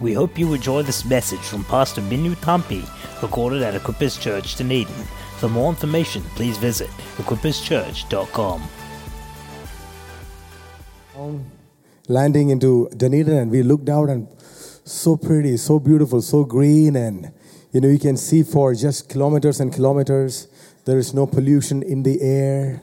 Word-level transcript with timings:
We 0.00 0.14
hope 0.14 0.38
you 0.38 0.54
enjoy 0.54 0.82
this 0.82 1.04
message 1.04 1.40
from 1.40 1.62
Pastor 1.64 2.00
Binu 2.00 2.34
Thampy, 2.36 2.88
recorded 3.20 3.60
at 3.60 3.74
Equippers 3.74 4.18
Church, 4.18 4.56
Dunedin. 4.56 5.04
For 5.36 5.50
more 5.50 5.68
information, 5.68 6.22
please 6.36 6.56
visit 6.56 6.88
equipperschurch.com. 7.18 8.62
Um, 11.18 11.44
landing 12.08 12.48
into 12.48 12.88
Dunedin, 12.96 13.36
and 13.36 13.50
we 13.50 13.62
looked 13.62 13.90
out 13.90 14.08
and 14.08 14.26
so 14.84 15.18
pretty, 15.18 15.58
so 15.58 15.78
beautiful, 15.78 16.22
so 16.22 16.44
green, 16.44 16.96
and 16.96 17.30
you 17.72 17.82
know 17.82 17.88
you 17.88 17.98
can 17.98 18.16
see 18.16 18.42
for 18.42 18.74
just 18.74 19.10
kilometers 19.10 19.60
and 19.60 19.70
kilometers. 19.70 20.48
There 20.86 20.96
is 20.96 21.12
no 21.12 21.26
pollution 21.26 21.82
in 21.82 22.04
the 22.04 22.22
air. 22.22 22.82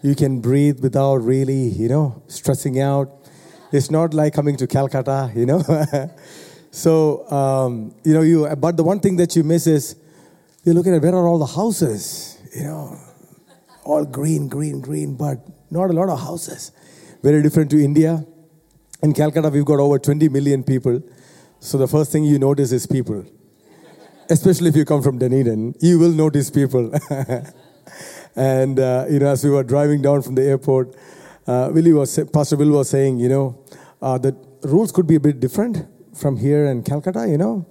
You 0.00 0.14
can 0.14 0.40
breathe 0.40 0.78
without 0.78 1.16
really, 1.16 1.68
you 1.70 1.88
know, 1.88 2.22
stressing 2.28 2.80
out. 2.80 3.10
It's 3.72 3.90
not 3.90 4.14
like 4.14 4.32
coming 4.32 4.56
to 4.58 4.68
Calcutta, 4.68 5.32
you 5.34 5.46
know. 5.46 5.64
so 6.72 7.30
um, 7.30 7.94
you 8.02 8.14
know 8.14 8.22
you. 8.22 8.48
But 8.56 8.78
the 8.78 8.82
one 8.82 8.98
thing 8.98 9.16
that 9.16 9.36
you 9.36 9.44
miss 9.44 9.66
is 9.66 9.94
you're 10.64 10.74
looking 10.74 10.94
at 10.94 11.02
where 11.02 11.14
are 11.14 11.28
all 11.28 11.38
the 11.38 11.52
houses, 11.54 12.38
you 12.56 12.64
know, 12.64 12.98
all 13.84 14.06
green, 14.06 14.48
green, 14.48 14.80
green, 14.80 15.14
but 15.14 15.38
not 15.70 15.90
a 15.90 15.92
lot 15.92 16.08
of 16.08 16.18
houses. 16.18 16.72
Very 17.22 17.42
different 17.42 17.70
to 17.72 17.84
India. 17.84 18.24
In 19.02 19.12
Calcutta, 19.12 19.50
we've 19.50 19.66
got 19.66 19.80
over 19.80 19.98
20 19.98 20.30
million 20.30 20.64
people. 20.64 21.02
So 21.60 21.76
the 21.76 21.86
first 21.86 22.10
thing 22.10 22.24
you 22.24 22.38
notice 22.38 22.72
is 22.72 22.86
people. 22.86 23.26
Especially 24.30 24.68
if 24.70 24.76
you 24.76 24.86
come 24.86 25.02
from 25.02 25.18
Dunedin, 25.18 25.74
you 25.80 25.98
will 25.98 26.12
notice 26.12 26.48
people. 26.48 26.90
and 28.36 28.80
uh, 28.80 29.04
you 29.10 29.18
know, 29.18 29.26
as 29.26 29.44
we 29.44 29.50
were 29.50 29.62
driving 29.62 30.00
down 30.00 30.22
from 30.22 30.36
the 30.36 30.42
airport, 30.42 30.96
uh, 31.46 31.70
Willie 31.70 31.92
was 31.92 32.18
Pastor 32.32 32.56
Will 32.56 32.70
was 32.70 32.88
saying, 32.88 33.18
you 33.18 33.28
know, 33.28 33.62
uh, 34.00 34.16
the 34.16 34.34
rules 34.62 34.90
could 34.90 35.06
be 35.06 35.16
a 35.16 35.20
bit 35.20 35.38
different 35.38 35.86
from 36.14 36.36
here 36.36 36.66
in 36.66 36.82
Calcutta, 36.82 37.28
you 37.28 37.38
know. 37.38 37.66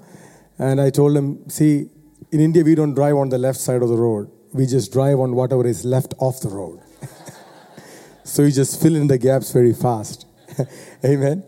And 0.58 0.80
I 0.80 0.89
told 0.89 1.16
him, 1.16 1.50
see, 1.50 1.89
in 2.31 2.39
India 2.39 2.64
we 2.64 2.75
don't 2.75 2.94
drive 2.94 3.16
on 3.16 3.30
the 3.30 3.38
left 3.38 3.59
side 3.59 3.81
of 3.81 3.89
the 3.89 3.98
road. 3.98 4.30
We 4.53 4.66
just 4.66 4.92
drive 4.92 5.20
on 5.20 5.33
whatever 5.36 5.66
is 5.66 5.86
left 5.86 6.14
off 6.20 6.42
the 6.42 6.50
road. 6.50 6.80
so 8.23 8.44
you 8.44 8.52
just 8.52 8.81
fill 8.81 8.95
in 8.95 9.08
the 9.08 9.17
gaps 9.17 9.52
very 9.52 9.73
fast. 9.73 10.25
Amen. 11.06 11.44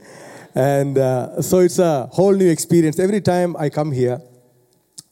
And 0.55 0.97
uh, 0.97 1.41
so 1.41 1.59
it's 1.59 1.79
a 1.79 2.07
whole 2.07 2.33
new 2.33 2.49
experience. 2.49 2.99
Every 2.99 3.21
time 3.21 3.55
I 3.57 3.69
come 3.69 3.91
here, 3.91 4.21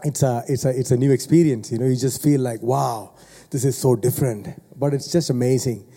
it's 0.03 0.23
a, 0.23 0.43
it's, 0.47 0.65
a, 0.65 0.69
it's 0.69 0.91
a 0.91 0.97
new 0.97 1.11
experience. 1.11 1.71
You 1.71 1.79
know, 1.79 1.85
you 1.85 1.95
just 1.95 2.23
feel 2.23 2.41
like, 2.41 2.61
wow, 2.61 3.15
this 3.49 3.65
is 3.65 3.77
so 3.77 3.95
different. 3.95 4.47
But 4.77 4.93
it's 4.93 5.11
just 5.11 5.29
amazing. 5.29 5.87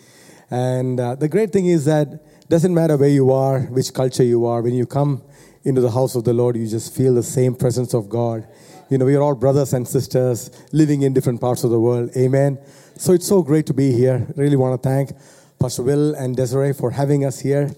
And 0.51 0.99
uh, 0.99 1.15
the 1.15 1.27
great 1.27 1.51
thing 1.51 1.67
is 1.67 1.85
that 1.85 2.49
doesn't 2.49 2.73
matter 2.73 2.97
where 2.97 3.09
you 3.09 3.31
are, 3.31 3.61
which 3.61 3.93
culture 3.93 4.23
you 4.23 4.45
are, 4.45 4.61
when 4.61 4.73
you 4.73 4.85
come 4.85 5.23
into 5.65 5.81
the 5.81 5.91
house 5.91 6.15
of 6.15 6.23
the 6.23 6.33
Lord, 6.33 6.55
you 6.55 6.67
just 6.67 6.95
feel 6.95 7.15
the 7.15 7.23
same 7.23 7.55
presence 7.55 7.93
of 7.93 8.07
God. 8.07 8.47
You 8.89 8.99
know, 8.99 9.05
we 9.05 9.15
are 9.15 9.21
all 9.21 9.33
brothers 9.33 9.73
and 9.73 9.87
sisters 9.87 10.51
living 10.71 11.01
in 11.01 11.13
different 11.13 11.41
parts 11.41 11.63
of 11.63 11.71
the 11.71 11.79
world. 11.79 12.11
Amen. 12.15 12.59
So 12.97 13.13
it's 13.13 13.27
so 13.27 13.41
great 13.41 13.65
to 13.65 13.73
be 13.73 13.91
here. 13.91 14.27
Really 14.35 14.55
want 14.55 14.81
to 14.81 14.87
thank 14.87 15.11
Pastor 15.59 15.81
Will 15.81 16.13
and 16.13 16.35
Desiree 16.35 16.73
for 16.73 16.91
having 16.91 17.25
us 17.25 17.39
here. 17.39 17.71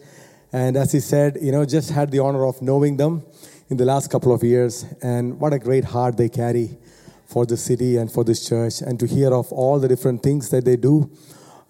And 0.52 0.76
as 0.76 0.92
he 0.92 1.00
said, 1.00 1.38
you 1.42 1.52
know, 1.54 1.64
just 1.66 1.92
had 1.92 2.12
the 2.12 2.20
honor 2.20 2.46
of 2.46 2.62
knowing 2.62 2.98
them 2.98 3.26
in 3.70 3.78
the 3.78 3.86
last 3.86 4.12
couple 4.12 4.34
of 4.34 4.44
years. 4.44 4.86
And 5.02 5.40
what 5.40 5.54
a 5.54 5.60
great 5.60 5.86
heart 5.86 6.18
they 6.18 6.28
carry 6.28 6.78
for 7.26 7.46
the 7.46 7.58
city 7.58 7.96
and 7.96 8.12
for 8.12 8.26
this 8.26 8.48
church. 8.48 8.82
And 8.82 9.00
to 9.00 9.08
hear 9.08 9.34
of 9.34 9.52
all 9.54 9.80
the 9.80 9.88
different 9.88 10.24
things 10.24 10.50
that 10.50 10.66
they 10.66 10.76
do 10.76 11.10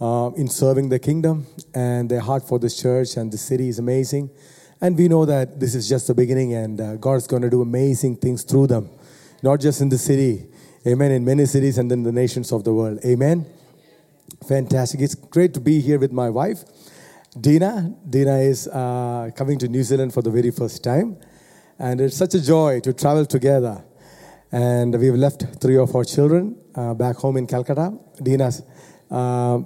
uh, 0.02 0.32
in 0.36 0.48
serving 0.48 0.90
the 0.90 1.00
kingdom 1.00 1.46
and 1.76 2.10
their 2.10 2.22
heart 2.22 2.48
for 2.48 2.58
this 2.58 2.80
church 2.80 3.18
and 3.18 3.32
the 3.32 3.38
city 3.38 3.70
is 3.70 3.78
amazing. 3.78 4.32
And 4.80 4.98
we 4.98 5.08
know 5.08 5.26
that 5.26 5.60
this 5.60 5.74
is 5.74 5.90
just 5.90 6.08
the 6.08 6.14
beginning, 6.14 6.54
and 6.54 6.80
uh, 6.80 6.96
God's 6.98 7.26
going 7.26 7.42
to 7.42 7.50
do 7.50 7.62
amazing 7.62 8.18
things 8.18 8.44
through 8.44 8.68
them, 8.68 8.90
not 9.42 9.60
just 9.60 9.82
in 9.82 9.90
the 9.90 9.98
city, 9.98 10.46
amen, 10.86 11.12
in 11.12 11.26
many 11.26 11.46
cities 11.46 11.80
and 11.80 11.92
in 11.92 12.04
the 12.04 12.12
nations 12.12 12.52
of 12.52 12.64
the 12.64 12.74
world, 12.74 13.00
amen. 13.04 13.46
Fantastic. 14.48 15.02
It's 15.02 15.16
great 15.16 15.54
to 15.56 15.60
be 15.60 15.82
here 15.82 15.98
with 15.98 16.12
my 16.12 16.30
wife, 16.30 16.64
Dina. 17.40 17.96
Dina 18.08 18.38
is 18.38 18.68
uh, 18.68 19.32
coming 19.36 19.58
to 19.60 19.68
New 19.68 19.82
Zealand 19.82 20.14
for 20.14 20.22
the 20.22 20.30
very 20.30 20.52
first 20.52 20.84
time, 20.84 21.18
and 21.80 22.00
it's 22.00 22.18
such 22.18 22.36
a 22.36 22.42
joy 22.42 22.80
to 22.82 22.94
travel 22.94 23.26
together. 23.26 23.84
And 24.52 24.98
we've 24.98 25.16
left 25.16 25.44
three 25.60 25.78
of 25.78 25.94
our 25.96 26.04
children 26.04 26.56
uh, 26.76 26.94
back 26.94 27.16
home 27.16 27.38
in 27.38 27.48
Calcutta. 27.48 27.98
Dina's 28.22 28.62
uh, 29.10 29.60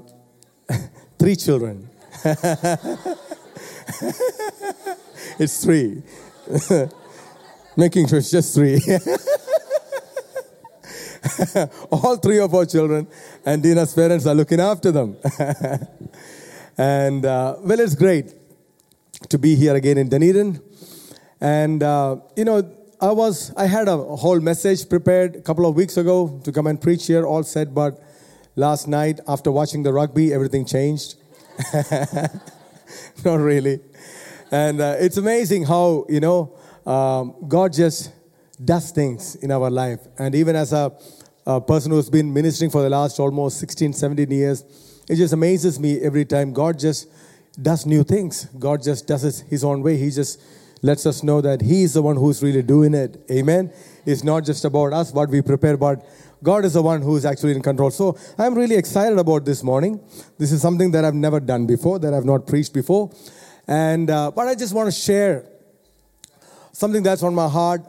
three 1.19 1.35
children. 1.35 1.89
it's 5.41 5.63
three. 5.63 6.03
Making 7.75 8.07
sure 8.07 8.19
it's 8.19 8.29
just 8.29 8.53
three. 8.53 8.79
All 11.91 12.17
three 12.17 12.39
of 12.39 12.53
our 12.53 12.65
children, 12.65 13.07
and 13.45 13.63
Dina's 13.63 13.93
parents 13.93 14.27
are 14.27 14.35
looking 14.35 14.59
after 14.59 14.91
them. 14.91 15.17
and 16.77 17.25
uh, 17.25 17.55
well, 17.59 17.79
it's 17.79 17.95
great 17.95 18.33
to 19.29 19.39
be 19.39 19.55
here 19.55 19.75
again 19.75 19.97
in 19.97 20.09
Dunedin. 20.09 20.61
And 21.39 21.81
uh, 21.81 22.17
you 22.35 22.45
know, 22.45 22.69
I 22.99 23.11
was 23.11 23.51
I 23.55 23.65
had 23.65 23.87
a 23.87 23.97
whole 23.97 24.39
message 24.39 24.87
prepared 24.87 25.37
a 25.37 25.41
couple 25.41 25.65
of 25.65 25.75
weeks 25.75 25.97
ago 25.97 26.39
to 26.43 26.51
come 26.51 26.67
and 26.67 26.79
preach 26.79 27.07
here, 27.07 27.25
all 27.25 27.41
said, 27.41 27.73
but 27.73 27.99
last 28.55 28.87
night 28.87 29.19
after 29.27 29.51
watching 29.51 29.81
the 29.81 29.93
rugby, 29.93 30.33
everything 30.33 30.65
changed. 30.65 31.15
Not 33.25 33.39
really. 33.39 33.79
And 34.51 34.81
uh, 34.81 34.95
it's 34.99 35.15
amazing 35.15 35.63
how, 35.63 36.05
you 36.09 36.19
know, 36.19 36.57
um, 36.85 37.35
God 37.47 37.71
just 37.71 38.11
does 38.63 38.91
things 38.91 39.35
in 39.35 39.49
our 39.49 39.69
life. 39.69 40.01
And 40.19 40.35
even 40.35 40.55
as 40.57 40.73
a, 40.73 40.91
a, 41.47 41.61
person 41.61 41.91
who's 41.91 42.09
been 42.09 42.31
ministering 42.33 42.69
for 42.69 42.81
the 42.81 42.89
last 42.89 43.17
almost 43.19 43.59
16, 43.59 43.93
17 43.93 44.29
years, 44.29 44.65
it 45.09 45.15
just 45.15 45.33
amazes 45.33 45.79
me 45.79 46.01
every 46.01 46.25
time 46.25 46.51
God 46.51 46.77
just 46.77 47.07
does 47.61 47.85
new 47.85 48.03
things. 48.03 48.45
God 48.59 48.83
just 48.83 49.07
does 49.07 49.23
it 49.23 49.49
his 49.49 49.63
own 49.63 49.81
way. 49.81 49.97
He 49.97 50.11
just 50.11 50.41
lets 50.81 51.05
us 51.05 51.23
know 51.23 51.41
that 51.41 51.61
He 51.61 51.83
is 51.83 51.93
the 51.93 52.01
one 52.01 52.15
who's 52.15 52.41
really 52.41 52.61
doing 52.61 52.93
it. 52.93 53.23
Amen. 53.31 53.71
It's 54.05 54.23
not 54.23 54.43
just 54.45 54.65
about 54.65 54.93
us, 54.93 55.13
what 55.13 55.29
we 55.29 55.41
prepare, 55.41 55.77
but 55.77 56.03
God 56.43 56.65
is 56.65 56.73
the 56.73 56.81
one 56.81 57.01
who 57.01 57.15
is 57.15 57.25
actually 57.25 57.53
in 57.55 57.61
control. 57.61 57.91
So 57.91 58.17
I'm 58.37 58.55
really 58.55 58.75
excited 58.75 59.17
about 59.17 59.45
this 59.45 59.63
morning. 59.63 59.99
This 60.39 60.51
is 60.51 60.61
something 60.61 60.91
that 60.91 61.05
I've 61.05 61.13
never 61.13 61.39
done 61.39 61.67
before, 61.67 61.99
that 61.99 62.13
I've 62.13 62.25
not 62.25 62.47
preached 62.47 62.73
before. 62.73 63.11
And 63.71 64.09
uh, 64.09 64.31
but 64.31 64.49
I 64.49 64.55
just 64.55 64.73
want 64.73 64.87
to 64.87 64.91
share 64.91 65.45
something 66.73 67.03
that's 67.03 67.23
on 67.23 67.33
my 67.33 67.47
heart 67.47 67.81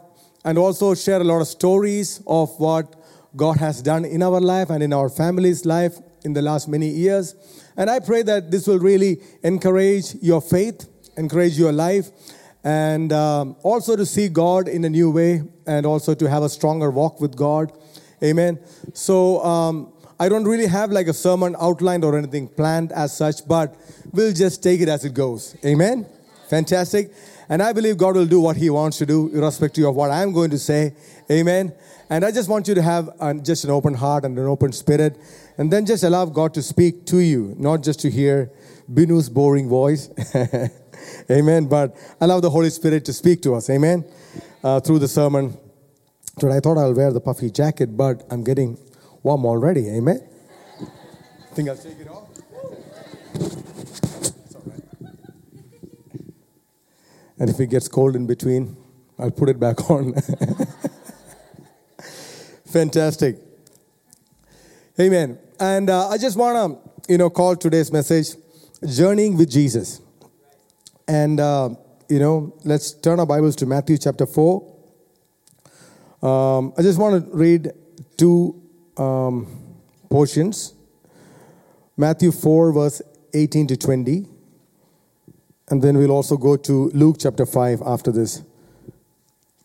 and 0.45 0.57
also 0.57 0.95
share 0.95 1.19
a 1.19 1.25
lot 1.25 1.41
of 1.41 1.47
stories 1.47 2.23
of 2.25 2.57
what 2.57 2.95
God 3.35 3.57
has 3.57 3.81
done 3.81 4.05
in 4.05 4.23
our 4.23 4.39
life 4.39 4.69
and 4.69 4.81
in 4.81 4.93
our 4.93 5.09
family's 5.09 5.65
life 5.65 5.97
in 6.23 6.31
the 6.31 6.41
last 6.41 6.69
many 6.69 6.87
years. 6.87 7.35
And 7.75 7.89
I 7.89 7.99
pray 7.99 8.21
that 8.23 8.49
this 8.49 8.65
will 8.65 8.79
really 8.79 9.19
encourage 9.43 10.15
your 10.21 10.41
faith, 10.41 10.87
encourage 11.17 11.59
your 11.59 11.73
life, 11.73 12.11
and 12.63 13.11
um, 13.11 13.57
also 13.61 13.97
to 13.97 14.05
see 14.05 14.29
God 14.29 14.69
in 14.69 14.85
a 14.85 14.89
new 14.89 15.11
way 15.11 15.43
and 15.67 15.85
also 15.85 16.13
to 16.15 16.29
have 16.29 16.43
a 16.43 16.49
stronger 16.49 16.91
walk 16.91 17.19
with 17.19 17.35
God. 17.35 17.73
Amen. 18.23 18.57
So 18.93 19.43
um, 19.43 19.91
I 20.19 20.29
don't 20.29 20.45
really 20.45 20.67
have 20.67 20.91
like 20.91 21.07
a 21.07 21.13
sermon 21.13 21.55
outlined 21.59 22.03
or 22.03 22.17
anything 22.17 22.47
planned 22.47 22.91
as 22.91 23.15
such, 23.15 23.47
but 23.47 23.75
we'll 24.11 24.33
just 24.33 24.61
take 24.61 24.81
it 24.81 24.89
as 24.89 25.05
it 25.05 25.13
goes. 25.13 25.55
Amen. 25.65 26.05
Fantastic. 26.49 27.11
And 27.49 27.61
I 27.61 27.73
believe 27.73 27.97
God 27.97 28.15
will 28.15 28.25
do 28.25 28.39
what 28.39 28.55
He 28.55 28.69
wants 28.69 28.97
to 28.99 29.05
do, 29.05 29.29
irrespective 29.33 29.85
of 29.85 29.95
what 29.95 30.11
I'm 30.11 30.31
going 30.31 30.51
to 30.51 30.59
say. 30.59 30.95
Amen. 31.31 31.73
And 32.09 32.23
I 32.23 32.31
just 32.31 32.47
want 32.47 32.67
you 32.67 32.75
to 32.75 32.81
have 32.81 33.09
just 33.43 33.63
an 33.63 33.71
open 33.71 33.93
heart 33.93 34.23
and 34.23 34.37
an 34.37 34.45
open 34.45 34.71
spirit, 34.71 35.17
and 35.57 35.71
then 35.71 35.85
just 35.85 36.03
allow 36.03 36.25
God 36.25 36.53
to 36.53 36.61
speak 36.61 37.05
to 37.07 37.17
you, 37.17 37.55
not 37.57 37.83
just 37.83 37.99
to 38.01 38.11
hear 38.11 38.51
Binu's 38.91 39.29
boring 39.29 39.67
voice. 39.67 40.09
Amen. 41.31 41.65
But 41.65 41.95
allow 42.21 42.39
the 42.39 42.49
Holy 42.49 42.69
Spirit 42.69 43.05
to 43.05 43.13
speak 43.13 43.41
to 43.41 43.55
us. 43.55 43.69
Amen. 43.69 44.05
Uh, 44.63 44.79
through 44.79 44.99
the 44.99 45.07
sermon. 45.07 45.57
Today 46.39 46.57
I 46.57 46.59
thought 46.59 46.77
I'll 46.77 46.93
wear 46.93 47.11
the 47.11 47.21
puffy 47.21 47.51
jacket, 47.51 47.95
but 47.95 48.23
I'm 48.31 48.43
getting 48.43 48.77
warm 49.23 49.45
already. 49.45 49.89
Amen. 49.89 50.19
Think 51.53 51.69
I'll 51.69 51.77
take 51.77 51.99
it 51.99 52.09
off? 52.09 52.27
It's 53.35 54.55
all 54.55 54.63
right. 54.65 54.81
And 57.39 57.49
if 57.49 57.59
it 57.59 57.67
gets 57.67 57.87
cold 57.87 58.15
in 58.15 58.27
between, 58.27 58.75
I'll 59.17 59.31
put 59.31 59.49
it 59.49 59.59
back 59.59 59.89
on. 59.89 60.13
Fantastic. 62.65 63.37
Amen. 64.99 65.37
And 65.59 65.89
uh, 65.89 66.09
I 66.09 66.17
just 66.17 66.35
want 66.37 66.83
to, 66.83 67.11
you 67.11 67.17
know, 67.17 67.29
call 67.29 67.55
today's 67.55 67.91
message 67.91 68.29
Journeying 68.85 69.37
with 69.37 69.49
Jesus. 69.49 70.01
And, 71.07 71.39
uh, 71.39 71.69
you 72.09 72.19
know, 72.19 72.53
let's 72.63 72.91
turn 72.91 73.19
our 73.19 73.25
Bibles 73.25 73.55
to 73.57 73.65
Matthew 73.65 73.97
chapter 73.97 74.25
4. 74.25 74.73
Um, 76.21 76.73
I 76.77 76.81
just 76.81 76.97
want 76.97 77.23
to 77.23 77.37
read 77.37 77.71
two 78.17 78.62
um, 78.97 79.47
portions 80.09 80.73
Matthew 81.95 82.31
4, 82.31 82.71
verse 82.71 83.01
18 83.35 83.67
to 83.67 83.77
20. 83.77 84.25
And 85.69 85.81
then 85.81 85.97
we'll 85.97 86.11
also 86.11 86.37
go 86.37 86.57
to 86.57 86.89
Luke 86.89 87.17
chapter 87.19 87.45
5 87.45 87.83
after 87.85 88.11
this. 88.11 88.41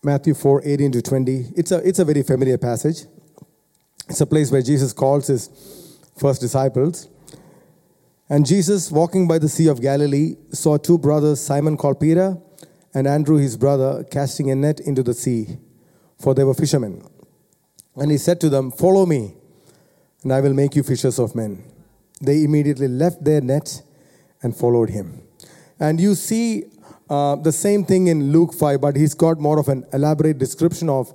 Matthew 0.03 0.33
4 0.33 0.61
18 0.63 0.91
to 0.93 1.01
20. 1.01 1.45
It's 1.57 1.71
a, 1.71 1.77
it's 1.77 1.99
a 1.99 2.05
very 2.05 2.23
familiar 2.23 2.57
passage. 2.57 3.05
It's 4.07 4.21
a 4.21 4.25
place 4.25 4.51
where 4.51 4.61
Jesus 4.61 4.93
calls 4.93 5.27
his 5.27 5.49
first 6.17 6.39
disciples. 6.39 7.09
And 8.29 8.45
Jesus, 8.45 8.91
walking 8.91 9.27
by 9.27 9.39
the 9.39 9.49
Sea 9.49 9.67
of 9.67 9.81
Galilee, 9.81 10.35
saw 10.51 10.77
two 10.77 10.99
brothers, 10.99 11.41
Simon 11.41 11.77
called 11.77 11.99
Peter, 11.99 12.37
and 12.93 13.07
Andrew 13.07 13.37
his 13.37 13.57
brother, 13.57 14.03
casting 14.03 14.51
a 14.51 14.55
net 14.55 14.79
into 14.79 15.01
the 15.01 15.15
sea, 15.15 15.57
for 16.19 16.35
they 16.35 16.43
were 16.43 16.53
fishermen. 16.53 17.03
And 17.99 18.11
he 18.11 18.17
said 18.17 18.39
to 18.41 18.49
them, 18.49 18.71
Follow 18.71 19.05
me, 19.05 19.35
and 20.23 20.33
I 20.33 20.41
will 20.41 20.53
make 20.53 20.75
you 20.75 20.83
fishers 20.83 21.19
of 21.19 21.35
men. 21.35 21.63
They 22.21 22.43
immediately 22.43 22.87
left 22.87 23.23
their 23.23 23.41
net 23.41 23.81
and 24.41 24.55
followed 24.55 24.89
him. 24.89 25.21
And 25.79 25.99
you 25.99 26.15
see 26.15 26.65
uh, 27.09 27.35
the 27.35 27.51
same 27.51 27.83
thing 27.83 28.07
in 28.07 28.31
Luke 28.31 28.53
5, 28.53 28.81
but 28.81 28.95
he's 28.95 29.13
got 29.13 29.39
more 29.39 29.59
of 29.59 29.67
an 29.67 29.85
elaborate 29.93 30.37
description 30.37 30.89
of 30.89 31.11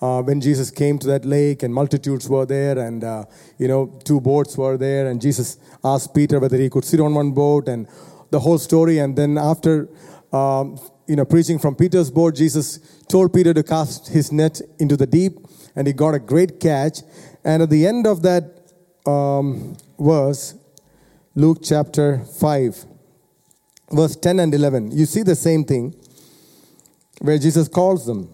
uh, 0.00 0.22
when 0.22 0.40
Jesus 0.40 0.70
came 0.70 0.98
to 0.98 1.06
that 1.08 1.24
lake 1.24 1.62
and 1.62 1.74
multitudes 1.74 2.28
were 2.28 2.46
there, 2.46 2.78
and 2.78 3.02
uh, 3.02 3.24
you 3.58 3.66
know, 3.66 3.98
two 4.04 4.20
boats 4.20 4.56
were 4.56 4.76
there, 4.76 5.08
and 5.08 5.20
Jesus 5.20 5.58
asked 5.82 6.14
Peter 6.14 6.38
whether 6.38 6.56
he 6.56 6.70
could 6.70 6.84
sit 6.84 7.00
on 7.00 7.14
one 7.14 7.32
boat, 7.32 7.68
and 7.68 7.88
the 8.30 8.38
whole 8.38 8.58
story. 8.58 8.98
And 8.98 9.16
then 9.16 9.38
after 9.38 9.88
um, 10.32 10.78
you 11.08 11.16
know, 11.16 11.24
preaching 11.24 11.58
from 11.58 11.74
Peter's 11.74 12.10
boat, 12.10 12.36
Jesus 12.36 12.78
told 13.08 13.32
Peter 13.32 13.54
to 13.54 13.62
cast 13.62 14.08
his 14.08 14.30
net 14.30 14.60
into 14.78 14.94
the 14.94 15.06
deep, 15.06 15.38
and 15.74 15.86
he 15.86 15.92
got 15.94 16.14
a 16.14 16.18
great 16.18 16.60
catch. 16.60 16.98
And 17.42 17.62
at 17.62 17.70
the 17.70 17.86
end 17.86 18.06
of 18.06 18.20
that 18.22 18.44
um, 19.06 19.74
verse, 19.98 20.54
Luke 21.34 21.60
chapter 21.62 22.18
5, 22.38 22.84
verse 23.90 24.16
10 24.16 24.38
and 24.38 24.54
11, 24.54 24.90
you 24.90 25.06
see 25.06 25.22
the 25.22 25.34
same 25.34 25.64
thing 25.64 25.96
where 27.20 27.38
Jesus 27.38 27.68
calls 27.68 28.04
them. 28.04 28.28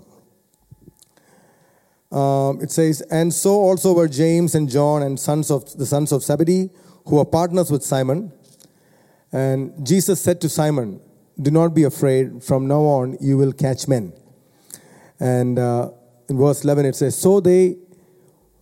Um, 2.11 2.61
it 2.61 2.73
says, 2.73 3.03
And 3.03 3.33
so 3.33 3.53
also 3.53 3.95
were 3.95 4.09
James 4.09 4.57
and 4.57 4.69
John 4.69 5.03
and 5.05 5.19
sons 5.19 5.51
of 5.51 5.77
the 5.79 5.87
sons 5.87 6.11
of 6.11 6.25
Zebedee, 6.25 6.71
who 7.07 7.17
were 7.17 7.25
partners 7.25 7.71
with 7.71 7.85
Simon. 7.85 8.33
And 9.33 9.87
Jesus 9.87 10.21
said 10.21 10.41
to 10.41 10.49
Simon, 10.49 11.01
Do 11.41 11.51
not 11.51 11.75
be 11.75 11.83
afraid, 11.83 12.43
from 12.43 12.69
now 12.69 12.81
on 12.81 13.17
you 13.21 13.37
will 13.37 13.53
catch 13.53 13.89
men. 13.89 14.13
And 15.19 15.59
uh, 15.59 15.91
in 16.29 16.39
verse 16.39 16.65
11 16.65 16.87
it 16.87 16.97
says, 16.97 17.17
So 17.17 17.41
they 17.41 17.77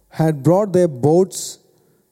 had 0.09 0.43
brought 0.43 0.73
their 0.73 0.89
boats 0.89 1.59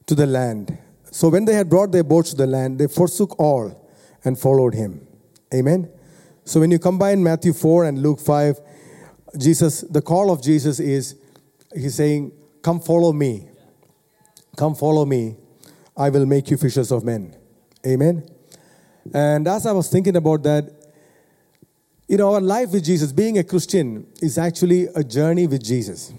to 0.07 0.15
the 0.15 0.25
land. 0.25 0.77
So 1.11 1.29
when 1.29 1.45
they 1.45 1.53
had 1.53 1.69
brought 1.69 1.91
their 1.91 2.03
boats 2.03 2.31
to 2.31 2.35
the 2.37 2.47
land, 2.47 2.79
they 2.79 2.87
forsook 2.87 3.39
all 3.39 3.89
and 4.23 4.37
followed 4.39 4.73
him. 4.73 5.07
Amen. 5.53 5.89
So 6.45 6.59
when 6.59 6.71
you 6.71 6.79
combine 6.79 7.23
Matthew 7.23 7.53
4 7.53 7.85
and 7.85 8.01
Luke 8.01 8.19
5, 8.19 8.59
Jesus, 9.37 9.81
the 9.81 10.01
call 10.01 10.31
of 10.31 10.41
Jesus 10.41 10.79
is, 10.79 11.15
he's 11.73 11.95
saying, 11.95 12.31
Come 12.61 12.79
follow 12.79 13.11
me. 13.11 13.49
Come 14.57 14.75
follow 14.75 15.05
me. 15.05 15.37
I 15.97 16.09
will 16.09 16.25
make 16.25 16.49
you 16.51 16.57
fishers 16.57 16.91
of 16.91 17.03
men. 17.03 17.35
Amen. 17.85 18.27
And 19.13 19.47
as 19.47 19.65
I 19.65 19.71
was 19.71 19.89
thinking 19.89 20.15
about 20.15 20.43
that, 20.43 20.81
you 22.07 22.17
know, 22.17 22.33
our 22.33 22.41
life 22.41 22.71
with 22.71 22.83
Jesus, 22.83 23.11
being 23.11 23.37
a 23.37 23.43
Christian, 23.43 24.05
is 24.21 24.37
actually 24.37 24.87
a 24.95 25.03
journey 25.03 25.47
with 25.47 25.63
Jesus. 25.63 26.13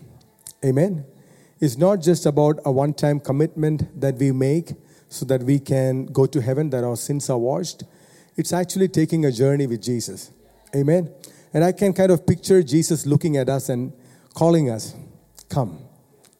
Amen. 0.64 1.04
It's 1.60 1.76
not 1.76 2.00
just 2.00 2.26
about 2.26 2.60
a 2.64 2.72
one 2.72 2.94
time 2.94 3.20
commitment 3.20 4.00
that 4.00 4.16
we 4.16 4.32
make 4.32 4.72
so 5.08 5.26
that 5.26 5.42
we 5.42 5.58
can 5.58 6.06
go 6.06 6.26
to 6.26 6.40
heaven, 6.40 6.70
that 6.70 6.82
our 6.82 6.96
sins 6.96 7.28
are 7.30 7.38
washed. 7.38 7.84
It's 8.36 8.52
actually 8.52 8.88
taking 8.88 9.26
a 9.26 9.30
journey 9.30 9.66
with 9.66 9.82
Jesus. 9.82 10.32
Amen. 10.74 11.12
And 11.52 11.62
I 11.62 11.72
can 11.72 11.92
kind 11.92 12.10
of 12.10 12.26
picture 12.26 12.62
Jesus 12.62 13.04
looking 13.04 13.36
at 13.36 13.48
us 13.48 13.68
and 13.68 13.92
calling 14.34 14.70
us, 14.70 14.94
Come, 15.48 15.78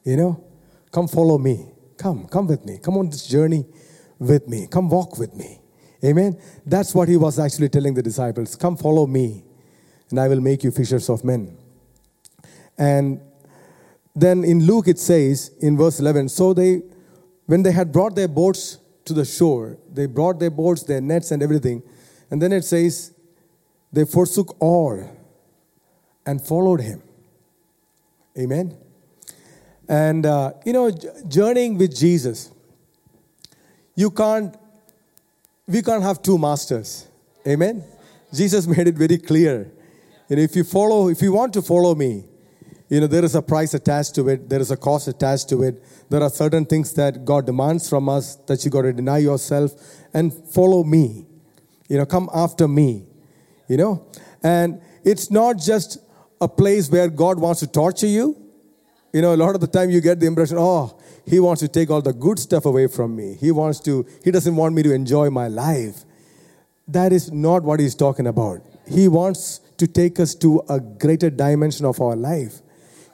you 0.03 0.17
know, 0.17 0.43
come 0.91 1.07
follow 1.07 1.37
me. 1.37 1.67
Come, 1.95 2.27
come 2.27 2.47
with 2.47 2.65
me. 2.65 2.79
Come 2.79 2.97
on 2.97 3.09
this 3.09 3.27
journey 3.27 3.65
with 4.17 4.47
me. 4.47 4.67
Come 4.69 4.89
walk 4.89 5.19
with 5.19 5.35
me. 5.35 5.59
Amen. 6.03 6.37
That's 6.65 6.93
what 6.93 7.07
he 7.07 7.17
was 7.17 7.39
actually 7.39 7.69
telling 7.69 7.93
the 7.93 8.03
disciples. 8.03 8.55
Come 8.55 8.75
follow 8.75 9.07
me, 9.07 9.43
and 10.09 10.19
I 10.19 10.27
will 10.27 10.41
make 10.41 10.63
you 10.63 10.71
fishers 10.71 11.09
of 11.09 11.23
men. 11.23 11.57
And 12.77 13.21
then 14.15 14.43
in 14.43 14.65
Luke 14.65 14.87
it 14.87 14.99
says 14.99 15.51
in 15.61 15.77
verse 15.77 15.99
11, 15.99 16.29
so 16.29 16.53
they, 16.53 16.81
when 17.45 17.63
they 17.63 17.71
had 17.71 17.91
brought 17.91 18.15
their 18.15 18.27
boats 18.27 18.79
to 19.05 19.13
the 19.13 19.25
shore, 19.25 19.77
they 19.91 20.05
brought 20.05 20.39
their 20.39 20.51
boats, 20.51 20.83
their 20.83 21.01
nets, 21.01 21.31
and 21.31 21.41
everything. 21.41 21.81
And 22.29 22.41
then 22.41 22.51
it 22.51 22.63
says, 22.63 23.13
they 23.91 24.05
forsook 24.05 24.55
all 24.59 25.07
and 26.25 26.41
followed 26.41 26.81
him. 26.81 27.01
Amen. 28.37 28.75
And, 29.87 30.25
uh, 30.25 30.53
you 30.65 30.73
know, 30.73 30.89
journeying 31.27 31.77
with 31.77 31.95
Jesus, 31.95 32.51
you 33.95 34.09
can't, 34.09 34.55
we 35.67 35.81
can't 35.81 36.03
have 36.03 36.21
two 36.21 36.37
masters. 36.37 37.07
Amen. 37.47 37.83
Jesus 38.33 38.67
made 38.67 38.87
it 38.87 38.95
very 38.95 39.17
clear. 39.17 39.71
You 40.29 40.37
know, 40.37 40.41
if 40.41 40.55
you 40.55 40.63
follow, 40.63 41.09
if 41.09 41.21
you 41.21 41.31
want 41.31 41.53
to 41.53 41.61
follow 41.61 41.95
me, 41.95 42.25
you 42.89 42.99
know, 42.99 43.07
there 43.07 43.23
is 43.23 43.35
a 43.35 43.41
price 43.41 43.73
attached 43.73 44.15
to 44.15 44.29
it, 44.29 44.49
there 44.49 44.59
is 44.59 44.71
a 44.71 44.77
cost 44.77 45.07
attached 45.07 45.49
to 45.49 45.63
it. 45.63 45.83
There 46.09 46.21
are 46.21 46.29
certain 46.29 46.65
things 46.65 46.93
that 46.93 47.25
God 47.25 47.45
demands 47.45 47.89
from 47.89 48.07
us 48.09 48.35
that 48.47 48.63
you 48.63 48.71
got 48.71 48.83
to 48.83 48.93
deny 48.93 49.19
yourself 49.19 49.71
and 50.13 50.33
follow 50.33 50.83
me. 50.83 51.25
You 51.89 51.97
know, 51.97 52.05
come 52.05 52.29
after 52.33 52.67
me. 52.67 53.05
You 53.67 53.77
know, 53.77 54.07
and 54.43 54.81
it's 55.03 55.31
not 55.31 55.57
just 55.57 55.97
a 56.41 56.47
place 56.47 56.89
where 56.89 57.07
God 57.09 57.39
wants 57.39 57.61
to 57.61 57.67
torture 57.67 58.07
you. 58.07 58.37
You 59.13 59.21
know, 59.21 59.33
a 59.33 59.37
lot 59.37 59.55
of 59.55 59.61
the 59.61 59.67
time 59.67 59.89
you 59.89 60.01
get 60.01 60.19
the 60.19 60.25
impression, 60.25 60.57
oh, 60.59 60.99
he 61.25 61.39
wants 61.39 61.61
to 61.61 61.67
take 61.67 61.89
all 61.89 62.01
the 62.01 62.13
good 62.13 62.39
stuff 62.39 62.65
away 62.65 62.87
from 62.87 63.15
me. 63.15 63.35
He 63.39 63.51
wants 63.51 63.79
to, 63.81 64.05
he 64.23 64.31
doesn't 64.31 64.55
want 64.55 64.75
me 64.75 64.83
to 64.83 64.93
enjoy 64.93 65.29
my 65.29 65.47
life. 65.47 66.03
That 66.87 67.13
is 67.13 67.31
not 67.31 67.63
what 67.63 67.79
he's 67.79 67.95
talking 67.95 68.27
about. 68.27 68.61
He 68.89 69.07
wants 69.07 69.59
to 69.77 69.87
take 69.87 70.19
us 70.19 70.35
to 70.35 70.61
a 70.69 70.79
greater 70.79 71.29
dimension 71.29 71.85
of 71.85 72.01
our 72.01 72.15
life. 72.15 72.61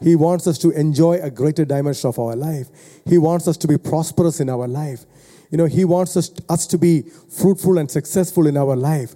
He 0.01 0.15
wants 0.15 0.47
us 0.47 0.57
to 0.59 0.71
enjoy 0.71 1.19
a 1.21 1.29
greater 1.29 1.65
dimension 1.65 2.07
of 2.07 2.17
our 2.17 2.35
life. 2.35 2.67
He 3.05 3.17
wants 3.17 3.47
us 3.47 3.57
to 3.57 3.67
be 3.67 3.77
prosperous 3.77 4.39
in 4.39 4.49
our 4.49 4.67
life. 4.67 5.05
You 5.51 5.57
know, 5.57 5.65
He 5.65 5.85
wants 5.85 6.15
us, 6.15 6.31
us 6.47 6.65
to 6.67 6.77
be 6.77 7.03
fruitful 7.29 7.77
and 7.77 7.89
successful 7.89 8.47
in 8.47 8.57
our 8.57 8.75
life. 8.75 9.15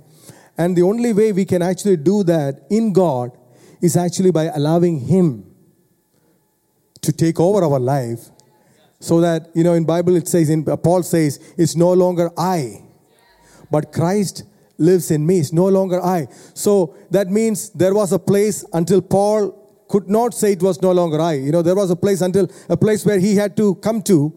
And 0.58 0.76
the 0.76 0.82
only 0.84 1.14
way 1.14 1.32
we 1.32 1.46
can 1.46 1.62
actually 1.62 1.98
do 1.98 2.24
that 2.24 2.66
in 2.70 2.94
God 2.94 3.32
is 3.82 3.98
actually 3.98 4.32
by 4.32 4.46
allowing 4.46 5.00
Him 5.00 5.46
to 7.02 7.12
take 7.12 7.40
over 7.40 7.64
our 7.64 7.80
life. 7.80 8.30
So 9.04 9.20
that, 9.20 9.50
you 9.54 9.66
know, 9.66 9.74
in 9.74 9.84
Bible 9.84 10.16
it 10.16 10.30
says, 10.30 10.50
in 10.50 10.64
uh, 10.66 10.78
Paul 10.78 11.04
says, 11.04 11.38
it's 11.58 11.76
no 11.76 11.92
longer 11.92 12.32
I, 12.38 12.86
but 13.70 13.92
Christ 13.92 14.46
lives 14.78 15.12
in 15.12 15.26
me. 15.26 15.40
It's 15.40 15.52
no 15.52 15.68
longer 15.68 16.02
I. 16.02 16.28
So 16.54 16.96
that 17.12 17.28
means 17.28 17.70
there 17.72 17.94
was 17.94 18.14
a 18.14 18.18
place 18.18 18.64
until 18.72 19.02
Paul 19.02 19.52
could 19.90 20.10
not 20.10 20.34
say 20.34 20.54
it 20.54 20.64
was 20.64 20.82
no 20.82 20.94
longer 20.94 21.20
I. 21.20 21.34
You 21.34 21.52
know, 21.52 21.62
there 21.62 21.76
was 21.76 21.92
a 21.92 21.98
place 21.98 22.22
until 22.22 22.48
a 22.70 22.78
place 22.78 23.06
where 23.06 23.20
he 23.20 23.36
had 23.36 23.58
to 23.58 23.76
come 23.76 24.02
to, 24.04 24.32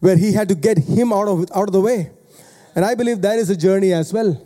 where 0.00 0.18
he 0.18 0.34
had 0.34 0.50
to 0.50 0.54
get 0.54 0.76
him 0.76 1.10
out 1.10 1.26
of 1.26 1.50
out 1.54 1.68
of 1.68 1.72
the 1.72 1.80
way. 1.80 2.10
And 2.74 2.84
I 2.84 2.94
believe 2.94 3.22
that 3.22 3.38
is 3.38 3.48
a 3.48 3.56
journey 3.56 3.94
as 3.94 4.12
well. 4.12 4.36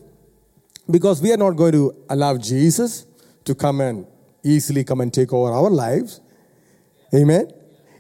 Because 0.89 1.21
we 1.21 1.33
are 1.33 1.37
not 1.37 1.57
going 1.57 1.73
to 1.73 1.97
allow 2.09 2.37
Jesus 2.37 3.07
to 3.45 3.57
come 3.57 3.81
and 3.81 4.07
easily 4.45 4.85
come 4.85 5.01
and 5.01 5.13
take 5.13 5.33
over 5.33 5.51
our 5.51 5.69
lives. 5.69 6.21
Amen. 7.13 7.51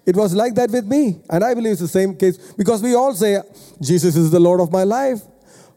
It 0.04 0.16
was 0.16 0.34
like 0.34 0.54
that 0.56 0.70
with 0.70 0.86
me. 0.86 1.20
And 1.30 1.44
I 1.44 1.54
believe 1.54 1.72
it's 1.72 1.80
the 1.80 1.88
same 1.88 2.16
case 2.16 2.52
because 2.54 2.82
we 2.82 2.94
all 2.94 3.14
say, 3.14 3.40
Jesus 3.80 4.16
is 4.16 4.30
the 4.30 4.40
Lord 4.40 4.60
of 4.60 4.72
my 4.72 4.84
life. 4.84 5.20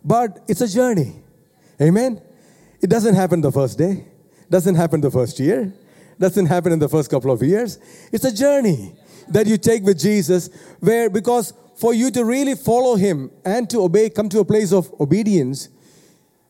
But 0.03 0.43
it's 0.47 0.61
a 0.61 0.67
journey. 0.67 1.15
Amen. 1.81 2.21
It 2.81 2.89
doesn't 2.89 3.15
happen 3.15 3.41
the 3.41 3.51
first 3.51 3.77
day, 3.77 4.05
doesn't 4.49 4.75
happen 4.75 5.01
the 5.01 5.11
first 5.11 5.39
year, 5.39 5.73
doesn't 6.19 6.45
happen 6.45 6.71
in 6.71 6.79
the 6.79 6.89
first 6.89 7.09
couple 7.09 7.31
of 7.31 7.41
years. 7.41 7.79
It's 8.11 8.25
a 8.25 8.33
journey 8.33 8.93
that 9.29 9.47
you 9.47 9.57
take 9.57 9.83
with 9.83 9.99
Jesus 9.99 10.49
where, 10.79 11.09
because 11.09 11.53
for 11.75 11.93
you 11.93 12.11
to 12.11 12.23
really 12.23 12.55
follow 12.55 12.95
Him 12.95 13.31
and 13.43 13.69
to 13.71 13.81
obey, 13.81 14.09
come 14.09 14.29
to 14.29 14.39
a 14.39 14.45
place 14.45 14.71
of 14.71 14.93
obedience, 14.99 15.69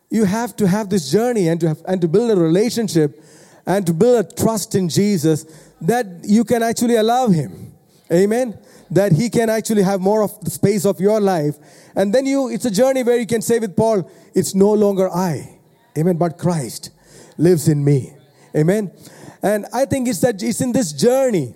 you 0.10 0.25
have 0.25 0.55
to 0.58 0.67
have 0.67 0.89
this 0.89 1.12
journey 1.12 1.48
and 1.48 1.60
to, 1.62 1.70
have, 1.70 1.82
and 1.88 2.01
to 2.01 2.08
build 2.08 2.32
a 2.32 2.36
relationship 2.36 3.24
and 3.65 3.86
to 3.88 3.94
build 3.94 4.25
a 4.25 4.36
trust 4.36 4.75
in 4.75 4.88
Jesus 4.89 5.46
that 5.82 6.05
you 6.24 6.44
can 6.44 6.62
actually 6.62 6.96
allow 6.96 7.27
Him. 7.27 7.64
Amen. 8.12 8.57
That 8.91 9.13
He 9.13 9.29
can 9.29 9.50
actually 9.50 9.83
have 9.83 10.00
more 10.00 10.21
of 10.21 10.39
the 10.43 10.51
space 10.51 10.85
of 10.85 11.00
your 11.00 11.19
life. 11.19 11.55
And 11.95 12.13
then 12.13 12.25
you, 12.25 12.50
it's 12.50 12.65
a 12.65 12.71
journey 12.71 13.03
where 13.03 13.17
you 13.17 13.25
can 13.25 13.41
say 13.41 13.59
with 13.59 13.75
Paul, 13.75 14.09
it's 14.33 14.53
no 14.53 14.74
longer 14.74 15.09
I. 15.09 15.59
Amen. 15.97 16.17
But 16.17 16.38
Christ 16.38 16.91
lives 17.38 17.67
in 17.67 17.83
me. 17.83 18.13
Amen. 18.55 18.91
And 19.41 19.65
I 19.74 19.85
think 19.85 20.07
it's 20.07 20.21
that 20.21 20.41
it's 20.41 20.62
in 20.62 20.71
this 20.71 20.93
journey 20.93 21.55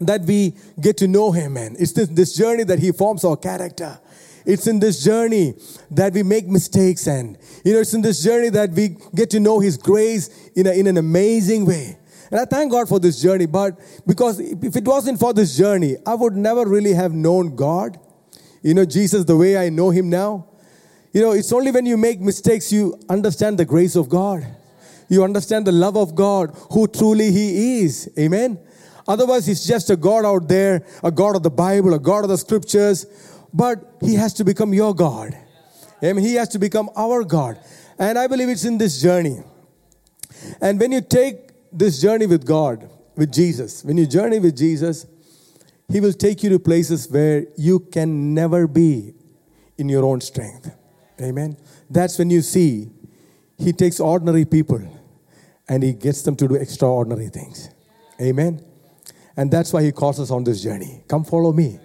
that 0.00 0.22
we 0.22 0.56
get 0.80 0.96
to 0.98 1.08
know 1.08 1.32
Him, 1.32 1.54
man. 1.54 1.76
It's 1.78 1.92
this, 1.92 2.08
this 2.08 2.36
journey 2.36 2.64
that 2.64 2.78
He 2.78 2.92
forms 2.92 3.24
our 3.24 3.36
character. 3.36 3.98
It's 4.44 4.66
in 4.66 4.80
this 4.80 5.04
journey 5.04 5.54
that 5.92 6.12
we 6.12 6.24
make 6.24 6.48
mistakes, 6.48 7.06
and 7.06 7.38
you 7.64 7.72
know, 7.72 7.80
it's 7.80 7.94
in 7.94 8.02
this 8.02 8.22
journey 8.22 8.48
that 8.50 8.70
we 8.70 8.96
get 9.14 9.30
to 9.30 9.40
know 9.40 9.60
His 9.60 9.76
grace 9.76 10.50
in, 10.56 10.66
a, 10.66 10.72
in 10.72 10.88
an 10.88 10.96
amazing 10.96 11.64
way. 11.64 11.96
And 12.32 12.40
I 12.40 12.46
thank 12.46 12.72
God 12.72 12.88
for 12.88 12.98
this 12.98 13.20
journey. 13.20 13.44
But 13.44 13.78
because 14.06 14.40
if 14.40 14.74
it 14.74 14.86
wasn't 14.86 15.20
for 15.20 15.34
this 15.34 15.54
journey, 15.54 15.96
I 16.06 16.14
would 16.14 16.34
never 16.34 16.64
really 16.64 16.94
have 16.94 17.12
known 17.12 17.54
God, 17.54 18.00
you 18.62 18.72
know, 18.72 18.86
Jesus 18.86 19.24
the 19.24 19.36
way 19.36 19.58
I 19.58 19.68
know 19.68 19.90
him 19.90 20.08
now. 20.08 20.46
You 21.12 21.20
know, 21.20 21.32
it's 21.32 21.52
only 21.52 21.70
when 21.70 21.84
you 21.84 21.98
make 21.98 22.20
mistakes 22.20 22.72
you 22.72 22.98
understand 23.10 23.58
the 23.58 23.66
grace 23.66 23.96
of 23.96 24.08
God. 24.08 24.46
You 25.10 25.24
understand 25.24 25.66
the 25.66 25.72
love 25.72 25.94
of 25.94 26.14
God, 26.14 26.56
who 26.70 26.88
truly 26.88 27.30
He 27.30 27.82
is. 27.82 28.10
Amen. 28.18 28.58
Otherwise, 29.06 29.44
He's 29.44 29.66
just 29.66 29.90
a 29.90 29.96
God 29.96 30.24
out 30.24 30.48
there, 30.48 30.86
a 31.04 31.10
God 31.10 31.36
of 31.36 31.42
the 31.42 31.50
Bible, 31.50 31.92
a 31.92 31.98
God 31.98 32.24
of 32.24 32.30
the 32.30 32.38
scriptures. 32.38 33.04
But 33.52 33.98
He 34.00 34.14
has 34.14 34.32
to 34.34 34.44
become 34.44 34.72
your 34.72 34.94
God. 34.94 35.36
Amen. 36.02 36.24
He 36.24 36.36
has 36.36 36.48
to 36.50 36.58
become 36.58 36.88
our 36.96 37.24
God. 37.24 37.60
And 37.98 38.18
I 38.18 38.26
believe 38.26 38.48
it's 38.48 38.64
in 38.64 38.78
this 38.78 39.02
journey. 39.02 39.42
And 40.62 40.80
when 40.80 40.92
you 40.92 41.02
take 41.02 41.51
this 41.72 42.00
journey 42.00 42.26
with 42.26 42.46
God, 42.46 42.90
with 43.16 43.32
Jesus, 43.32 43.84
when 43.84 43.96
you 43.96 44.06
journey 44.06 44.38
with 44.38 44.56
Jesus, 44.56 45.06
He 45.88 46.00
will 46.00 46.12
take 46.12 46.42
you 46.42 46.50
to 46.50 46.58
places 46.58 47.10
where 47.10 47.46
you 47.56 47.80
can 47.80 48.34
never 48.34 48.66
be 48.66 49.14
in 49.78 49.88
your 49.88 50.04
own 50.04 50.20
strength. 50.20 50.70
Amen. 51.20 51.56
That's 51.90 52.18
when 52.18 52.30
you 52.30 52.42
see 52.42 52.90
He 53.58 53.72
takes 53.72 54.00
ordinary 54.00 54.44
people 54.44 54.80
and 55.68 55.82
He 55.82 55.92
gets 55.92 56.22
them 56.22 56.36
to 56.36 56.48
do 56.48 56.54
extraordinary 56.54 57.28
things. 57.28 57.70
Amen. 58.20 58.64
And 59.36 59.50
that's 59.50 59.72
why 59.72 59.82
He 59.82 59.92
calls 59.92 60.20
us 60.20 60.30
on 60.30 60.44
this 60.44 60.62
journey. 60.62 61.02
Come 61.08 61.24
follow 61.24 61.52
me. 61.52 61.78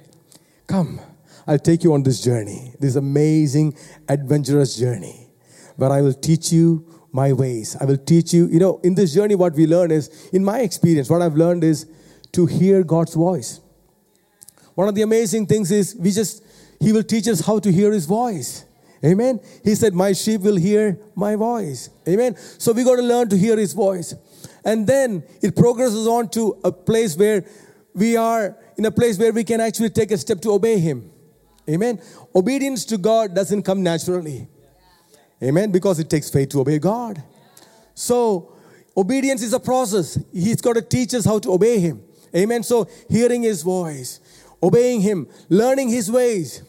Come. 0.67 0.99
I'll 1.47 1.57
take 1.57 1.83
you 1.83 1.93
on 1.93 2.03
this 2.03 2.21
journey, 2.21 2.73
this 2.77 2.97
amazing, 2.97 3.77
adventurous 4.09 4.75
journey, 4.75 5.29
where 5.77 5.91
I 5.91 6.01
will 6.01 6.13
teach 6.13 6.51
you 6.51 6.96
my 7.11 7.33
ways. 7.33 7.75
I 7.79 7.85
will 7.85 7.97
teach 7.97 8.33
you, 8.33 8.47
you 8.47 8.59
know, 8.59 8.79
in 8.83 8.95
this 8.95 9.13
journey, 9.13 9.35
what 9.35 9.53
we 9.53 9.67
learn 9.67 9.91
is, 9.91 10.29
in 10.31 10.43
my 10.43 10.59
experience, 10.59 11.09
what 11.09 11.21
I've 11.21 11.35
learned 11.35 11.63
is 11.63 11.85
to 12.33 12.45
hear 12.45 12.83
God's 12.83 13.13
voice. 13.13 13.59
One 14.75 14.87
of 14.87 14.95
the 14.95 15.01
amazing 15.01 15.47
things 15.47 15.71
is 15.71 15.95
we 15.99 16.11
just, 16.11 16.43
He 16.79 16.91
will 16.91 17.03
teach 17.03 17.27
us 17.27 17.45
how 17.45 17.59
to 17.59 17.71
hear 17.71 17.91
His 17.91 18.05
voice. 18.05 18.65
Amen. 19.03 19.39
He 19.63 19.75
said, 19.75 19.93
My 19.93 20.13
sheep 20.13 20.41
will 20.41 20.55
hear 20.55 20.99
my 21.15 21.35
voice. 21.35 21.89
Amen. 22.07 22.35
So 22.57 22.73
we 22.73 22.83
got 22.83 22.95
to 22.95 23.01
learn 23.01 23.29
to 23.29 23.37
hear 23.37 23.57
his 23.57 23.73
voice. 23.73 24.15
And 24.65 24.87
then 24.87 25.23
it 25.41 25.55
progresses 25.55 26.07
on 26.07 26.29
to 26.29 26.59
a 26.63 26.71
place 26.71 27.15
where 27.15 27.45
we 27.93 28.17
are 28.17 28.57
in 28.77 28.85
a 28.85 28.91
place 28.91 29.17
where 29.17 29.31
we 29.31 29.43
can 29.43 29.61
actually 29.61 29.89
take 29.89 30.11
a 30.11 30.17
step 30.17 30.41
to 30.41 30.51
obey 30.51 30.79
him. 30.79 31.11
Amen. 31.69 32.01
Obedience 32.35 32.85
to 32.85 32.97
God 32.97 33.35
doesn't 33.35 33.63
come 33.63 33.83
naturally. 33.83 34.47
Amen. 35.41 35.71
Because 35.71 35.99
it 35.99 36.09
takes 36.09 36.29
faith 36.29 36.49
to 36.49 36.61
obey 36.61 36.79
God. 36.79 37.21
So 37.93 38.53
obedience 38.95 39.41
is 39.41 39.53
a 39.53 39.59
process. 39.59 40.19
He's 40.33 40.61
got 40.61 40.73
to 40.73 40.81
teach 40.81 41.13
us 41.13 41.25
how 41.25 41.39
to 41.39 41.51
obey 41.51 41.79
him. 41.79 42.03
Amen. 42.35 42.63
So 42.63 42.87
hearing 43.09 43.43
his 43.43 43.61
voice, 43.61 44.19
obeying 44.61 45.01
him, 45.01 45.27
learning 45.49 45.89
his 45.89 46.11
ways. 46.11 46.63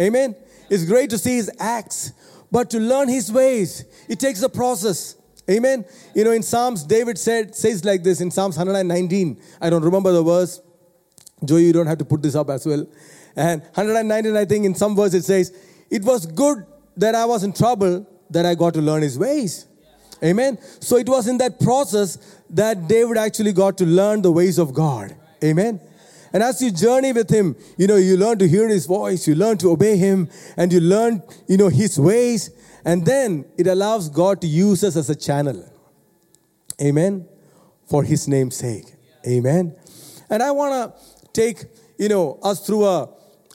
Amen. 0.00 0.34
It's 0.70 0.84
great 0.84 1.10
to 1.10 1.18
see 1.18 1.36
his 1.36 1.50
acts, 1.58 2.12
but 2.50 2.70
to 2.70 2.78
learn 2.78 3.08
his 3.08 3.30
ways, 3.30 3.84
it 4.08 4.18
takes 4.18 4.42
a 4.42 4.48
process. 4.48 5.16
Amen. 5.50 5.84
You 6.14 6.24
know, 6.24 6.30
in 6.30 6.42
Psalms, 6.42 6.84
David 6.84 7.18
said 7.18 7.54
says 7.54 7.84
like 7.84 8.02
this 8.02 8.20
in 8.20 8.30
Psalms 8.30 8.56
119. 8.56 9.40
I 9.60 9.70
don't 9.70 9.82
remember 9.82 10.12
the 10.12 10.22
verse. 10.22 10.60
Joey, 11.44 11.64
you 11.64 11.72
don't 11.72 11.88
have 11.88 11.98
to 11.98 12.04
put 12.04 12.22
this 12.22 12.36
up 12.36 12.48
as 12.50 12.64
well. 12.64 12.86
And 13.34 13.62
119, 13.62 14.36
I 14.36 14.44
think 14.44 14.64
in 14.64 14.74
some 14.74 14.94
verse 14.94 15.14
it 15.14 15.24
says, 15.24 15.52
It 15.90 16.04
was 16.04 16.26
good 16.26 16.64
that 16.96 17.14
I 17.14 17.24
was 17.24 17.42
in 17.42 17.52
trouble 17.52 18.06
that 18.32 18.46
I 18.46 18.54
got 18.54 18.74
to 18.74 18.80
learn 18.80 19.02
his 19.02 19.18
ways. 19.18 19.66
Amen. 20.22 20.58
So 20.80 20.96
it 20.96 21.08
was 21.08 21.26
in 21.26 21.38
that 21.38 21.58
process 21.58 22.40
that 22.50 22.86
David 22.86 23.16
actually 23.16 23.52
got 23.52 23.76
to 23.78 23.86
learn 23.86 24.22
the 24.22 24.30
ways 24.30 24.58
of 24.58 24.72
God. 24.72 25.16
Amen. 25.42 25.80
And 26.32 26.42
as 26.42 26.62
you 26.62 26.70
journey 26.70 27.12
with 27.12 27.28
Him, 27.28 27.56
you 27.76 27.86
know, 27.86 27.96
you 27.96 28.16
learn 28.16 28.38
to 28.38 28.48
hear 28.48 28.68
His 28.68 28.86
voice, 28.86 29.26
you 29.26 29.34
learn 29.34 29.58
to 29.58 29.70
obey 29.70 29.96
Him, 29.96 30.28
and 30.56 30.72
you 30.72 30.80
learn, 30.80 31.22
you 31.48 31.56
know, 31.56 31.68
His 31.68 31.98
ways. 31.98 32.50
And 32.84 33.04
then 33.04 33.44
it 33.58 33.66
allows 33.66 34.08
God 34.08 34.40
to 34.40 34.46
use 34.46 34.82
us 34.84 34.96
as 34.96 35.10
a 35.10 35.16
channel. 35.16 35.68
Amen. 36.80 37.28
For 37.86 38.02
His 38.04 38.28
name's 38.28 38.56
sake. 38.56 38.86
Amen. 39.26 39.76
And 40.30 40.42
I 40.42 40.52
want 40.52 40.72
to 40.72 41.30
take, 41.32 41.64
you 41.98 42.08
know, 42.08 42.38
us 42.42 42.64
through 42.64 42.86
a 42.86 43.08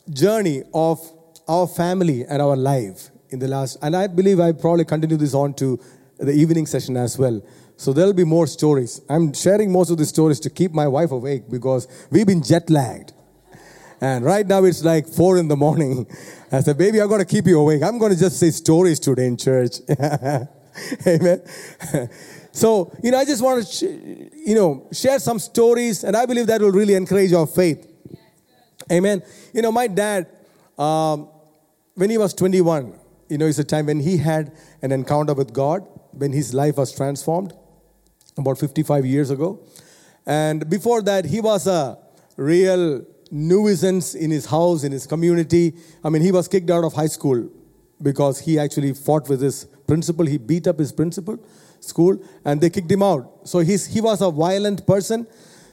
journey 0.10 0.64
of 0.74 1.00
our 1.48 1.66
family 1.66 2.26
and 2.26 2.42
our 2.42 2.56
life 2.56 3.10
in 3.30 3.40
the 3.40 3.48
last, 3.48 3.78
and 3.82 3.96
I 3.96 4.08
believe 4.08 4.40
I 4.40 4.52
probably 4.52 4.86
continue 4.86 5.18
this 5.18 5.34
on 5.34 5.54
to 5.56 5.80
the 6.18 6.32
evening 6.32 6.66
session 6.66 6.98
as 6.98 7.18
well. 7.18 7.42
So 7.76 7.94
there'll 7.94 8.14
be 8.14 8.24
more 8.24 8.48
stories. 8.48 9.02
I'm 9.08 9.34
sharing 9.34 9.72
most 9.72 9.92
of 9.92 9.98
the 9.98 10.06
stories 10.06 10.40
to 10.42 10.50
keep 10.50 10.72
my 10.72 10.88
wife 10.88 11.12
awake 11.12 11.50
because 11.50 11.88
we've 12.10 12.26
been 12.26 12.42
jet 12.42 12.70
lagged. 12.70 13.14
And 14.02 14.26
right 14.26 14.46
now 14.46 14.64
it's 14.64 14.84
like 14.84 15.08
four 15.08 15.38
in 15.38 15.48
the 15.48 15.56
morning. 15.56 16.08
I 16.52 16.62
said, 16.62 16.78
baby, 16.78 17.02
I'm 17.02 17.08
going 17.08 17.20
to 17.20 17.26
keep 17.26 17.46
you 17.46 17.60
awake. 17.60 17.84
I'm 17.84 17.98
going 18.00 18.14
to 18.14 18.20
just 18.20 18.40
say 18.40 18.52
stories 18.52 19.00
today 19.00 19.28
in 19.28 19.38
church. 19.38 19.78
Amen. 21.08 21.42
so, 22.52 22.92
you 23.04 23.12
know, 23.12 23.18
I 23.18 23.26
just 23.26 23.44
want 23.44 23.66
to, 23.66 23.72
sh- 23.72 24.30
you 24.46 24.56
know, 24.56 24.88
share 24.92 25.20
some 25.20 25.40
stories, 25.40 26.04
and 26.04 26.16
I 26.16 26.26
believe 26.26 26.48
that 26.48 26.62
will 26.62 26.72
really 26.72 26.94
encourage 26.94 27.34
our 27.34 27.48
faith. 27.48 27.92
Amen. 28.92 29.22
You 29.54 29.62
know, 29.62 29.72
my 29.72 29.88
dad, 29.88 30.28
um, 30.78 31.30
when 31.96 32.10
he 32.10 32.18
was 32.18 32.34
21, 32.34 32.94
you 33.30 33.38
know, 33.38 33.46
it's 33.46 33.60
a 33.60 33.64
time 33.64 33.88
when 33.88 34.00
he 34.00 34.18
had 34.18 34.56
an 34.82 34.92
encounter 34.92 35.34
with 35.34 35.54
God, 35.54 35.88
when 36.12 36.32
his 36.32 36.54
life 36.54 36.78
was 36.78 36.96
transformed 36.96 37.54
about 38.38 38.58
55 38.58 39.06
years 39.06 39.30
ago. 39.30 39.60
And 40.26 40.70
before 40.70 41.02
that, 41.04 41.26
he 41.26 41.42
was 41.42 41.68
a 41.68 41.98
real 42.36 43.06
nuisance 43.32 44.16
in 44.16 44.32
his 44.32 44.46
house, 44.46 44.84
in 44.84 44.92
his 44.92 45.06
community. 45.08 45.74
I 46.04 46.10
mean, 46.10 46.22
he 46.22 46.32
was 46.32 46.48
kicked 46.48 46.70
out 46.70 46.84
of 46.84 46.94
high 46.94 47.08
school 47.08 47.50
because 48.02 48.40
he 48.40 48.60
actually 48.60 48.94
fought 48.94 49.28
with 49.28 49.42
his 49.42 49.66
principal. 49.88 50.26
He 50.26 50.38
beat 50.38 50.68
up 50.68 50.80
his 50.80 50.92
principal 50.92 51.40
school 51.80 52.22
and 52.46 52.62
they 52.62 52.70
kicked 52.70 52.92
him 52.92 53.04
out. 53.04 53.48
So 53.48 53.60
he's, 53.60 53.86
he 53.88 54.02
was 54.02 54.22
a 54.22 54.32
violent 54.32 54.86
person. 54.86 55.28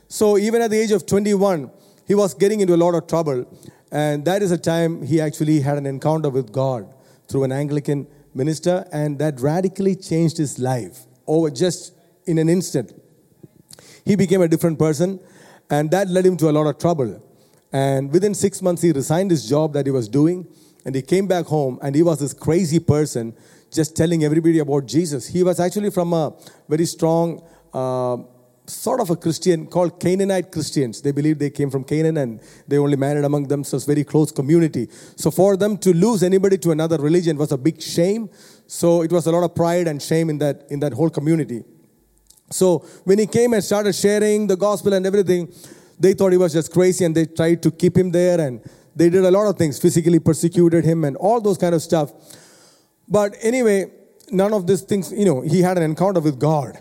So 0.08 0.38
even 0.38 0.62
at 0.62 0.70
the 0.70 0.78
age 0.78 0.90
of 0.90 1.06
21, 1.06 1.70
he 2.06 2.14
was 2.14 2.34
getting 2.34 2.60
into 2.60 2.74
a 2.74 2.76
lot 2.76 2.94
of 2.94 3.06
trouble. 3.06 3.46
And 3.90 4.24
that 4.24 4.42
is 4.42 4.50
a 4.50 4.58
time 4.58 5.02
he 5.02 5.20
actually 5.20 5.60
had 5.60 5.78
an 5.78 5.86
encounter 5.86 6.30
with 6.30 6.52
God 6.52 6.93
through 7.28 7.44
an 7.44 7.52
Anglican 7.52 8.06
minister, 8.34 8.86
and 8.92 9.18
that 9.18 9.40
radically 9.40 9.94
changed 9.96 10.36
his 10.38 10.58
life 10.58 11.00
over 11.26 11.50
just 11.50 11.92
in 12.26 12.38
an 12.38 12.48
instant. 12.48 12.92
He 14.04 14.16
became 14.16 14.42
a 14.42 14.48
different 14.48 14.78
person, 14.78 15.20
and 15.70 15.90
that 15.90 16.08
led 16.08 16.26
him 16.26 16.36
to 16.38 16.50
a 16.50 16.52
lot 16.52 16.66
of 16.66 16.78
trouble. 16.78 17.22
And 17.72 18.12
within 18.12 18.34
six 18.34 18.60
months, 18.62 18.82
he 18.82 18.92
resigned 18.92 19.30
his 19.30 19.48
job 19.48 19.72
that 19.72 19.86
he 19.86 19.90
was 19.90 20.08
doing, 20.08 20.46
and 20.84 20.94
he 20.94 21.02
came 21.02 21.26
back 21.26 21.46
home, 21.46 21.78
and 21.82 21.94
he 21.94 22.02
was 22.02 22.18
this 22.20 22.34
crazy 22.34 22.78
person 22.78 23.34
just 23.72 23.96
telling 23.96 24.22
everybody 24.24 24.58
about 24.58 24.86
Jesus. 24.86 25.26
He 25.26 25.42
was 25.42 25.58
actually 25.58 25.90
from 25.90 26.12
a 26.12 26.34
very 26.68 26.86
strong, 26.86 27.42
uh, 27.72 28.18
sort 28.66 29.00
of 29.00 29.10
a 29.10 29.16
Christian 29.16 29.66
called 29.66 30.00
Canaanite 30.00 30.50
Christians. 30.50 31.02
They 31.02 31.12
believed 31.12 31.38
they 31.38 31.50
came 31.50 31.70
from 31.70 31.84
Canaan 31.84 32.16
and 32.16 32.40
they 32.66 32.78
only 32.78 32.96
married 32.96 33.24
among 33.24 33.48
themselves, 33.48 33.84
very 33.84 34.04
close 34.04 34.32
community. 34.32 34.88
So 35.16 35.30
for 35.30 35.56
them 35.56 35.76
to 35.78 35.92
lose 35.92 36.22
anybody 36.22 36.56
to 36.58 36.70
another 36.70 36.96
religion 36.96 37.36
was 37.36 37.52
a 37.52 37.58
big 37.58 37.80
shame. 37.82 38.30
So 38.66 39.02
it 39.02 39.12
was 39.12 39.26
a 39.26 39.32
lot 39.32 39.44
of 39.44 39.54
pride 39.54 39.86
and 39.86 40.00
shame 40.00 40.30
in 40.30 40.38
that 40.38 40.66
in 40.70 40.80
that 40.80 40.94
whole 40.94 41.10
community. 41.10 41.62
So 42.50 42.78
when 43.04 43.18
he 43.18 43.26
came 43.26 43.52
and 43.52 43.62
started 43.62 43.94
sharing 43.94 44.46
the 44.46 44.56
gospel 44.56 44.94
and 44.94 45.06
everything, 45.06 45.52
they 45.98 46.14
thought 46.14 46.32
he 46.32 46.38
was 46.38 46.52
just 46.52 46.72
crazy 46.72 47.04
and 47.04 47.14
they 47.14 47.26
tried 47.26 47.62
to 47.62 47.70
keep 47.70 47.96
him 47.96 48.10
there 48.10 48.40
and 48.40 48.60
they 48.96 49.10
did 49.10 49.24
a 49.24 49.30
lot 49.30 49.46
of 49.46 49.58
things, 49.58 49.78
physically 49.78 50.20
persecuted 50.20 50.84
him 50.84 51.04
and 51.04 51.16
all 51.16 51.40
those 51.40 51.58
kind 51.58 51.74
of 51.74 51.82
stuff. 51.82 52.12
But 53.08 53.36
anyway, 53.42 53.90
none 54.30 54.52
of 54.52 54.66
these 54.66 54.82
things, 54.82 55.12
you 55.12 55.24
know, 55.24 55.40
he 55.40 55.60
had 55.60 55.76
an 55.76 55.82
encounter 55.82 56.20
with 56.20 56.38
God. 56.38 56.78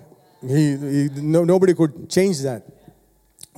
He, 0.47 0.77
he 0.77 1.09
no, 1.15 1.43
nobody 1.43 1.73
could 1.73 2.09
change 2.09 2.41
that. 2.41 2.63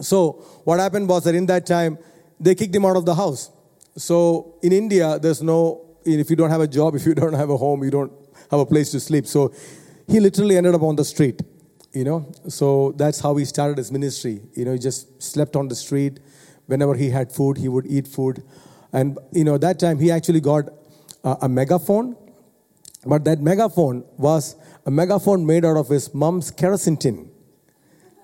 So 0.01 0.33
what 0.63 0.79
happened 0.79 1.07
was 1.07 1.23
that 1.23 1.35
in 1.35 1.45
that 1.47 1.65
time, 1.65 1.97
they 2.39 2.53
kicked 2.55 2.75
him 2.75 2.85
out 2.85 2.97
of 2.97 3.05
the 3.05 3.15
house. 3.15 3.49
So 3.97 4.55
in 4.61 4.73
India, 4.73 5.17
there's 5.19 5.41
no, 5.41 5.85
if 6.05 6.29
you 6.29 6.35
don't 6.35 6.49
have 6.49 6.61
a 6.61 6.67
job, 6.67 6.95
if 6.99 7.05
you 7.05 7.15
don't 7.15 7.33
have 7.33 7.49
a 7.49 7.57
home, 7.57 7.83
you 7.83 7.91
don't 7.91 8.11
have 8.51 8.59
a 8.59 8.65
place 8.65 8.91
to 8.91 8.99
sleep. 8.99 9.25
So 9.25 9.53
he 10.07 10.19
literally 10.19 10.57
ended 10.57 10.75
up 10.75 10.81
on 10.83 10.95
the 10.95 11.05
street 11.05 11.41
you 11.95 12.03
know 12.03 12.29
so 12.47 12.93
that's 12.97 13.19
how 13.21 13.35
he 13.35 13.45
started 13.45 13.77
his 13.77 13.91
ministry 13.91 14.41
you 14.53 14.65
know 14.65 14.73
he 14.73 14.79
just 14.79 15.21
slept 15.23 15.55
on 15.55 15.67
the 15.69 15.75
street 15.75 16.19
whenever 16.65 16.93
he 16.93 17.09
had 17.09 17.31
food 17.31 17.57
he 17.57 17.69
would 17.69 17.87
eat 17.87 18.07
food 18.07 18.43
and 18.91 19.17
you 19.31 19.43
know 19.43 19.57
that 19.57 19.79
time 19.79 19.97
he 19.97 20.11
actually 20.11 20.41
got 20.41 20.65
a, 21.23 21.37
a 21.43 21.49
megaphone 21.49 22.15
but 23.05 23.23
that 23.23 23.39
megaphone 23.39 24.03
was 24.17 24.55
a 24.85 24.91
megaphone 24.91 25.45
made 25.45 25.65
out 25.65 25.77
of 25.77 25.89
his 25.89 26.13
mom's 26.13 26.51
kerosene 26.51 26.97
tin. 26.97 27.31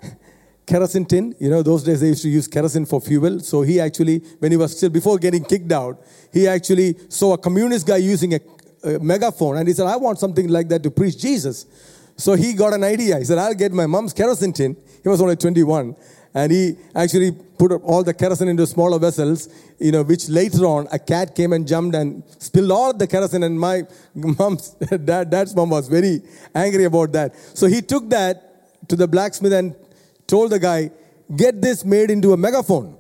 Kerosene 0.66 1.06
tin 1.06 1.36
you 1.40 1.50
know 1.50 1.64
those 1.64 1.84
days 1.84 2.02
they 2.02 2.08
used 2.08 2.22
to 2.22 2.30
use 2.30 2.48
kerosene 2.48 2.86
for 2.86 3.02
fuel. 3.02 3.40
So 3.40 3.62
he 3.62 3.80
actually 3.80 4.20
when 4.40 4.52
he 4.52 4.58
was 4.58 4.78
still 4.78 4.90
before 4.90 5.18
getting 5.18 5.44
kicked 5.44 5.72
out 5.72 6.04
he 6.32 6.48
actually 6.48 6.98
saw 7.10 7.34
a 7.34 7.38
communist 7.38 7.86
guy 7.88 7.98
using 7.98 8.36
a, 8.36 8.40
a 8.84 9.00
megaphone 9.00 9.58
and 9.58 9.68
he 9.68 9.74
said 9.74 9.86
i 9.86 9.96
want 9.96 10.18
something 10.20 10.48
like 10.48 10.68
that 10.70 10.82
to 10.82 10.90
preach 10.90 11.18
jesus 11.18 11.66
So 12.18 12.34
he 12.34 12.54
got 12.54 12.74
an 12.74 12.84
idea. 12.84 13.18
He 13.18 13.26
said, 13.26 13.38
I'll 13.38 13.54
get 13.54 13.72
my 13.72 13.86
mom's 13.86 14.14
kerosene 14.14 14.54
tin. 14.54 14.78
He 15.04 15.10
was 15.10 15.22
only 15.22 15.36
21. 15.36 15.96
And 16.34 16.52
he 16.52 16.78
actually 16.96 17.32
put 17.32 17.74
all 17.84 18.04
the 18.04 18.14
kerosene 18.14 18.48
into 18.48 18.66
smaller 18.66 18.98
vessels, 19.00 19.50
you 19.80 19.92
know, 19.92 20.04
which 20.04 20.30
later 20.30 20.66
on 20.66 20.88
a 20.92 21.00
cat 21.00 21.36
came 21.36 21.52
and 21.52 21.68
jumped 21.68 21.96
and 21.96 22.24
spilled 22.40 22.72
all 22.72 22.94
the 22.94 23.08
kerosene. 23.08 23.44
And 23.44 23.60
my 23.60 23.84
mom's, 24.16 24.70
dad, 24.70 25.30
dad's 25.30 25.56
mom 25.56 25.72
was 25.72 25.88
very 25.88 26.22
angry 26.56 26.86
about 26.86 27.12
that. 27.14 27.36
So 27.54 27.68
he 27.68 27.82
took 27.82 28.10
that 28.10 28.88
to 28.88 28.96
the 28.96 29.08
blacksmith 29.08 29.54
and 29.54 29.76
told 30.28 30.52
the 30.52 30.60
guy, 30.60 30.92
get 31.36 31.62
this 31.62 31.84
made 31.84 32.10
into 32.10 32.34
a 32.34 32.38
megaphone. 32.38 32.98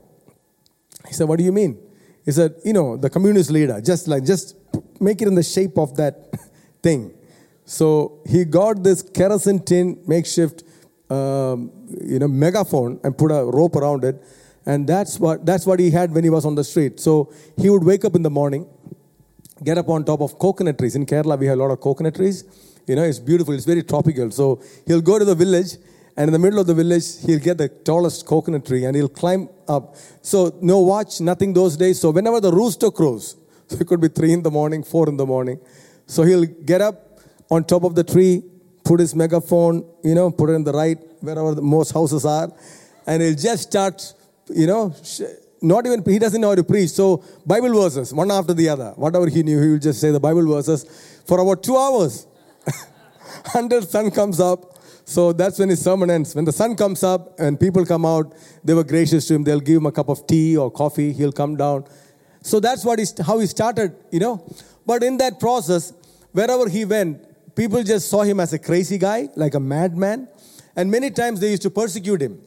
He 1.07 1.13
said, 1.13 1.27
what 1.27 1.37
do 1.37 1.45
you 1.45 1.51
mean? 1.51 1.77
He 2.25 2.31
said, 2.31 2.55
you 2.63 2.73
know, 2.73 2.97
the 2.97 3.09
communist 3.09 3.49
leader, 3.49 3.81
just 3.81 4.07
like, 4.07 4.25
just 4.25 4.55
make 4.99 5.21
it 5.21 5.27
in 5.27 5.35
the 5.35 5.43
shape 5.43 5.77
of 5.77 5.95
that 5.97 6.29
thing. 6.83 7.13
So 7.77 8.19
he 8.27 8.43
got 8.43 8.83
this 8.83 9.01
kerosene 9.01 9.59
tin 9.59 10.03
makeshift, 10.05 10.63
um, 11.09 11.71
you 12.13 12.19
know, 12.19 12.27
megaphone 12.27 12.99
and 13.01 13.17
put 13.17 13.31
a 13.31 13.45
rope 13.45 13.77
around 13.77 14.03
it. 14.03 14.21
And 14.65 14.85
that's 14.85 15.17
what, 15.17 15.45
that's 15.45 15.65
what 15.65 15.79
he 15.79 15.89
had 15.89 16.13
when 16.13 16.25
he 16.25 16.29
was 16.29 16.45
on 16.45 16.55
the 16.55 16.65
street. 16.65 16.99
So 16.99 17.31
he 17.57 17.69
would 17.69 17.85
wake 17.85 18.03
up 18.03 18.13
in 18.13 18.23
the 18.23 18.29
morning, 18.29 18.67
get 19.63 19.77
up 19.77 19.87
on 19.87 20.03
top 20.03 20.19
of 20.19 20.37
coconut 20.37 20.77
trees. 20.79 20.97
In 20.97 21.05
Kerala, 21.05 21.39
we 21.39 21.45
have 21.45 21.57
a 21.57 21.61
lot 21.61 21.71
of 21.71 21.79
coconut 21.79 22.15
trees. 22.15 22.43
You 22.87 22.97
know, 22.97 23.03
it's 23.03 23.19
beautiful, 23.19 23.53
it's 23.53 23.63
very 23.63 23.83
tropical. 23.83 24.31
So 24.31 24.61
he'll 24.85 24.99
go 25.11 25.17
to 25.17 25.23
the 25.23 25.35
village, 25.35 25.77
and 26.17 26.27
in 26.27 26.33
the 26.33 26.39
middle 26.39 26.59
of 26.59 26.67
the 26.67 26.73
village, 26.73 27.05
he'll 27.25 27.39
get 27.39 27.57
the 27.57 27.69
tallest 27.69 28.25
coconut 28.25 28.65
tree 28.65 28.83
and 28.83 28.97
he'll 28.97 29.07
climb 29.07 29.47
up. 29.69 29.95
So, 30.21 30.53
no 30.61 30.79
watch, 30.79 31.21
nothing 31.21 31.53
those 31.53 31.77
days. 31.77 32.01
So, 32.01 32.11
whenever 32.11 32.41
the 32.41 32.51
rooster 32.51 32.91
crows, 32.91 33.37
so 33.67 33.77
it 33.79 33.87
could 33.87 34.01
be 34.01 34.09
three 34.09 34.33
in 34.33 34.43
the 34.43 34.51
morning, 34.51 34.83
four 34.83 35.07
in 35.07 35.15
the 35.15 35.25
morning. 35.25 35.61
So, 36.05 36.23
he'll 36.23 36.45
get 36.45 36.81
up 36.81 37.10
on 37.51 37.65
top 37.65 37.83
of 37.83 37.93
the 37.93 38.03
tree, 38.03 38.43
put 38.83 38.99
his 38.99 39.13
megaphone, 39.13 39.85
you 40.03 40.15
know, 40.15 40.31
put 40.31 40.49
it 40.49 40.53
in 40.53 40.63
the 40.63 40.71
right, 40.71 40.97
wherever 41.19 41.53
the 41.53 41.61
most 41.61 41.91
houses 41.91 42.25
are, 42.25 42.51
and 43.05 43.21
he'll 43.21 43.35
just 43.35 43.63
start, 43.63 44.13
you 44.49 44.65
know, 44.65 44.95
not 45.61 45.85
even, 45.85 46.03
he 46.03 46.17
doesn't 46.17 46.41
know 46.41 46.49
how 46.49 46.55
to 46.55 46.63
preach. 46.63 46.89
So, 46.89 47.23
Bible 47.45 47.73
verses, 47.73 48.13
one 48.13 48.31
after 48.31 48.53
the 48.53 48.69
other. 48.69 48.93
Whatever 48.95 49.27
he 49.27 49.43
knew, 49.43 49.61
he 49.61 49.69
will 49.73 49.79
just 49.79 50.01
say 50.01 50.11
the 50.11 50.19
Bible 50.19 50.47
verses 50.47 50.85
for 51.27 51.39
about 51.39 51.61
two 51.61 51.77
hours 51.77 52.25
until 53.53 53.81
sun 53.83 54.09
comes 54.09 54.39
up. 54.39 54.77
So 55.05 55.33
that's 55.33 55.59
when 55.59 55.69
his 55.69 55.83
sermon 55.83 56.09
ends. 56.09 56.33
When 56.33 56.45
the 56.45 56.51
sun 56.51 56.75
comes 56.75 57.03
up 57.03 57.39
and 57.39 57.59
people 57.59 57.85
come 57.85 58.05
out, 58.05 58.33
they 58.63 58.73
were 58.73 58.83
gracious 58.83 59.27
to 59.27 59.35
him. 59.35 59.43
They'll 59.43 59.59
give 59.59 59.77
him 59.77 59.85
a 59.85 59.91
cup 59.91 60.09
of 60.09 60.25
tea 60.25 60.55
or 60.57 60.71
coffee. 60.71 61.11
He'll 61.11 61.33
come 61.33 61.57
down. 61.57 61.85
So 62.41 62.59
that's 62.59 62.85
what 62.85 62.97
he, 62.97 63.05
how 63.23 63.39
he 63.39 63.45
started, 63.45 63.95
you 64.11 64.19
know. 64.19 64.43
But 64.85 65.03
in 65.03 65.17
that 65.17 65.39
process, 65.39 65.93
wherever 66.31 66.69
he 66.69 66.85
went, 66.85 67.25
people 67.55 67.83
just 67.83 68.09
saw 68.09 68.21
him 68.21 68.39
as 68.39 68.53
a 68.53 68.59
crazy 68.59 68.97
guy, 68.97 69.29
like 69.35 69.53
a 69.53 69.59
madman. 69.59 70.27
And 70.75 70.89
many 70.89 71.11
times 71.11 71.39
they 71.39 71.51
used 71.51 71.63
to 71.63 71.69
persecute 71.69 72.21
him. 72.21 72.41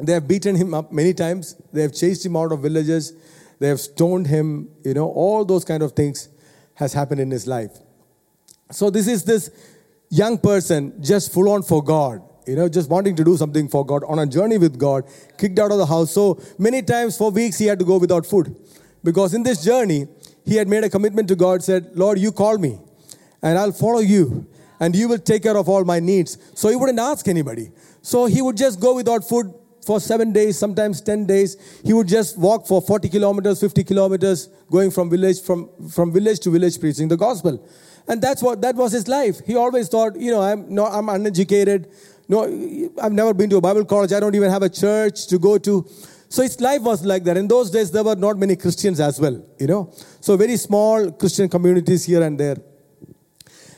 They 0.00 0.12
have 0.12 0.26
beaten 0.26 0.56
him 0.56 0.74
up 0.74 0.92
many 0.92 1.14
times. 1.14 1.54
They 1.72 1.82
have 1.82 1.94
chased 1.94 2.26
him 2.26 2.36
out 2.36 2.50
of 2.52 2.60
villages. 2.60 3.12
They 3.60 3.68
have 3.68 3.80
stoned 3.80 4.26
him. 4.26 4.70
You 4.84 4.94
know, 4.94 5.08
all 5.08 5.44
those 5.44 5.64
kind 5.64 5.82
of 5.82 5.92
things 5.92 6.28
has 6.74 6.92
happened 6.92 7.20
in 7.20 7.30
his 7.30 7.46
life. 7.46 7.70
So 8.70 8.90
this 8.90 9.06
is 9.06 9.24
this 9.24 9.50
young 10.10 10.38
person 10.38 11.00
just 11.00 11.32
full 11.32 11.48
on 11.48 11.62
for 11.62 11.82
God, 11.82 12.22
you 12.46 12.56
know, 12.56 12.68
just 12.68 12.90
wanting 12.90 13.14
to 13.16 13.24
do 13.24 13.36
something 13.36 13.68
for 13.68 13.86
God 13.86 14.02
on 14.04 14.18
a 14.18 14.26
journey 14.26 14.58
with 14.58 14.78
God, 14.78 15.04
kicked 15.38 15.58
out 15.58 15.70
of 15.70 15.78
the 15.78 15.86
house. 15.86 16.10
So 16.10 16.40
many 16.58 16.82
times 16.82 17.16
for 17.16 17.30
weeks 17.30 17.58
he 17.58 17.66
had 17.66 17.78
to 17.78 17.84
go 17.84 17.98
without 17.98 18.26
food 18.26 18.54
because 19.04 19.34
in 19.34 19.42
this 19.42 19.62
journey 19.62 20.08
he 20.44 20.56
had 20.56 20.68
made 20.68 20.84
a 20.84 20.90
commitment 20.90 21.28
to 21.28 21.36
God, 21.36 21.62
said, 21.62 21.90
Lord, 21.94 22.18
you 22.18 22.32
call 22.32 22.58
me 22.58 22.78
and 23.44 23.58
I'll 23.58 23.72
follow 23.72 24.00
you 24.00 24.46
and 24.80 24.96
you 24.96 25.06
will 25.06 25.18
take 25.18 25.42
care 25.42 25.56
of 25.56 25.68
all 25.68 25.84
my 25.84 26.00
needs. 26.00 26.38
So 26.54 26.68
he 26.70 26.76
wouldn't 26.76 26.98
ask 26.98 27.28
anybody. 27.28 27.70
So 28.02 28.24
he 28.26 28.42
would 28.42 28.56
just 28.56 28.80
go 28.80 28.94
without 28.94 29.28
food 29.28 29.52
for 29.86 30.00
seven 30.00 30.32
days, 30.32 30.58
sometimes 30.58 31.02
10 31.02 31.26
days. 31.26 31.56
He 31.84 31.92
would 31.92 32.08
just 32.08 32.38
walk 32.38 32.66
for 32.66 32.80
40 32.80 33.10
kilometers, 33.10 33.60
50 33.60 33.84
kilometers, 33.84 34.48
going 34.70 34.90
from 34.90 35.10
village, 35.10 35.42
from, 35.42 35.68
from 35.90 36.10
village 36.10 36.40
to 36.40 36.50
village 36.50 36.80
preaching 36.80 37.06
the 37.06 37.18
gospel. 37.18 37.64
And 38.08 38.20
that's 38.20 38.42
what 38.42 38.62
that 38.62 38.74
was 38.76 38.92
his 38.92 39.08
life. 39.08 39.40
He 39.46 39.56
always 39.56 39.88
thought, 39.88 40.16
you 40.16 40.30
know, 40.30 40.42
I'm 40.42 40.74
no, 40.74 40.86
I'm 40.86 41.08
uneducated. 41.08 41.88
No, 42.28 42.42
I've 43.02 43.12
never 43.12 43.34
been 43.34 43.50
to 43.50 43.56
a 43.56 43.60
Bible 43.60 43.84
college. 43.84 44.12
I 44.12 44.20
don't 44.20 44.34
even 44.34 44.50
have 44.50 44.62
a 44.62 44.68
church 44.68 45.26
to 45.28 45.38
go 45.38 45.58
to. 45.58 45.86
So 46.28 46.42
his 46.42 46.60
life 46.60 46.82
was 46.82 47.04
like 47.04 47.24
that. 47.24 47.36
In 47.36 47.48
those 47.48 47.70
days, 47.70 47.90
there 47.90 48.02
were 48.02 48.16
not 48.16 48.38
many 48.38 48.56
Christians 48.56 49.00
as 49.00 49.20
well, 49.20 49.42
you 49.58 49.66
know. 49.66 49.92
So 50.20 50.36
very 50.36 50.56
small 50.56 51.10
Christian 51.12 51.48
communities 51.48 52.04
here 52.04 52.22
and 52.22 52.40
there. 52.40 52.56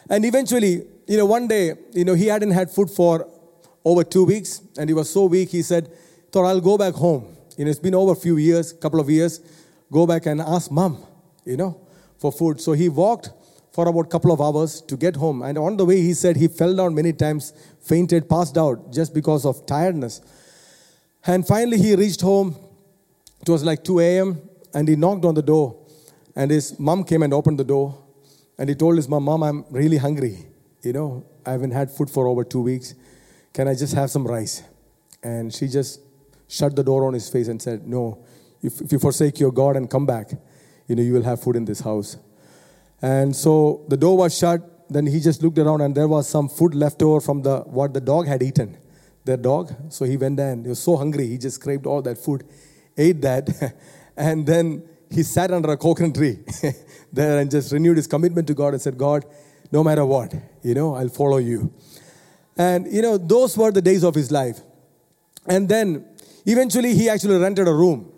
And 0.09 0.25
eventually, 0.25 0.87
you 1.07 1.17
know, 1.17 1.27
one 1.27 1.49
day, 1.49 1.75
you 1.93 2.05
know, 2.05 2.15
he 2.15 2.27
hadn't 2.27 2.53
had 2.53 2.71
food 2.71 2.91
for 2.91 3.29
over 3.85 4.05
two 4.05 4.25
weeks, 4.25 4.61
and 4.79 4.89
he 4.89 4.95
was 4.95 5.11
so 5.11 5.27
weak. 5.27 5.51
He 5.51 5.63
said, 5.63 5.91
"Thought 6.31 6.47
I'll 6.47 6.61
go 6.61 6.77
back 6.77 6.95
home." 6.95 7.37
You 7.57 7.65
know, 7.65 7.71
it's 7.71 7.81
been 7.81 7.95
over 7.95 8.13
a 8.13 8.17
few 8.17 8.37
years, 8.37 8.73
couple 8.73 9.01
of 9.01 9.09
years. 9.09 9.41
Go 9.91 10.07
back 10.07 10.27
and 10.27 10.41
ask 10.41 10.71
mom, 10.71 10.99
you 11.45 11.57
know, 11.57 11.81
for 12.19 12.33
food. 12.33 12.61
So 12.61 12.73
he 12.73 12.89
walked 12.89 13.31
for 13.73 13.87
about 13.89 14.07
a 14.07 14.09
couple 14.09 14.33
of 14.33 14.41
hours 14.41 14.81
to 14.83 14.97
get 14.97 15.17
home. 15.17 15.43
And 15.43 15.59
on 15.59 15.77
the 15.77 15.85
way, 15.85 16.01
he 16.01 16.15
said 16.15 16.37
he 16.37 16.49
fell 16.49 16.75
down 16.75 16.95
many 16.95 17.13
times, 17.13 17.53
fainted, 17.81 18.29
passed 18.29 18.57
out 18.59 18.93
just 18.93 19.15
because 19.15 19.45
of 19.45 19.65
tiredness. 19.67 20.21
And 21.27 21.47
finally, 21.47 21.79
he 21.79 21.95
reached 21.95 22.21
home. 22.21 22.57
It 23.43 23.49
was 23.49 23.65
like 23.65 23.85
2 23.85 24.01
a.m. 24.01 24.41
and 24.75 24.89
he 24.89 24.97
knocked 24.97 25.25
on 25.25 25.35
the 25.35 25.43
door. 25.43 25.77
And 26.35 26.51
his 26.51 26.79
mom 26.79 27.05
came 27.05 27.23
and 27.23 27.33
opened 27.35 27.59
the 27.59 27.65
door. 27.65 27.95
And 28.59 28.69
he 28.69 28.75
told 28.75 28.97
his 28.97 29.09
mom, 29.09 29.25
Mom, 29.25 29.43
I'm 29.43 29.65
really 29.71 29.99
hungry. 29.99 30.47
You 30.83 30.93
know, 30.93 31.27
I 31.45 31.53
haven't 31.53 31.73
had 31.73 31.91
food 31.91 32.11
for 32.11 32.27
over 32.27 32.45
two 32.45 32.63
weeks. 32.63 32.95
Can 33.53 33.69
I 33.69 33.75
just 33.75 33.95
have 33.95 34.11
some 34.11 34.27
rice? 34.27 34.63
And 35.23 35.53
she 35.53 35.69
just 35.69 36.01
shut 36.49 36.77
the 36.77 36.85
door 36.85 37.07
on 37.07 37.15
his 37.15 37.29
face 37.29 37.49
and 37.49 37.61
said, 37.61 37.87
No, 37.87 38.25
if, 38.63 38.81
if 38.81 38.93
you 38.93 38.99
forsake 38.99 39.41
your 39.41 39.53
God 39.53 39.77
and 39.77 39.91
come 39.91 40.07
back, 40.07 40.31
you 40.87 40.95
know, 40.95 41.03
you 41.03 41.13
will 41.13 41.23
have 41.23 41.43
food 41.43 41.57
in 41.57 41.65
this 41.65 41.81
house. 41.81 42.17
And 43.03 43.35
so 43.35 43.85
the 43.89 43.97
door 43.97 44.17
was 44.17 44.37
shut. 44.37 44.89
Then 44.89 45.07
he 45.07 45.21
just 45.21 45.43
looked 45.43 45.59
around 45.59 45.81
and 45.81 45.95
there 45.95 46.09
was 46.09 46.29
some 46.29 46.49
food 46.49 46.75
left 46.75 47.03
over 47.03 47.21
from 47.21 47.43
the 47.43 47.61
what 47.61 47.93
the 47.93 48.01
dog 48.01 48.27
had 48.27 48.43
eaten. 48.43 48.79
Their 49.25 49.37
dog. 49.37 49.75
So 49.89 50.05
he 50.05 50.17
went 50.17 50.37
there 50.37 50.53
and 50.53 50.65
he 50.65 50.69
was 50.69 50.79
so 50.79 50.97
hungry. 50.97 51.27
He 51.27 51.39
just 51.39 51.61
craved 51.61 51.87
all 51.87 52.01
that 52.03 52.17
food, 52.17 52.45
ate 52.97 53.21
that, 53.23 53.75
and 54.17 54.47
then 54.47 54.89
he 55.11 55.23
sat 55.23 55.51
under 55.51 55.71
a 55.71 55.77
coconut 55.77 56.15
tree 56.15 56.39
there 57.13 57.39
and 57.39 57.51
just 57.51 57.73
renewed 57.73 57.97
his 57.97 58.07
commitment 58.07 58.47
to 58.49 58.55
God 58.55 58.75
and 58.75 58.83
said, 58.83 58.99
God, 58.99 59.25
no 59.73 59.83
matter 59.83 60.05
what, 60.05 60.35
you 60.63 60.75
know, 60.75 60.95
I'll 60.95 61.09
follow 61.09 61.39
you. 61.39 61.73
And, 62.57 62.93
you 62.93 63.03
know, 63.03 63.19
those 63.19 63.57
were 63.57 63.71
the 63.71 63.83
days 63.83 64.03
of 64.03 64.15
his 64.15 64.31
life. 64.31 64.61
And 65.47 65.69
then 65.69 66.07
eventually 66.45 66.95
he 66.95 67.09
actually 67.09 67.39
rented 67.39 67.69
a 67.69 67.75
room, 67.75 68.13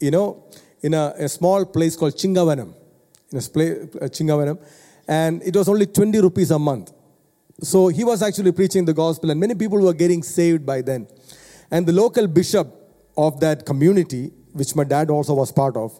you 0.00 0.10
know, 0.10 0.44
in 0.82 0.94
a, 0.94 1.14
a 1.18 1.28
small 1.28 1.64
place 1.64 1.96
called 1.96 2.14
Chingavanam 2.14 2.74
in 3.34 3.38
a 3.38 3.42
place, 3.42 3.72
uh, 4.00 4.06
Chingavanam, 4.06 4.58
and 5.08 5.42
it 5.42 5.54
was 5.54 5.68
only 5.68 5.86
20 5.86 6.20
rupees 6.20 6.50
a 6.50 6.58
month. 6.58 6.92
So 7.60 7.88
he 7.88 8.04
was 8.04 8.22
actually 8.22 8.52
preaching 8.52 8.84
the 8.84 8.94
gospel, 8.94 9.30
and 9.30 9.38
many 9.38 9.54
people 9.54 9.80
were 9.80 9.92
getting 9.92 10.22
saved 10.22 10.64
by 10.64 10.82
then. 10.82 11.06
And 11.70 11.86
the 11.86 11.92
local 11.92 12.26
bishop 12.26 12.68
of 13.16 13.40
that 13.40 13.66
community, 13.66 14.32
which 14.54 14.74
my 14.74 14.84
dad 14.84 15.10
also 15.10 15.34
was 15.34 15.52
part 15.52 15.76
of, 15.76 15.92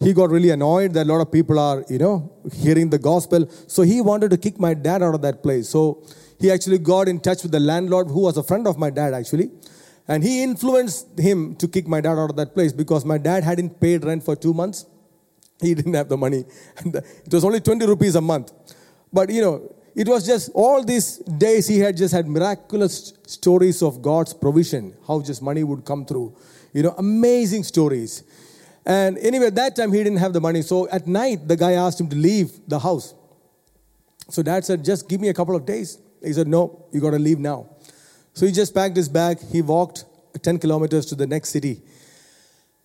he 0.00 0.12
got 0.12 0.30
really 0.30 0.50
annoyed 0.50 0.92
that 0.94 1.06
a 1.06 1.08
lot 1.12 1.20
of 1.20 1.30
people 1.30 1.58
are, 1.58 1.84
you 1.88 1.98
know, 1.98 2.32
hearing 2.52 2.90
the 2.90 2.98
gospel. 2.98 3.48
So 3.66 3.82
he 3.82 4.00
wanted 4.00 4.30
to 4.30 4.36
kick 4.36 4.58
my 4.58 4.74
dad 4.74 5.02
out 5.02 5.14
of 5.14 5.22
that 5.22 5.42
place. 5.42 5.68
So 5.68 6.02
he 6.40 6.50
actually 6.50 6.78
got 6.78 7.08
in 7.08 7.20
touch 7.20 7.42
with 7.42 7.52
the 7.52 7.60
landlord, 7.60 8.08
who 8.08 8.20
was 8.20 8.36
a 8.36 8.42
friend 8.42 8.66
of 8.66 8.78
my 8.78 8.90
dad, 8.90 9.12
actually. 9.14 9.50
And 10.06 10.22
he 10.22 10.42
influenced 10.42 11.18
him 11.18 11.56
to 11.56 11.68
kick 11.68 11.86
my 11.86 12.00
dad 12.00 12.16
out 12.18 12.30
of 12.30 12.36
that 12.36 12.54
place 12.54 12.72
because 12.72 13.04
my 13.04 13.18
dad 13.18 13.44
hadn't 13.44 13.80
paid 13.80 14.04
rent 14.04 14.22
for 14.22 14.36
two 14.36 14.54
months. 14.54 14.86
He 15.60 15.74
didn't 15.74 15.94
have 15.94 16.08
the 16.08 16.16
money. 16.16 16.44
It 16.84 17.32
was 17.32 17.44
only 17.44 17.60
20 17.60 17.84
rupees 17.84 18.14
a 18.14 18.20
month. 18.20 18.52
But, 19.12 19.30
you 19.30 19.42
know, 19.42 19.74
it 19.96 20.06
was 20.06 20.24
just 20.24 20.50
all 20.54 20.84
these 20.84 21.18
days 21.18 21.66
he 21.66 21.80
had 21.80 21.96
just 21.96 22.14
had 22.14 22.28
miraculous 22.28 23.14
stories 23.26 23.82
of 23.82 24.00
God's 24.00 24.32
provision, 24.32 24.94
how 25.08 25.20
just 25.20 25.42
money 25.42 25.64
would 25.64 25.84
come 25.84 26.06
through. 26.06 26.36
You 26.78 26.84
know, 26.84 26.94
amazing 26.96 27.64
stories. 27.64 28.22
And 28.86 29.18
anyway, 29.18 29.46
at 29.46 29.56
that 29.56 29.74
time 29.74 29.90
he 29.92 29.98
didn't 29.98 30.18
have 30.18 30.32
the 30.32 30.40
money. 30.40 30.62
So 30.62 30.88
at 30.90 31.08
night, 31.08 31.48
the 31.48 31.56
guy 31.56 31.72
asked 31.72 32.00
him 32.00 32.08
to 32.08 32.14
leave 32.14 32.52
the 32.68 32.78
house. 32.78 33.14
So 34.30 34.44
dad 34.44 34.64
said, 34.64 34.84
just 34.84 35.08
give 35.08 35.20
me 35.20 35.28
a 35.28 35.34
couple 35.34 35.56
of 35.56 35.66
days. 35.66 35.98
He 36.22 36.32
said, 36.32 36.46
no, 36.46 36.86
you 36.92 37.00
got 37.00 37.10
to 37.10 37.18
leave 37.18 37.40
now. 37.40 37.68
So 38.32 38.46
he 38.46 38.52
just 38.52 38.72
packed 38.76 38.94
his 38.94 39.08
bag. 39.08 39.40
He 39.50 39.60
walked 39.60 40.04
10 40.40 40.60
kilometers 40.60 41.04
to 41.06 41.16
the 41.16 41.26
next 41.26 41.48
city. 41.48 41.82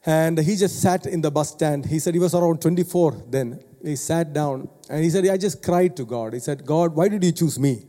And 0.08 0.40
he 0.40 0.56
just 0.56 0.82
sat 0.82 1.06
in 1.06 1.22
the 1.22 1.30
bus 1.30 1.52
stand. 1.52 1.86
He 1.86 2.00
said 2.00 2.16
he 2.16 2.20
was 2.20 2.34
around 2.34 2.64
24 2.64 3.26
then. 3.30 3.64
He 3.84 3.96
sat 3.96 4.34
down 4.34 4.70
and 4.90 5.04
he 5.04 5.12
said, 5.12 5.28
I 5.28 5.38
just 5.38 5.62
cried 5.62 5.96
to 5.98 6.06
God. 6.06 6.34
He 6.34 6.40
said, 6.40 6.66
God, 6.66 6.96
why 6.96 7.10
did 7.10 7.24
you 7.24 7.32
choose 7.32 7.60
me? 7.60 7.86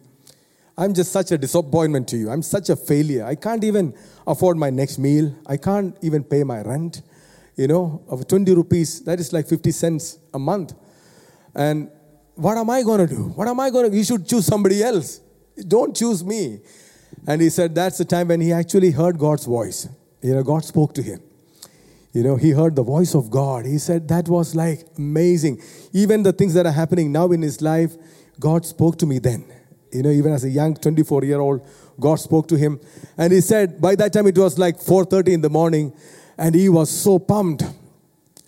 I'm 0.77 0.93
just 0.93 1.13
such 1.13 1.31
a 1.31 1.39
disappointment 1.39 2.09
to 2.09 2.17
you. 2.17 2.31
I'm 2.31 2.43
such 2.43 2.69
a 2.69 2.77
failure. 2.77 3.25
I 3.25 3.37
can't 3.37 3.63
even 3.63 3.95
afford 4.27 4.57
my 4.57 4.71
next 4.71 4.99
meal. 4.99 5.35
I 5.47 5.57
can't 5.57 5.97
even 6.03 6.25
pay 6.25 6.43
my 6.43 6.63
rent. 6.63 7.03
You 7.57 7.69
know, 7.69 8.03
of 8.09 8.27
20 8.27 8.53
rupees, 8.55 9.01
that 9.03 9.21
is 9.21 9.33
like 9.33 9.47
50 9.47 9.71
cents 9.71 10.19
a 10.33 10.39
month. 10.39 10.75
And 11.55 11.91
what 12.35 12.57
am 12.59 12.69
I 12.71 12.83
going 12.83 13.07
to 13.07 13.15
do? 13.15 13.29
What 13.37 13.47
am 13.47 13.61
I 13.61 13.71
going 13.71 13.91
to? 13.91 13.97
You 13.97 14.03
should 14.03 14.27
choose 14.27 14.47
somebody 14.47 14.83
else. 14.83 15.21
Don't 15.69 15.95
choose 15.95 16.25
me. 16.25 16.61
And 17.29 17.41
he 17.41 17.49
said 17.51 17.75
that's 17.75 17.99
the 17.99 18.05
time 18.05 18.29
when 18.29 18.41
he 18.41 18.53
actually 18.53 18.91
heard 18.91 19.19
God's 19.19 19.45
voice. 19.45 19.89
You 20.21 20.35
know, 20.35 20.43
God 20.43 20.65
spoke 20.65 20.95
to 20.95 21.03
him. 21.03 21.21
You 22.13 22.23
know, 22.23 22.37
he 22.37 22.51
heard 22.51 22.75
the 22.75 22.83
voice 22.83 23.15
of 23.15 23.31
God. 23.31 23.67
He 23.67 23.79
said 23.79 24.09
that 24.09 24.29
was 24.29 24.55
like 24.55 24.87
amazing. 24.99 25.63
Even 25.93 26.25
the 26.25 26.33
things 26.33 26.55
that 26.55 26.67
are 26.67 26.73
happening 26.73 27.13
now 27.13 27.31
in 27.31 27.43
his 27.43 27.61
life, 27.61 27.97
God 28.41 28.67
spoke 28.67 28.99
to 28.99 29.07
me 29.07 29.21
then. 29.21 29.45
You 29.95 30.03
know, 30.03 30.11
even 30.11 30.33
as 30.33 30.45
a 30.45 30.51
young 30.51 30.75
24 30.75 31.25
year 31.25 31.41
old, 31.41 31.67
God 32.01 32.17
spoke 32.17 32.49
to 32.49 32.57
him. 32.57 32.81
And 33.17 33.33
he 33.33 33.41
said, 33.41 33.81
by 33.81 33.95
that 33.95 34.13
time 34.13 34.27
it 34.27 34.37
was 34.37 34.59
like 34.59 34.79
4.30 34.79 35.29
in 35.29 35.41
the 35.41 35.51
morning. 35.51 35.93
And 36.37 36.55
he 36.55 36.69
was 36.69 36.91
so 36.91 37.19
pumped 37.19 37.63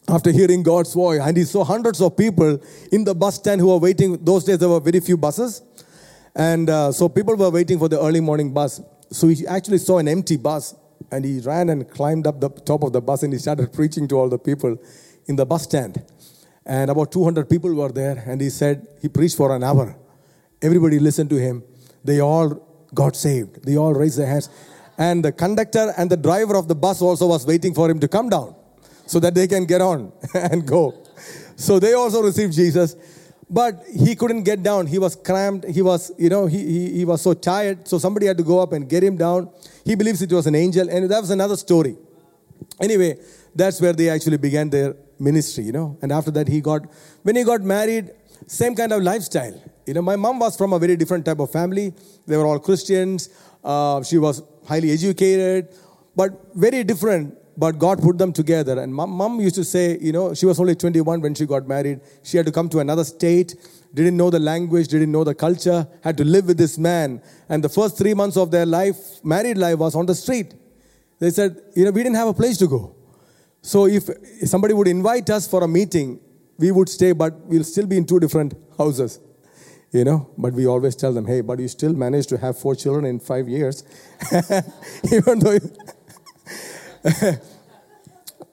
after 0.09 0.33
hearing 0.33 0.63
God's 0.63 0.93
voice. 0.93 1.21
And 1.23 1.37
he 1.37 1.45
saw 1.45 1.65
hundreds 1.65 2.01
of 2.01 2.17
people 2.17 2.61
in 2.91 3.05
the 3.05 3.15
bus 3.15 3.37
stand 3.37 3.61
who 3.61 3.69
were 3.69 3.79
waiting. 3.79 4.23
Those 4.25 4.45
days 4.45 4.59
there 4.59 4.69
were 4.69 4.81
very 4.81 5.01
few 5.01 5.17
buses. 5.17 5.63
And 6.35 6.69
uh, 6.69 6.93
so 6.93 7.09
people 7.09 7.37
were 7.37 7.51
waiting 7.51 7.79
for 7.79 7.89
the 7.89 8.01
early 8.01 8.21
morning 8.21 8.53
bus. 8.53 8.81
So 9.11 9.29
he 9.29 9.47
actually 9.47 9.79
saw 9.79 9.99
an 9.99 10.09
empty 10.09 10.37
bus 10.37 10.75
and 11.11 11.25
he 11.25 11.41
ran 11.41 11.71
and 11.71 11.89
climbed 11.89 12.27
up 12.27 12.41
the 12.41 12.49
top 12.51 12.83
of 12.83 12.93
the 12.93 13.01
bus 13.01 13.23
and 13.23 13.33
he 13.33 13.39
started 13.39 13.73
preaching 13.73 14.09
to 14.09 14.17
all 14.17 14.29
the 14.29 14.39
people 14.39 14.77
in 15.27 15.37
the 15.37 15.47
bus 15.47 15.63
stand. 15.63 16.03
And 16.65 16.91
about 16.91 17.13
200 17.13 17.49
people 17.49 17.73
were 17.73 17.91
there 17.93 18.23
and 18.27 18.41
he 18.41 18.51
said 18.51 18.87
he 19.01 19.09
preached 19.09 19.37
for 19.37 19.55
an 19.55 19.63
hour. 19.63 19.97
Everybody 20.63 20.99
listened 20.99 21.31
to 21.31 21.37
him. 21.37 21.63
They 22.05 22.21
all 22.21 22.63
got 22.95 23.17
saved. 23.17 23.65
They 23.65 23.77
all 23.77 23.93
raised 23.93 24.19
their 24.19 24.27
hands. 24.27 24.49
And 24.99 25.25
the 25.25 25.33
conductor 25.33 25.93
and 25.97 26.11
the 26.11 26.17
driver 26.17 26.57
of 26.57 26.69
the 26.69 26.75
bus 26.75 27.03
also 27.03 27.27
was 27.27 27.47
waiting 27.47 27.75
for 27.75 27.91
him 27.91 28.01
to 28.01 28.09
come 28.09 28.29
down 28.29 28.55
so 29.07 29.21
that 29.21 29.35
they 29.35 29.47
can 29.47 29.65
get 29.67 29.81
on 29.81 30.13
and 30.35 30.67
go. 30.67 30.95
So 31.57 31.79
they 31.79 31.93
also 31.93 32.23
received 32.23 32.55
Jesus. 32.55 32.97
But 33.49 33.85
he 33.95 34.17
couldn't 34.17 34.43
get 34.43 34.63
down. 34.63 34.87
He 34.87 34.99
was 34.99 35.15
cramped. 35.15 35.69
He 35.69 35.81
was, 35.81 36.11
you 36.19 36.29
know, 36.29 36.47
he, 36.47 36.59
he, 36.59 36.93
he 36.99 37.05
was 37.05 37.23
so 37.23 37.33
tired. 37.33 37.87
So 37.87 37.99
somebody 37.99 38.27
had 38.27 38.37
to 38.39 38.43
go 38.43 38.59
up 38.59 38.73
and 38.73 38.89
get 38.89 39.05
him 39.05 39.17
down. 39.17 39.51
He 39.85 39.95
believes 39.95 40.21
it 40.21 40.33
was 40.33 40.47
an 40.49 40.57
angel. 40.57 40.89
And 40.89 41.09
that 41.09 41.21
was 41.21 41.31
another 41.31 41.57
story. 41.57 41.97
Anyway, 42.81 43.19
that's 43.55 43.81
where 43.81 43.93
they 43.93 44.09
actually 44.09 44.39
began 44.39 44.69
their 44.69 44.97
ministry, 45.19 45.65
you 45.65 45.73
know. 45.73 45.97
And 46.03 46.11
after 46.11 46.33
that, 46.33 46.49
he 46.49 46.61
got, 46.61 46.83
when 47.23 47.37
he 47.37 47.45
got 47.45 47.63
married, 47.63 48.11
same 48.47 48.75
kind 48.75 48.93
of 48.93 49.03
lifestyle. 49.03 49.61
You 49.87 49.95
know, 49.95 50.03
my 50.03 50.17
mom 50.17 50.39
was 50.39 50.57
from 50.57 50.73
a 50.73 50.79
very 50.79 50.97
different 50.97 51.25
type 51.25 51.39
of 51.39 51.51
family. 51.51 51.95
They 52.27 52.37
were 52.37 52.47
all 52.47 52.59
Christians. 52.59 53.31
Uh, 53.63 54.03
she 54.03 54.19
was 54.19 54.43
highly 54.67 54.91
educated, 54.91 55.69
but 56.15 56.55
very 56.55 56.85
different 56.85 57.37
but 57.57 57.79
God 57.79 58.03
put 58.03 58.19
them 58.19 58.33
together. 58.33 58.81
And 58.81 58.95
mom, 58.95 59.11
mom 59.11 59.41
used 59.41 59.55
to 59.55 59.65
say, 59.65 59.99
you 60.01 60.13
know, 60.13 60.35
she 60.35 60.47
was 60.47 60.61
only 60.61 60.75
21 60.75 61.21
when 61.21 61.35
she 61.35 61.47
got 61.47 61.67
married. 61.67 62.01
She 62.23 62.37
had 62.37 62.47
to 62.47 62.53
come 62.53 62.69
to 62.71 62.81
another 62.81 63.05
state, 63.05 63.55
didn't 63.95 64.17
know 64.17 64.31
the 64.31 64.39
language, 64.39 64.89
didn't 64.89 65.11
know 65.11 65.25
the 65.25 65.35
culture, 65.35 65.87
had 66.03 66.17
to 66.19 66.25
live 66.25 66.47
with 66.47 66.59
this 66.59 66.77
man. 66.77 67.23
And 67.49 67.65
the 67.65 67.69
first 67.69 67.97
three 67.97 68.15
months 68.15 68.37
of 68.37 68.51
their 68.51 68.67
life, 68.67 69.25
married 69.25 69.57
life, 69.57 69.79
was 69.79 69.95
on 69.95 70.07
the 70.07 70.15
street. 70.15 70.55
They 71.19 71.31
said, 71.31 71.59
you 71.75 71.85
know, 71.85 71.91
we 71.91 72.03
didn't 72.03 72.17
have 72.17 72.29
a 72.29 72.35
place 72.35 72.59
to 72.59 72.67
go. 72.67 72.95
So 73.63 73.87
if 73.87 74.09
somebody 74.45 74.75
would 74.75 74.89
invite 74.89 75.31
us 75.31 75.49
for 75.49 75.65
a 75.65 75.69
meeting, 75.69 76.21
we 76.59 76.71
would 76.71 76.89
stay, 76.89 77.13
but 77.13 77.35
we'll 77.47 77.65
still 77.65 77.87
be 77.87 77.97
in 77.97 78.05
two 78.05 78.21
different 78.21 78.55
houses. 78.79 79.21
You 79.93 80.05
know, 80.05 80.31
but 80.37 80.53
we 80.53 80.67
always 80.67 80.97
tell 80.97 81.13
them, 81.13 81.27
hey, 81.27 81.41
but 81.41 81.59
you 81.59 81.69
still 81.69 81.95
managed 81.95 82.29
to 82.31 82.39
have 82.39 82.59
four 82.59 82.75
children 82.75 83.05
in 83.07 83.21
five 83.21 83.49
years. 83.49 83.85
Even 85.13 85.39
though. 85.39 85.59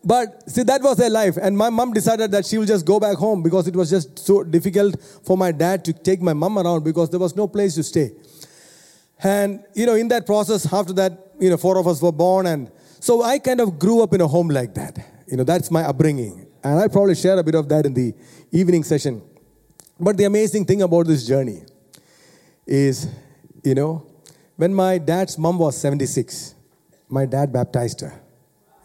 but 0.06 0.50
see, 0.50 0.64
that 0.64 0.82
was 0.82 0.98
their 0.98 1.10
life. 1.10 1.38
And 1.42 1.58
my 1.58 1.70
mom 1.70 1.92
decided 1.92 2.32
that 2.32 2.46
she 2.46 2.58
will 2.58 2.68
just 2.68 2.86
go 2.86 3.00
back 3.00 3.18
home 3.18 3.42
because 3.42 3.68
it 3.68 3.76
was 3.76 3.90
just 3.90 4.20
so 4.20 4.44
difficult 4.44 4.96
for 5.26 5.36
my 5.36 5.52
dad 5.52 5.84
to 5.86 5.94
take 5.94 6.22
my 6.22 6.34
mom 6.34 6.60
around 6.60 6.84
because 6.84 7.10
there 7.10 7.20
was 7.20 7.36
no 7.36 7.48
place 7.48 7.76
to 7.76 7.84
stay. 7.84 8.12
And, 9.24 9.64
you 9.74 9.86
know, 9.86 9.96
in 9.96 10.10
that 10.10 10.26
process, 10.26 10.72
after 10.72 10.94
that, 10.94 11.34
you 11.40 11.50
know, 11.50 11.58
four 11.58 11.78
of 11.78 11.88
us 11.88 12.02
were 12.02 12.12
born. 12.12 12.46
And 12.48 12.72
so 13.00 13.24
I 13.24 13.40
kind 13.40 13.62
of 13.62 13.80
grew 13.80 14.04
up 14.04 14.14
in 14.14 14.22
a 14.22 14.28
home 14.28 14.50
like 14.50 14.76
that. 14.76 15.00
You 15.28 15.38
know, 15.38 15.44
that's 15.44 15.72
my 15.72 15.84
upbringing. 15.84 16.43
And 16.64 16.80
I'll 16.80 16.90
probably 16.90 17.16
share 17.16 17.38
a 17.38 17.44
bit 17.44 17.56
of 17.56 17.68
that 17.70 17.86
in 17.86 17.94
the 17.94 18.14
evening 18.52 18.84
session. 18.84 19.22
But 20.00 20.18
the 20.18 20.24
amazing 20.26 20.66
thing 20.66 20.82
about 20.82 21.08
this 21.08 21.26
journey 21.26 21.64
is, 22.66 23.08
you 23.64 23.76
know, 23.76 24.08
when 24.56 24.74
my 24.74 24.98
dad's 24.98 25.38
mom 25.38 25.60
was 25.60 25.78
76, 25.78 26.56
my 27.10 27.26
dad 27.26 27.52
baptized 27.52 28.02
her 28.02 28.24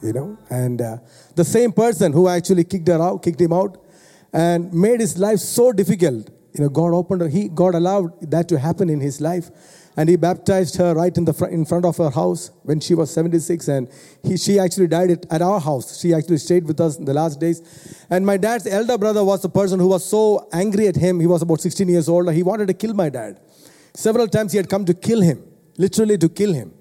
you 0.03 0.13
know. 0.13 0.39
And 0.51 0.81
uh, 0.81 0.99
the 1.35 1.45
same 1.45 1.73
person 1.73 2.13
who 2.13 2.29
actually 2.29 2.65
kicked 2.65 2.89
her 2.89 3.01
out, 3.01 3.23
kicked 3.23 3.41
him 3.41 3.53
out, 3.53 3.83
and 4.33 4.73
made 4.73 5.01
his 5.01 5.19
life 5.19 5.39
so 5.39 5.73
difficult. 5.73 6.31
You 6.55 6.65
know, 6.65 6.69
God 6.69 6.93
opened, 6.93 7.23
her, 7.23 7.29
he 7.29 7.49
God 7.49 7.75
allowed 7.75 8.31
that 8.31 8.49
to 8.49 8.59
happen 8.59 8.91
in 8.91 9.01
his 9.01 9.21
life, 9.21 9.51
and 9.99 10.09
he 10.09 10.15
baptized 10.15 10.77
her 10.77 10.95
right 10.95 11.17
in 11.21 11.25
the 11.25 11.33
fr- 11.33 11.53
in 11.57 11.65
front 11.65 11.85
of 11.85 11.97
her 11.97 12.09
house 12.09 12.53
when 12.63 12.79
she 12.79 12.95
was 12.95 13.13
76, 13.13 13.67
and 13.67 13.89
he 14.23 14.37
she 14.37 14.57
actually 14.65 14.87
died 14.87 15.11
at, 15.11 15.27
at 15.29 15.43
our 15.43 15.59
house. 15.59 15.99
She 16.01 16.15
actually 16.15 16.39
stayed 16.39 16.65
with 16.71 16.81
us 16.81 16.99
in 16.99 17.05
the 17.05 17.15
last 17.15 17.41
days, 17.41 17.59
and 18.09 18.25
my 18.25 18.37
dad's 18.37 18.69
elder 18.69 18.97
brother 18.97 19.25
was 19.25 19.43
the 19.43 19.49
person 19.49 19.81
who 19.81 19.89
was 19.89 20.05
so 20.05 20.23
angry 20.53 20.87
at 20.87 20.95
him. 20.95 21.19
He 21.19 21.27
was 21.27 21.43
about 21.43 21.61
16 21.61 21.89
years 21.89 22.09
old. 22.09 22.33
He 22.33 22.45
wanted 22.45 22.69
to 22.69 22.75
kill 22.75 22.95
my 22.95 23.09
dad. 23.09 23.41
Several 23.93 24.29
times 24.29 24.53
he 24.53 24.59
had 24.59 24.71
come 24.71 24.85
to 24.85 24.95
kill 24.95 25.21
him, 25.21 25.43
literally 25.77 26.17
to 26.19 26.29
kill 26.29 26.53
him. 26.53 26.73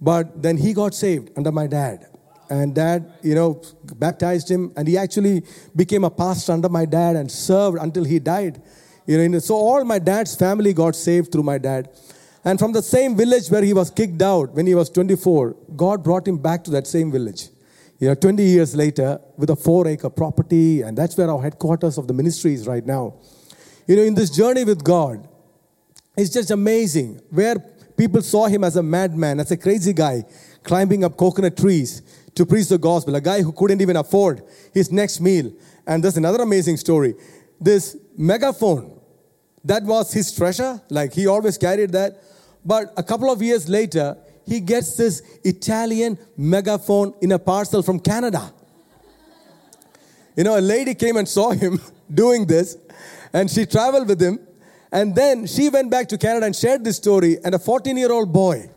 But 0.00 0.42
then 0.42 0.56
he 0.56 0.72
got 0.72 0.94
saved 0.94 1.30
under 1.36 1.52
my 1.52 1.66
dad 1.66 2.06
and 2.48 2.74
dad, 2.74 3.12
you 3.22 3.34
know, 3.34 3.60
baptized 3.96 4.50
him, 4.50 4.72
and 4.76 4.88
he 4.88 4.96
actually 4.96 5.42
became 5.74 6.04
a 6.04 6.10
pastor 6.10 6.52
under 6.52 6.70
my 6.70 6.86
dad 6.86 7.16
and 7.16 7.30
served 7.30 7.78
until 7.78 8.04
he 8.04 8.18
died. 8.18 8.62
You 9.06 9.28
know, 9.28 9.38
so 9.40 9.54
all 9.54 9.84
my 9.84 9.98
dad's 9.98 10.34
family 10.34 10.72
got 10.72 10.96
saved 10.96 11.32
through 11.32 11.42
my 11.42 11.58
dad. 11.58 11.90
And 12.46 12.60
from 12.60 12.70
the 12.70 12.80
same 12.80 13.16
village 13.16 13.48
where 13.48 13.64
he 13.64 13.72
was 13.72 13.90
kicked 13.90 14.22
out 14.22 14.52
when 14.52 14.68
he 14.68 14.74
was 14.76 14.88
24, 14.88 15.56
God 15.74 16.04
brought 16.04 16.28
him 16.28 16.38
back 16.38 16.62
to 16.64 16.70
that 16.70 16.86
same 16.86 17.10
village. 17.10 17.48
You 17.98 18.06
know, 18.06 18.14
20 18.14 18.40
years 18.40 18.76
later, 18.76 19.20
with 19.36 19.50
a 19.50 19.56
four 19.56 19.88
acre 19.88 20.08
property, 20.08 20.82
and 20.82 20.96
that's 20.96 21.16
where 21.16 21.28
our 21.28 21.42
headquarters 21.42 21.98
of 21.98 22.06
the 22.06 22.14
ministry 22.14 22.54
is 22.54 22.68
right 22.68 22.86
now. 22.86 23.14
You 23.88 23.96
know, 23.96 24.02
in 24.02 24.14
this 24.14 24.30
journey 24.30 24.62
with 24.62 24.84
God, 24.84 25.26
it's 26.16 26.30
just 26.30 26.52
amazing 26.52 27.20
where 27.30 27.56
people 27.96 28.22
saw 28.22 28.46
him 28.46 28.62
as 28.62 28.76
a 28.76 28.82
madman, 28.82 29.40
as 29.40 29.50
a 29.50 29.56
crazy 29.56 29.92
guy, 29.92 30.24
climbing 30.62 31.02
up 31.02 31.16
coconut 31.16 31.56
trees 31.56 32.00
to 32.36 32.46
preach 32.46 32.68
the 32.68 32.78
gospel, 32.78 33.16
a 33.16 33.20
guy 33.20 33.42
who 33.42 33.50
couldn't 33.50 33.80
even 33.80 33.96
afford 33.96 34.44
his 34.72 34.92
next 34.92 35.20
meal. 35.20 35.52
And 35.84 36.04
there's 36.04 36.16
another 36.16 36.44
amazing 36.44 36.76
story. 36.76 37.16
This 37.60 37.96
megaphone, 38.16 39.00
that 39.64 39.82
was 39.82 40.12
his 40.12 40.32
treasure, 40.32 40.80
like 40.90 41.12
he 41.12 41.26
always 41.26 41.58
carried 41.58 41.90
that. 41.90 42.22
But 42.66 42.92
a 42.96 43.02
couple 43.02 43.30
of 43.30 43.40
years 43.40 43.68
later, 43.68 44.18
he 44.44 44.60
gets 44.60 44.96
this 44.96 45.22
Italian 45.44 46.18
megaphone 46.36 47.14
in 47.22 47.32
a 47.32 47.38
parcel 47.38 47.82
from 47.82 47.98
Canada. 48.00 48.52
You 50.36 50.44
know, 50.44 50.58
a 50.58 50.60
lady 50.60 50.94
came 50.94 51.16
and 51.16 51.26
saw 51.26 51.52
him 51.52 51.80
doing 52.12 52.46
this, 52.46 52.76
and 53.32 53.50
she 53.50 53.64
traveled 53.64 54.08
with 54.08 54.20
him. 54.20 54.40
And 54.92 55.14
then 55.14 55.46
she 55.46 55.68
went 55.68 55.90
back 55.90 56.08
to 56.08 56.18
Canada 56.18 56.46
and 56.46 56.54
shared 56.54 56.84
this 56.84 56.96
story, 56.96 57.38
and 57.44 57.54
a 57.54 57.58
14 57.58 57.96
year 57.96 58.12
old 58.12 58.32
boy 58.32 58.70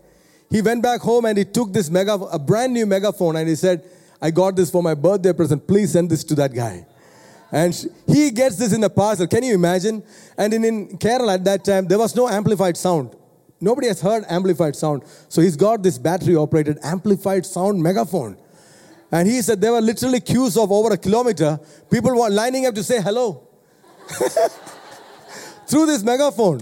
he 0.49 0.61
went 0.61 0.81
back 0.81 1.01
home 1.01 1.25
and 1.25 1.37
he 1.37 1.45
took 1.45 1.71
this 1.71 1.89
mega, 1.89 2.13
a 2.13 2.39
brand 2.39 2.73
new 2.73 2.85
megaphone 2.85 3.35
and 3.35 3.47
he 3.47 3.55
said, 3.55 3.83
I 4.21 4.31
got 4.31 4.55
this 4.55 4.69
for 4.71 4.81
my 4.81 4.95
birthday 4.95 5.31
present. 5.31 5.67
Please 5.67 5.91
send 5.93 6.09
this 6.09 6.23
to 6.25 6.35
that 6.35 6.53
guy. 6.53 6.85
And 7.51 7.73
he 8.07 8.31
gets 8.31 8.57
this 8.57 8.73
in 8.73 8.83
a 8.83 8.89
parcel. 8.89 9.27
Can 9.27 9.43
you 9.43 9.53
imagine? 9.53 10.03
And 10.37 10.53
in, 10.53 10.63
in 10.63 10.87
Kerala 10.97 11.35
at 11.35 11.43
that 11.45 11.63
time, 11.63 11.87
there 11.87 11.97
was 11.97 12.15
no 12.15 12.27
amplified 12.27 12.77
sound. 12.77 13.15
Nobody 13.61 13.87
has 13.87 14.01
heard 14.01 14.23
amplified 14.29 14.75
sound. 14.75 15.03
So 15.27 15.41
he's 15.41 15.55
got 15.55 15.83
this 15.83 15.97
battery 15.97 16.35
operated 16.35 16.77
amplified 16.81 17.45
sound 17.45 17.81
megaphone. 17.81 18.37
And 19.11 19.27
he 19.27 19.41
said 19.41 19.59
there 19.59 19.71
were 19.71 19.81
literally 19.81 20.21
queues 20.21 20.55
of 20.55 20.71
over 20.71 20.93
a 20.93 20.97
kilometer. 20.97 21.59
People 21.91 22.19
were 22.19 22.29
lining 22.29 22.65
up 22.65 22.75
to 22.75 22.83
say 22.83 23.01
hello 23.01 23.47
through 25.67 25.87
this 25.87 26.03
megaphone. 26.03 26.61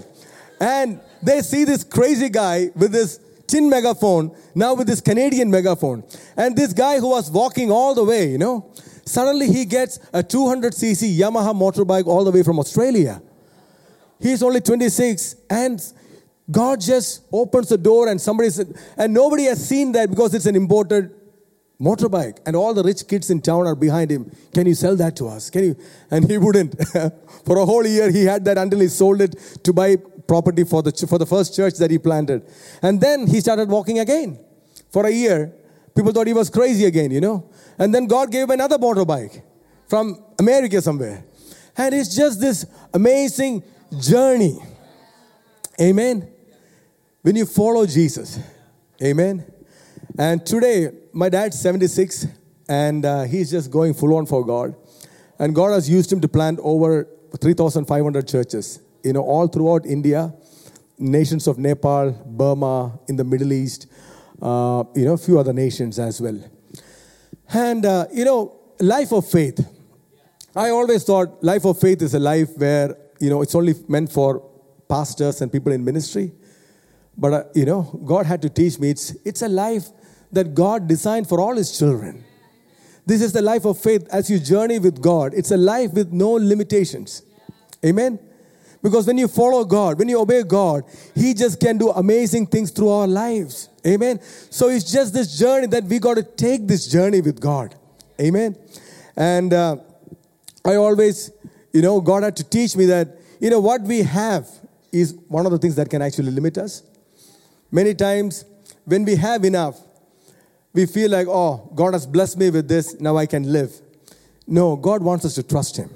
And 0.60 1.00
they 1.22 1.42
see 1.42 1.66
this 1.66 1.84
crazy 1.84 2.30
guy 2.30 2.70
with 2.76 2.92
this 2.92 3.20
tin 3.48 3.70
megaphone, 3.70 4.36
now 4.56 4.74
with 4.74 4.88
this 4.88 5.02
Canadian 5.02 5.52
megaphone. 5.52 6.04
And 6.36 6.56
this 6.56 6.74
guy 6.74 7.00
who 7.00 7.10
was 7.10 7.30
walking 7.30 7.72
all 7.72 7.94
the 7.94 8.04
way, 8.04 8.30
you 8.32 8.38
know, 8.38 8.72
suddenly 9.06 9.48
he 9.48 9.66
gets 9.66 9.98
a 10.14 10.24
200cc 10.24 11.18
Yamaha 11.18 11.54
motorbike 11.54 12.08
all 12.08 12.24
the 12.24 12.32
way 12.32 12.44
from 12.44 12.60
Australia. 12.60 13.22
He's 14.20 14.42
only 14.42 14.62
26 14.62 15.36
and 15.50 15.94
God 16.50 16.80
just 16.80 17.24
opens 17.32 17.70
the 17.70 17.78
door 17.78 18.08
and 18.08 18.20
somebody 18.20 18.50
said, 18.50 18.74
and 18.98 19.14
nobody 19.14 19.44
has 19.44 19.68
seen 19.68 19.92
that 19.94 20.10
because 20.10 20.34
it's 20.34 20.46
an 20.46 20.56
imported 20.56 21.14
motorbike 21.80 22.40
and 22.46 22.56
all 22.56 22.74
the 22.74 22.84
rich 22.84 23.08
kids 23.08 23.30
in 23.30 23.40
town 23.40 23.68
are 23.68 23.76
behind 23.76 24.10
him 24.10 24.32
can 24.52 24.66
you 24.66 24.74
sell 24.74 24.96
that 24.96 25.16
to 25.16 25.28
us 25.28 25.52
can 25.52 25.64
you 25.64 25.76
and 26.10 26.28
he 26.28 26.36
wouldn't 26.36 26.74
for 27.46 27.60
a 27.60 27.66
whole 27.66 27.86
year 27.86 28.10
he 28.10 28.26
had 28.26 28.44
that 28.44 28.58
until 28.58 28.80
he 28.80 28.88
sold 28.88 29.22
it 29.22 29.36
to 29.64 29.72
buy 29.72 29.96
property 30.28 30.64
for 30.64 30.84
the, 30.84 30.92
for 31.08 31.18
the 31.18 31.26
first 31.26 31.56
church 31.56 31.76
that 31.76 31.90
he 31.90 31.98
planted. 31.98 32.44
And 32.82 33.00
then 33.02 33.28
he 33.28 33.40
started 33.40 33.70
walking 33.70 34.00
again. 34.00 34.40
For 34.92 35.06
a 35.06 35.12
year, 35.12 35.54
people 35.96 36.12
thought 36.12 36.28
he 36.28 36.34
was 36.34 36.50
crazy 36.50 36.86
again, 36.86 37.12
you 37.12 37.22
know. 37.22 37.50
And 37.80 37.94
then 37.94 38.06
God 38.06 38.32
gave 38.32 38.44
him 38.44 38.52
another 38.52 38.78
motorbike 38.78 39.42
from 39.88 40.24
America 40.38 40.82
somewhere. 40.82 41.24
And 41.78 41.96
it's 41.96 42.16
just 42.16 42.40
this 42.40 42.66
amazing 42.94 43.64
journey. 44.00 44.60
Amen. 45.80 46.30
When 47.28 47.36
you 47.36 47.46
follow 47.46 47.86
Jesus, 47.86 48.40
amen. 49.04 49.44
And 50.18 50.46
today, 50.46 50.92
my 51.12 51.28
dad's 51.28 51.60
76 51.60 52.26
and 52.70 53.06
uh, 53.06 53.24
he's 53.24 53.52
just 53.52 53.70
going 53.70 53.96
full 53.96 54.16
on 54.16 54.26
for 54.26 54.46
God. 54.46 54.74
And 55.38 55.54
God 55.54 55.74
has 55.74 55.90
used 55.90 56.10
him 56.10 56.22
to 56.22 56.30
plant 56.30 56.58
over 56.63 57.06
3,500 57.42 58.26
churches, 58.26 58.80
you 59.04 59.12
know, 59.12 59.24
all 59.24 59.48
throughout 59.48 59.86
India, 59.86 60.34
nations 60.98 61.48
of 61.48 61.58
Nepal, 61.58 62.12
Burma, 62.26 62.98
in 63.10 63.18
the 63.18 63.26
Middle 63.26 63.52
East, 63.52 63.88
uh, 64.42 64.86
you 64.96 65.04
know, 65.04 65.16
a 65.16 65.18
few 65.18 65.38
other 65.38 65.52
nations 65.52 66.00
as 66.00 66.22
well. 66.22 66.42
And, 67.50 67.86
uh, 67.86 68.06
you 68.13 68.24
know, 68.24 68.58
life 68.80 69.12
of 69.12 69.30
faith. 69.30 69.60
I 70.56 70.70
always 70.70 71.04
thought 71.04 71.44
life 71.44 71.66
of 71.66 71.78
faith 71.78 72.02
is 72.04 72.13
a 72.13 72.20
life 72.20 72.56
where, 72.56 72.96
you 73.20 73.30
know, 73.30 73.42
it's 73.42 73.54
only 73.54 73.74
meant 73.90 74.13
for 74.13 74.50
pastors 74.88 75.42
and 75.42 75.52
people 75.52 75.74
in 75.74 75.84
ministry. 75.84 76.32
But, 77.18 77.34
uh, 77.34 77.44
you 77.56 77.66
know, 77.66 77.82
God 78.06 78.26
had 78.26 78.42
to 78.44 78.50
teach 78.50 78.80
me 78.80 78.92
it's, 78.92 79.16
it's 79.26 79.42
a 79.42 79.48
life 79.48 79.88
that 80.32 80.54
God 80.54 80.88
designed 80.88 81.28
for 81.28 81.40
all 81.40 81.56
His 81.56 81.78
children. 81.78 82.24
This 83.06 83.22
is 83.22 83.32
the 83.32 83.42
life 83.42 83.66
of 83.66 83.80
faith 83.80 84.08
as 84.12 84.30
you 84.30 84.40
journey 84.40 84.80
with 84.80 85.02
God. 85.02 85.34
It's 85.34 85.52
a 85.52 85.58
life 85.58 85.94
with 85.94 86.12
no 86.12 86.32
limitations. 86.32 87.24
Amen. 87.84 88.20
Because 88.84 89.08
when 89.08 89.18
you 89.18 89.28
follow 89.28 89.64
God, 89.64 89.98
when 89.98 90.10
you 90.10 90.20
obey 90.20 90.44
God, 90.44 90.84
He 91.16 91.34
just 91.34 91.60
can 91.60 91.78
do 91.78 91.90
amazing 91.90 92.48
things 92.48 92.70
through 92.70 92.90
our 92.90 93.08
lives. 93.08 93.70
Amen. 93.86 94.20
So 94.50 94.70
it's 94.70 94.92
just 94.92 95.14
this 95.14 95.40
journey 95.40 95.68
that 95.68 95.86
we 95.86 96.00
got 96.00 96.16
to 96.16 96.24
take 96.24 96.68
this 96.68 96.88
journey 96.88 97.22
with 97.22 97.40
God. 97.40 97.76
Amen. 98.20 98.56
And 99.16 99.54
uh, 99.54 99.78
I 100.66 100.76
always, 100.76 101.32
you 101.74 101.82
know, 101.82 102.02
God 102.02 102.24
had 102.24 102.36
to 102.38 102.44
teach 102.44 102.76
me 102.76 102.86
that, 102.88 103.18
you 103.40 103.50
know, 103.50 103.60
what 103.60 103.82
we 103.82 104.04
have 104.04 104.48
is 104.92 105.16
one 105.28 105.46
of 105.46 105.52
the 105.52 105.58
things 105.58 105.76
that 105.76 105.90
can 105.90 106.02
actually 106.02 106.32
limit 106.32 106.58
us. 106.58 106.84
Many 107.72 107.94
times, 107.94 108.46
when 108.86 109.04
we 109.04 109.16
have 109.16 109.44
enough, 109.44 109.80
we 110.74 110.86
feel 110.86 111.12
like, 111.12 111.28
oh, 111.28 111.72
God 111.76 111.94
has 111.94 112.06
blessed 112.06 112.38
me 112.38 112.50
with 112.50 112.68
this, 112.68 113.00
now 113.00 113.18
I 113.18 113.26
can 113.26 113.52
live. 113.52 113.74
No, 114.46 114.76
God 114.76 115.02
wants 115.02 115.26
us 115.26 115.36
to 115.36 115.44
trust 115.44 115.78
Him. 115.78 115.90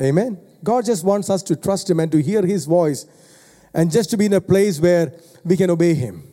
Amen. 0.00 0.38
God 0.64 0.84
just 0.84 1.04
wants 1.04 1.30
us 1.30 1.42
to 1.44 1.56
trust 1.56 1.88
Him 1.88 2.00
and 2.00 2.10
to 2.12 2.20
hear 2.20 2.42
His 2.42 2.64
voice 2.64 3.06
and 3.72 3.90
just 3.90 4.10
to 4.10 4.16
be 4.16 4.26
in 4.26 4.32
a 4.32 4.40
place 4.40 4.80
where 4.80 5.12
we 5.44 5.56
can 5.56 5.70
obey 5.70 5.94
Him. 5.94 6.24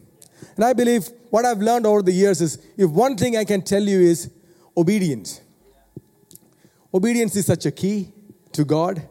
And 0.55 0.65
I 0.65 0.73
believe 0.73 1.09
what 1.29 1.45
I've 1.45 1.59
learned 1.59 1.85
over 1.85 2.01
the 2.01 2.11
years 2.11 2.41
is 2.41 2.57
if 2.77 2.89
one 2.89 3.15
thing 3.15 3.37
I 3.37 3.43
can 3.43 3.61
tell 3.61 3.83
you 3.83 3.99
is 3.99 4.31
obedience. 4.75 5.41
Obedience 6.93 7.35
is 7.35 7.45
such 7.45 7.65
a 7.65 7.71
key 7.71 8.11
to 8.53 8.65
God. 8.65 9.07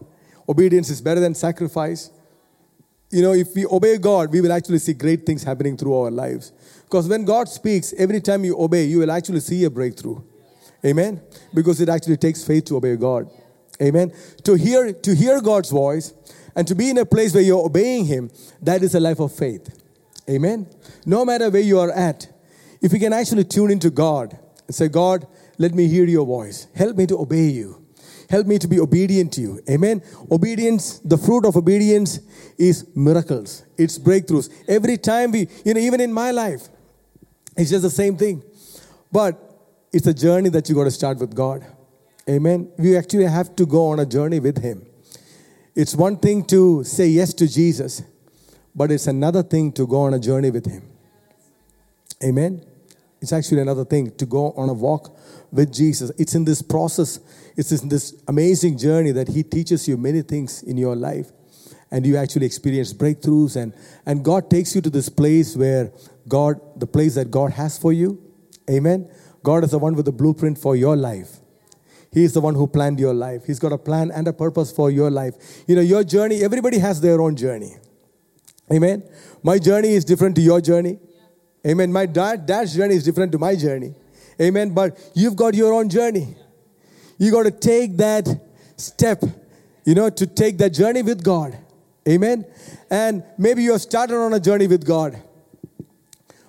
Obedience 0.49 0.91
is 0.91 1.01
better 1.01 1.21
than 1.21 1.35
sacrifice. 1.35 2.11
You 3.16 3.22
know, 3.22 3.33
if 3.33 3.55
we 3.55 3.64
obey 3.64 3.96
God, 3.96 4.31
we 4.31 4.42
will 4.42 4.52
actually 4.52 4.79
see 4.79 4.92
great 4.92 5.24
things 5.24 5.42
happening 5.42 5.74
through 5.74 5.94
our 5.94 6.11
lives. 6.11 6.52
Because 6.85 7.09
when 7.09 7.24
God 7.24 7.48
speaks, 7.48 7.94
every 7.96 8.20
time 8.20 8.44
you 8.44 8.61
obey, 8.61 8.85
you 8.85 8.98
will 8.98 9.11
actually 9.11 9.40
see 9.40 9.64
a 9.64 9.70
breakthrough. 9.70 10.20
Amen. 10.85 11.22
Because 11.55 11.81
it 11.81 11.88
actually 11.88 12.18
takes 12.18 12.44
faith 12.44 12.66
to 12.66 12.76
obey 12.76 12.94
God. 12.96 13.31
Amen. 13.81 14.12
To 14.44 14.52
hear 14.52 14.92
to 14.92 15.14
hear 15.14 15.40
God's 15.40 15.70
voice 15.70 16.12
and 16.55 16.68
to 16.68 16.74
be 16.74 16.90
in 16.90 16.98
a 16.98 17.07
place 17.07 17.33
where 17.33 17.42
you're 17.42 17.64
obeying 17.64 18.05
Him, 18.05 18.31
that 18.61 18.83
is 18.83 18.94
a 18.94 19.00
life 19.00 19.18
of 19.18 19.33
faith. 19.33 19.83
Amen. 20.29 20.66
No 21.07 21.24
matter 21.24 21.48
where 21.48 21.62
you 21.62 21.79
are 21.79 21.92
at, 21.92 22.29
if 22.83 22.92
you 22.92 22.98
can 22.98 23.14
actually 23.14 23.44
tune 23.44 23.70
into 23.70 23.88
God 23.88 24.38
and 24.66 24.74
say, 24.74 24.88
God, 24.88 25.26
let 25.57 25.72
me 25.72 25.88
hear 25.88 26.05
your 26.05 26.26
voice. 26.26 26.66
Help 26.74 26.98
me 26.98 27.07
to 27.07 27.18
obey 27.18 27.48
you. 27.48 27.86
Help 28.29 28.47
me 28.47 28.59
to 28.59 28.67
be 28.67 28.81
obedient 28.81 29.33
to 29.35 29.41
you. 29.41 29.61
Amen. 29.71 30.03
Obedience, 30.31 30.99
the 31.01 31.17
fruit 31.17 31.45
of 31.45 31.57
obedience 31.57 32.21
is 32.59 32.87
miracles, 32.97 33.65
it's 33.77 33.99
breakthroughs. 33.99 34.51
Every 34.69 34.97
time 34.97 35.33
we, 35.33 35.49
you 35.65 35.75
know, 35.75 35.81
even 35.81 36.01
in 36.01 36.12
my 36.12 36.31
life, 36.31 36.69
it's 37.57 37.71
just 37.71 37.83
the 37.83 37.91
same 37.91 38.17
thing. 38.17 38.43
But 39.12 39.41
it's 39.93 40.07
a 40.07 40.15
journey 40.15 40.49
that 40.51 40.69
you 40.69 40.75
got 40.75 40.85
to 40.85 40.91
start 40.91 41.19
with 41.19 41.35
God. 41.35 41.65
Amen. 42.29 42.71
We 42.77 42.97
actually 42.97 43.27
have 43.27 43.55
to 43.57 43.67
go 43.67 43.89
on 43.89 44.01
a 44.01 44.07
journey 44.07 44.41
with 44.41 44.61
Him. 44.61 44.85
It's 45.75 45.95
one 45.95 46.17
thing 46.17 46.45
to 46.47 46.83
say 46.85 47.07
yes 47.07 47.33
to 47.35 47.47
Jesus, 47.47 48.03
but 48.75 48.91
it's 48.91 49.07
another 49.07 49.43
thing 49.43 49.73
to 49.73 49.87
go 49.87 50.03
on 50.03 50.15
a 50.15 50.19
journey 50.19 50.51
with 50.51 50.67
Him. 50.67 50.83
Amen. 52.25 52.65
It's 53.21 53.33
actually 53.33 53.61
another 53.61 53.85
thing 53.85 54.11
to 54.17 54.27
go 54.27 54.53
on 54.53 54.69
a 54.69 54.73
walk 54.73 55.17
with 55.53 55.73
Jesus. 55.73 56.11
It's 56.19 56.35
in 56.35 56.45
this 56.45 56.62
process, 56.62 57.21
it's 57.57 57.71
this 57.71 58.14
amazing 58.29 58.79
journey 58.79 59.12
that 59.12 59.29
He 59.29 59.42
teaches 59.42 59.88
you 59.88 59.97
many 59.97 60.23
things 60.23 60.62
in 60.62 60.77
your 60.77 60.95
life. 60.95 61.31
And 61.90 62.05
you 62.05 62.16
actually 62.16 62.47
experience 62.47 62.92
breakthroughs, 62.92 63.55
and, 63.57 63.73
and 64.05 64.25
God 64.25 64.51
takes 64.51 64.75
you 64.75 64.81
to 64.81 64.90
this 64.90 65.09
place 65.09 65.57
where 65.57 65.92
God, 66.29 66.61
the 66.79 66.87
place 66.87 67.14
that 67.14 67.31
God 67.31 67.53
has 67.53 67.79
for 67.79 67.92
you. 67.92 68.21
Amen. 68.69 69.09
God 69.45 69.62
is 69.62 69.71
the 69.71 69.79
one 69.79 69.95
with 69.95 70.05
the 70.05 70.12
blueprint 70.12 70.59
for 70.59 70.75
your 70.75 70.97
life. 70.97 71.38
He 72.12 72.25
is 72.25 72.33
the 72.33 72.40
one 72.40 72.55
who 72.55 72.66
planned 72.66 72.99
your 72.99 73.14
life. 73.14 73.45
He's 73.45 73.59
got 73.59 73.73
a 73.73 73.79
plan 73.79 74.11
and 74.11 74.27
a 74.27 74.33
purpose 74.33 74.73
for 74.73 74.90
your 74.90 75.11
life. 75.11 75.35
You 75.69 75.77
know, 75.77 75.83
your 75.83 76.03
journey, 76.03 76.42
everybody 76.42 76.79
has 76.79 77.01
their 77.01 77.21
own 77.21 77.37
journey. 77.37 77.77
Amen. 78.73 79.05
My 79.42 79.59
journey 79.59 79.90
is 79.90 80.05
different 80.05 80.35
to 80.37 80.42
your 80.42 80.61
journey. 80.61 80.99
Amen. 81.66 81.92
My 81.92 82.07
dad, 82.07 82.47
dad's 82.47 82.75
journey 82.75 82.97
is 82.97 83.05
different 83.05 83.33
to 83.33 83.38
my 83.38 83.55
journey. 83.55 83.95
Amen. 84.40 84.75
But 84.75 84.99
you've 85.14 85.37
got 85.37 85.55
your 85.55 85.73
own 85.73 85.88
journey. 85.88 86.37
You 87.18 87.31
got 87.31 87.44
to 87.44 87.50
take 87.50 87.96
that 87.96 88.29
step, 88.76 89.22
you 89.85 89.94
know, 89.94 90.11
to 90.11 90.26
take 90.26 90.59
that 90.59 90.70
journey 90.70 91.02
with 91.02 91.22
God. 91.22 91.57
Amen. 92.09 92.44
And 92.90 93.24
maybe 93.37 93.62
you 93.62 93.72
have 93.72 93.83
started 93.83 94.16
on 94.16 94.35
a 94.35 94.40
journey 94.40 94.66
with 94.66 94.87
God 94.87 95.20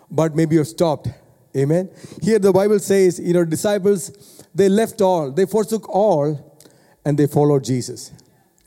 but 0.10 0.36
maybe 0.36 0.56
you're 0.56 0.66
stopped. 0.66 1.10
Amen. 1.56 1.90
Here 2.22 2.40
the 2.40 2.52
Bible 2.52 2.80
says, 2.80 3.20
you 3.20 3.34
know, 3.34 3.46
disciples, 3.46 4.44
they 4.54 4.70
left 4.70 5.02
all, 5.02 5.32
they 5.32 5.46
forsook 5.46 5.90
all, 5.90 6.60
and 7.04 7.18
they 7.18 7.28
followed 7.28 7.64
Jesus. 7.64 8.12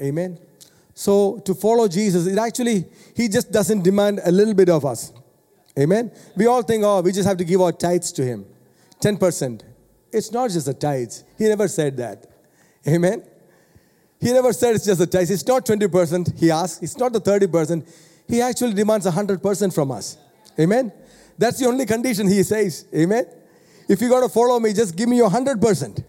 Amen. 0.00 0.38
So 0.94 1.38
to 1.44 1.54
follow 1.54 1.88
Jesus, 1.88 2.26
it 2.26 2.38
actually, 2.38 2.86
he 3.14 3.28
just 3.28 3.52
doesn't 3.52 3.82
demand 3.82 4.20
a 4.24 4.32
little 4.32 4.54
bit 4.54 4.68
of 4.68 4.84
us. 4.84 5.12
Amen. 5.78 6.10
We 6.36 6.46
all 6.46 6.62
think, 6.62 6.84
oh, 6.84 7.00
we 7.00 7.12
just 7.12 7.28
have 7.28 7.36
to 7.38 7.44
give 7.44 7.60
our 7.60 7.72
tithes 7.72 8.12
to 8.12 8.24
him. 8.24 8.44
10%. 9.00 9.62
It's 10.12 10.32
not 10.32 10.50
just 10.50 10.66
the 10.66 10.74
tithes. 10.74 11.24
He 11.38 11.48
never 11.48 11.68
said 11.68 11.96
that. 11.98 12.26
Amen. 12.86 13.22
He 14.20 14.32
never 14.32 14.52
said 14.52 14.74
it's 14.74 14.84
just 14.84 14.98
the 14.98 15.06
tithes. 15.06 15.30
It's 15.30 15.46
not 15.46 15.64
20%, 15.64 16.38
he 16.38 16.50
asks. 16.50 16.82
It's 16.82 16.98
not 16.98 17.12
the 17.12 17.20
30%. 17.20 17.86
He 18.28 18.40
actually 18.40 18.74
demands 18.74 19.06
100% 19.06 19.74
from 19.74 19.90
us. 19.90 20.18
Amen. 20.58 20.92
That's 21.38 21.58
the 21.58 21.66
only 21.66 21.86
condition 21.86 22.28
he 22.28 22.42
says. 22.42 22.84
Amen. 22.94 23.24
If 23.88 24.00
you 24.00 24.08
got 24.08 24.20
to 24.20 24.28
follow 24.28 24.60
me, 24.60 24.72
just 24.72 24.94
give 24.94 25.08
me 25.08 25.16
your 25.16 25.30
100%. 25.30 26.04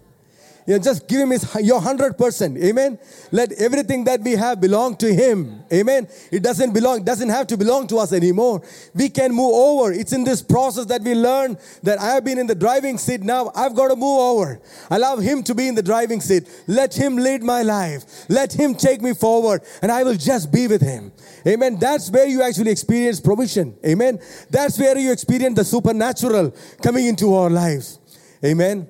You 0.68 0.76
know, 0.76 0.80
just 0.80 1.08
give 1.08 1.22
him 1.22 1.32
his, 1.32 1.44
your 1.62 1.82
100%. 1.82 2.64
Amen. 2.64 3.00
Let 3.32 3.52
everything 3.54 4.04
that 4.04 4.22
we 4.22 4.34
have 4.34 4.62
belong 4.62 4.96
to 4.98 5.14
him. 5.14 5.64
Amen. 5.74 6.08
It 6.32 6.44
doesn't 6.44 6.74
belong, 6.74 7.04
doesn't 7.04 7.30
have 7.30 7.48
to 7.48 7.58
belong 7.58 7.88
to 7.88 7.98
us 7.98 8.14
anymore. 8.14 8.62
We 8.94 9.10
can 9.10 9.34
move 9.34 9.54
over. 9.54 9.92
It's 9.92 10.14
in 10.14 10.24
this 10.24 10.42
process 10.42 10.86
that 10.86 11.02
we 11.02 11.16
learn 11.16 11.58
that 11.84 12.00
I 12.00 12.14
have 12.14 12.24
been 12.24 12.38
in 12.38 12.48
the 12.48 12.56
driving 12.56 12.98
seat. 12.98 13.22
Now 13.22 13.52
I've 13.56 13.76
got 13.76 13.88
to 13.88 13.96
move 13.96 14.20
over. 14.20 14.62
Allow 14.92 15.18
him 15.18 15.42
to 15.44 15.56
be 15.56 15.68
in 15.68 15.76
the 15.76 15.84
driving 15.84 16.22
seat. 16.22 16.48
Let 16.68 16.94
him 16.94 17.16
lead 17.16 17.42
my 17.42 17.64
life. 17.64 18.30
Let 18.30 18.54
him 18.54 18.76
take 18.76 19.02
me 19.02 19.14
forward 19.14 19.64
and 19.82 19.92
I 19.92 20.04
will 20.04 20.16
just 20.16 20.52
be 20.52 20.68
with 20.68 20.82
him. 20.82 21.12
Amen. 21.48 21.80
That's 21.80 22.12
where 22.12 22.28
you 22.28 22.44
actually 22.44 22.72
experience 22.72 23.20
provision. 23.20 23.76
Amen. 23.86 24.20
That's 24.50 24.78
where 24.78 24.98
you 24.98 25.12
experience 25.12 25.56
the 25.58 25.66
supernatural 25.66 26.54
coming 26.84 27.08
into 27.08 27.34
our 27.34 27.50
lives. 27.50 28.00
Amen. 28.46 28.88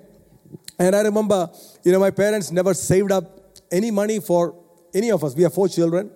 And 0.79 0.95
I 0.95 1.01
remember, 1.01 1.49
you 1.84 1.91
know, 1.91 1.99
my 1.99 2.12
parents 2.12 2.51
never 2.51 2.73
saved 2.73 3.12
up 3.12 3.39
any 3.71 3.91
money 3.91 4.19
for 4.19 4.55
any 4.93 5.12
of 5.12 5.23
us. 5.23 5.36
We 5.36 5.43
have 5.43 5.53
four 5.53 5.67
children. 5.67 6.12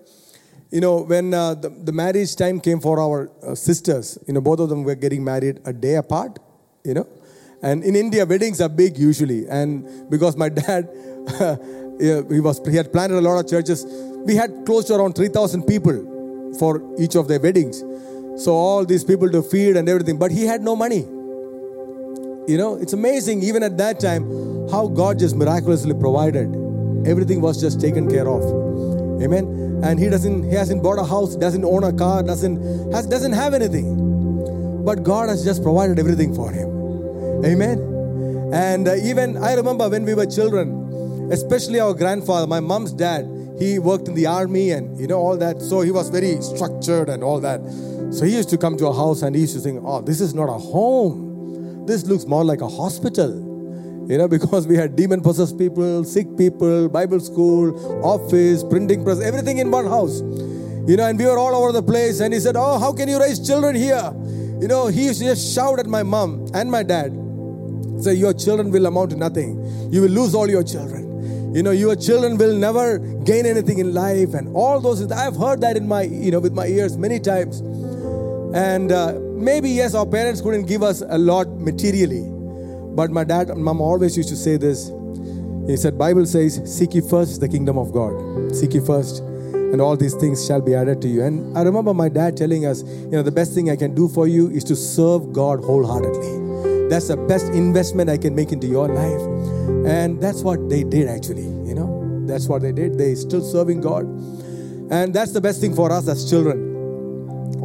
You 0.71 0.81
know, 0.81 1.01
when 1.01 1.33
uh, 1.33 1.53
the, 1.55 1.69
the, 1.69 1.91
marriage 1.91 2.35
time 2.35 2.59
came 2.59 2.79
for 2.79 2.99
our 2.99 3.31
uh, 3.43 3.55
sisters, 3.55 4.17
you 4.27 4.33
know, 4.33 4.41
both 4.41 4.59
of 4.59 4.69
them 4.69 4.83
were 4.83 4.95
getting 4.95 5.23
married 5.23 5.61
a 5.63 5.71
day 5.71 5.95
apart, 5.95 6.39
you 6.83 6.95
know. 6.95 7.07
And 7.61 7.83
in 7.83 7.95
India, 7.95 8.25
weddings 8.25 8.59
are 8.61 8.69
big 8.69 8.97
usually. 8.97 9.47
And 9.47 10.09
because 10.09 10.35
my 10.35 10.49
dad, 10.61 10.89
he, 11.99 12.39
was, 12.39 12.59
he 12.67 12.75
had 12.75 12.91
planted 12.91 13.17
a 13.17 13.21
lot 13.21 13.39
of 13.43 13.49
churches, 13.49 13.85
we 14.25 14.35
had 14.35 14.65
close 14.65 14.85
to 14.85 14.95
around 14.95 15.13
3,000 15.15 15.63
people 15.63 16.55
for 16.59 16.81
each 16.99 17.15
of 17.15 17.27
their 17.27 17.39
weddings. 17.39 17.83
So 18.37 18.51
all 18.53 18.85
these 18.85 19.03
people 19.03 19.29
to 19.29 19.41
feed 19.41 19.77
and 19.77 19.87
everything. 19.87 20.17
But 20.17 20.31
he 20.31 20.45
had 20.45 20.61
no 20.61 20.75
money. 20.75 21.05
You 22.47 22.59
know, 22.59 22.75
it's 22.75 22.93
amazing 22.93 23.41
even 23.41 23.63
at 23.63 23.77
that 23.77 23.99
time 23.99 24.23
how 24.69 24.87
God 24.87 25.17
just 25.17 25.35
miraculously 25.35 25.93
provided. 25.95 26.47
Everything 27.07 27.41
was 27.41 27.59
just 27.59 27.81
taken 27.81 28.09
care 28.09 28.27
of. 28.27 28.43
Amen. 29.21 29.81
And 29.83 29.99
he 29.99 30.09
doesn't 30.09 30.43
he 30.43 30.55
hasn't 30.55 30.83
bought 30.83 30.99
a 30.99 31.03
house, 31.03 31.35
doesn't 31.35 31.65
own 31.65 31.83
a 31.83 31.91
car, 31.91 32.21
doesn't 32.21 32.91
has 32.93 33.07
doesn't 33.07 33.33
have 33.33 33.55
anything. 33.55 34.83
But 34.85 35.01
God 35.01 35.29
has 35.29 35.43
just 35.43 35.63
provided 35.63 35.97
everything 35.97 36.35
for 36.35 36.51
him. 36.51 36.69
Amen. 37.43 37.79
And 38.53 38.87
uh, 38.87 38.95
even 38.95 39.37
I 39.37 39.53
remember 39.55 39.89
when 39.89 40.05
we 40.05 40.13
were 40.13 40.27
children, 40.27 41.29
especially 41.31 41.79
our 41.79 41.95
grandfather, 41.95 42.45
my 42.45 42.59
mom's 42.59 42.93
dad, 42.93 43.27
he 43.57 43.79
worked 43.79 44.07
in 44.07 44.13
the 44.13 44.27
army 44.27 44.69
and 44.69 44.99
you 44.99 45.07
know 45.07 45.17
all 45.17 45.37
that. 45.37 45.61
So 45.63 45.81
he 45.81 45.89
was 45.89 46.09
very 46.09 46.39
structured 46.41 47.09
and 47.09 47.23
all 47.23 47.39
that. 47.39 47.61
So 48.11 48.23
he 48.23 48.35
used 48.35 48.49
to 48.49 48.57
come 48.59 48.77
to 48.77 48.87
our 48.87 48.93
house 48.93 49.23
and 49.23 49.35
he 49.35 49.41
used 49.41 49.55
to 49.55 49.61
think, 49.61 49.81
oh, 49.83 50.01
this 50.01 50.21
is 50.21 50.35
not 50.35 50.47
a 50.47 50.59
home. 50.59 51.24
This 51.85 52.05
looks 52.05 52.25
more 52.25 52.43
like 52.43 52.61
a 52.61 52.67
hospital. 52.67 53.53
You 54.07 54.17
know, 54.17 54.27
because 54.37 54.67
we 54.67 54.75
had 54.75 54.95
demon 54.95 55.21
possessed 55.21 55.57
people, 55.57 56.03
sick 56.03 56.27
people, 56.37 56.89
Bible 56.89 57.19
school, 57.19 58.03
office, 58.03 58.63
printing 58.63 59.03
press, 59.03 59.21
everything 59.21 59.57
in 59.57 59.71
one 59.71 59.85
house. 59.85 60.21
You 60.87 60.97
know, 60.97 61.07
and 61.07 61.17
we 61.17 61.25
were 61.25 61.37
all 61.37 61.55
over 61.55 61.71
the 61.71 61.81
place. 61.83 62.19
And 62.19 62.33
he 62.33 62.39
said, 62.39 62.55
Oh, 62.55 62.77
how 62.79 62.93
can 62.93 63.09
you 63.09 63.19
raise 63.19 63.45
children 63.45 63.75
here? 63.75 64.11
You 64.61 64.67
know, 64.67 64.87
he 64.87 65.05
used 65.05 65.19
to 65.19 65.25
just 65.25 65.53
shout 65.53 65.79
at 65.79 65.87
my 65.87 66.03
mom 66.03 66.47
and 66.53 66.69
my 66.69 66.83
dad. 66.83 67.11
Say, 67.99 68.13
Your 68.13 68.33
children 68.33 68.71
will 68.71 68.85
amount 68.85 69.11
to 69.11 69.15
nothing. 69.15 69.91
You 69.91 70.01
will 70.01 70.09
lose 70.09 70.35
all 70.35 70.49
your 70.49 70.63
children. 70.63 71.05
You 71.55 71.63
know, 71.63 71.71
your 71.71 71.95
children 71.95 72.37
will 72.37 72.53
never 72.53 72.99
gain 73.23 73.45
anything 73.45 73.79
in 73.79 73.93
life, 73.93 74.33
and 74.33 74.53
all 74.53 74.81
those. 74.81 75.09
I've 75.09 75.37
heard 75.37 75.61
that 75.61 75.77
in 75.77 75.87
my, 75.87 76.01
you 76.01 76.29
know, 76.29 76.41
with 76.41 76.51
my 76.51 76.67
ears 76.67 76.97
many 76.97 77.17
times. 77.17 77.61
And 78.53 78.91
uh, 78.91 79.13
maybe 79.45 79.69
yes, 79.69 79.93
our 79.93 80.05
parents 80.07 80.41
couldn't 80.41 80.65
give 80.65 80.81
us 80.81 81.01
a 81.07 81.17
lot 81.17 81.47
materially, 81.59 82.23
but 82.95 83.11
my 83.11 83.23
dad 83.23 83.49
and 83.49 83.63
mom 83.63 83.79
always 83.79 84.17
used 84.17 84.29
to 84.29 84.35
say 84.35 84.57
this. 84.57 84.91
He 85.67 85.77
said, 85.77 85.97
Bible 85.97 86.25
says, 86.25 86.61
seek 86.65 86.95
ye 86.95 87.01
first 87.01 87.41
the 87.41 87.47
kingdom 87.47 87.77
of 87.77 87.91
God. 87.91 88.55
Seek 88.55 88.73
ye 88.73 88.79
first, 88.79 89.19
and 89.19 89.79
all 89.81 89.95
these 89.95 90.15
things 90.15 90.45
shall 90.45 90.61
be 90.61 90.73
added 90.73 91.01
to 91.03 91.07
you. 91.07 91.23
And 91.23 91.57
I 91.57 91.61
remember 91.61 91.93
my 91.93 92.09
dad 92.09 92.35
telling 92.35 92.65
us, 92.65 92.83
you 92.83 93.11
know, 93.11 93.23
the 93.23 93.31
best 93.31 93.53
thing 93.53 93.69
I 93.69 93.75
can 93.75 93.93
do 93.93 94.07
for 94.07 94.27
you 94.27 94.49
is 94.49 94.63
to 94.65 94.75
serve 94.75 95.31
God 95.31 95.63
wholeheartedly. 95.63 96.89
That's 96.89 97.07
the 97.07 97.17
best 97.17 97.47
investment 97.47 98.09
I 98.09 98.17
can 98.17 98.35
make 98.35 98.51
into 98.51 98.67
your 98.67 98.87
life. 98.87 99.21
And 99.87 100.21
that's 100.21 100.41
what 100.41 100.69
they 100.69 100.83
did 100.83 101.07
actually, 101.07 101.43
you 101.43 101.73
know. 101.73 102.25
That's 102.27 102.47
what 102.47 102.61
they 102.61 102.71
did. 102.71 102.97
They 102.97 103.15
still 103.15 103.41
serving 103.41 103.81
God. 103.81 104.05
And 104.91 105.13
that's 105.13 105.31
the 105.31 105.41
best 105.41 105.61
thing 105.61 105.75
for 105.75 105.91
us 105.91 106.07
as 106.07 106.29
children. 106.29 106.74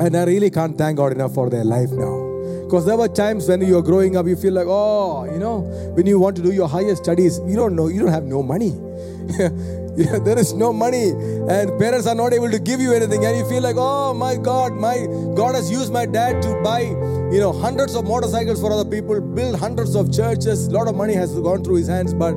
And 0.01 0.17
I 0.17 0.25
really 0.25 0.49
can't 0.51 0.79
thank 0.79 0.97
God 0.97 1.13
enough 1.13 1.35
for 1.35 1.51
their 1.51 1.65
life 1.65 1.91
now. 1.91 2.31
Because 2.65 2.87
there 2.87 2.97
were 2.97 3.09
times 3.09 3.49
when 3.49 3.61
you're 3.61 3.83
growing 3.83 4.17
up, 4.17 4.27
you 4.27 4.35
feel 4.35 4.55
like, 4.55 4.67
oh, 4.67 5.25
you 5.25 5.39
know, 5.39 5.61
when 5.95 6.07
you 6.07 6.19
want 6.19 6.37
to 6.37 6.43
do 6.43 6.53
your 6.53 6.69
higher 6.69 6.97
studies, 6.97 7.39
you 7.47 7.55
don't 7.55 7.77
know, 7.77 7.89
you 7.89 8.01
don't 8.01 8.09
have 8.09 8.25
no 8.25 8.43
money. 8.43 8.71
there 10.25 10.39
is 10.39 10.55
no 10.55 10.73
money, 10.73 11.11
and 11.11 11.79
parents 11.79 12.07
are 12.07 12.15
not 12.15 12.33
able 12.33 12.51
to 12.51 12.59
give 12.59 12.81
you 12.81 12.95
anything, 12.95 13.25
and 13.27 13.37
you 13.37 13.47
feel 13.49 13.63
like, 13.63 13.77
oh 13.77 14.15
my 14.15 14.37
God, 14.37 14.73
my 14.73 15.07
God 15.35 15.55
has 15.55 15.71
used 15.71 15.93
my 15.93 16.07
dad 16.07 16.41
to 16.43 16.63
buy, 16.63 16.81
you 16.81 17.41
know, 17.41 17.53
hundreds 17.53 17.95
of 17.95 18.05
motorcycles 18.05 18.61
for 18.61 18.73
other 18.73 18.89
people, 18.89 19.21
build 19.21 19.59
hundreds 19.59 19.95
of 19.95 20.11
churches. 20.13 20.69
A 20.69 20.71
lot 20.71 20.89
of 20.89 20.95
money 20.95 21.13
has 21.15 21.39
gone 21.41 21.63
through 21.63 21.77
his 21.77 21.89
hands, 21.89 22.15
but 22.15 22.33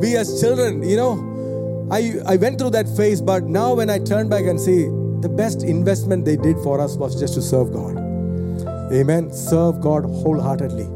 we 0.00 0.16
as 0.16 0.40
children, 0.40 0.82
you 0.88 0.96
know, 0.96 1.88
I 1.90 2.14
I 2.26 2.36
went 2.36 2.58
through 2.58 2.70
that 2.70 2.88
phase, 2.96 3.20
but 3.20 3.44
now 3.44 3.74
when 3.74 3.90
I 3.90 3.98
turn 3.98 4.28
back 4.28 4.44
and 4.44 4.60
see 4.60 4.99
the 5.20 5.28
best 5.28 5.62
investment 5.62 6.24
they 6.24 6.36
did 6.36 6.56
for 6.58 6.80
us 6.80 6.96
was 6.96 7.18
just 7.18 7.34
to 7.34 7.42
serve 7.42 7.72
God. 7.72 7.96
Amen. 8.92 9.32
Serve 9.32 9.80
God 9.80 10.04
wholeheartedly. 10.04 10.88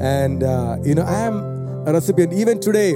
And, 0.00 0.42
uh, 0.42 0.76
you 0.84 0.94
know, 0.94 1.02
I 1.02 1.20
am 1.20 1.86
a 1.86 1.92
recipient. 1.92 2.32
Even 2.32 2.60
today, 2.60 2.92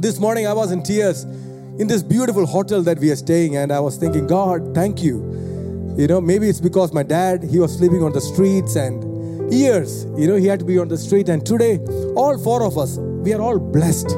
this 0.00 0.18
morning, 0.18 0.46
I 0.46 0.52
was 0.52 0.72
in 0.72 0.82
tears 0.82 1.24
in 1.24 1.86
this 1.86 2.02
beautiful 2.02 2.46
hotel 2.46 2.82
that 2.82 2.98
we 2.98 3.10
are 3.10 3.16
staying, 3.16 3.56
and 3.56 3.72
I 3.72 3.80
was 3.80 3.96
thinking, 3.96 4.26
God, 4.26 4.74
thank 4.74 5.02
you. 5.02 5.94
You 5.96 6.06
know, 6.06 6.20
maybe 6.20 6.48
it's 6.48 6.60
because 6.60 6.92
my 6.92 7.02
dad, 7.02 7.42
he 7.42 7.58
was 7.58 7.76
sleeping 7.76 8.02
on 8.02 8.12
the 8.12 8.20
streets 8.20 8.76
and 8.76 9.52
years, 9.52 10.04
you 10.16 10.26
know, 10.26 10.36
he 10.36 10.46
had 10.46 10.58
to 10.58 10.64
be 10.64 10.78
on 10.78 10.88
the 10.88 10.98
street. 10.98 11.28
And 11.28 11.44
today, 11.44 11.78
all 12.16 12.38
four 12.38 12.62
of 12.62 12.78
us, 12.78 12.98
we 12.98 13.32
are 13.32 13.40
all 13.40 13.58
blessed 13.58 14.08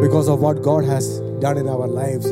because 0.00 0.28
of 0.28 0.40
what 0.40 0.62
God 0.62 0.84
has 0.84 1.20
done 1.40 1.58
in 1.58 1.68
our 1.68 1.86
lives. 1.86 2.26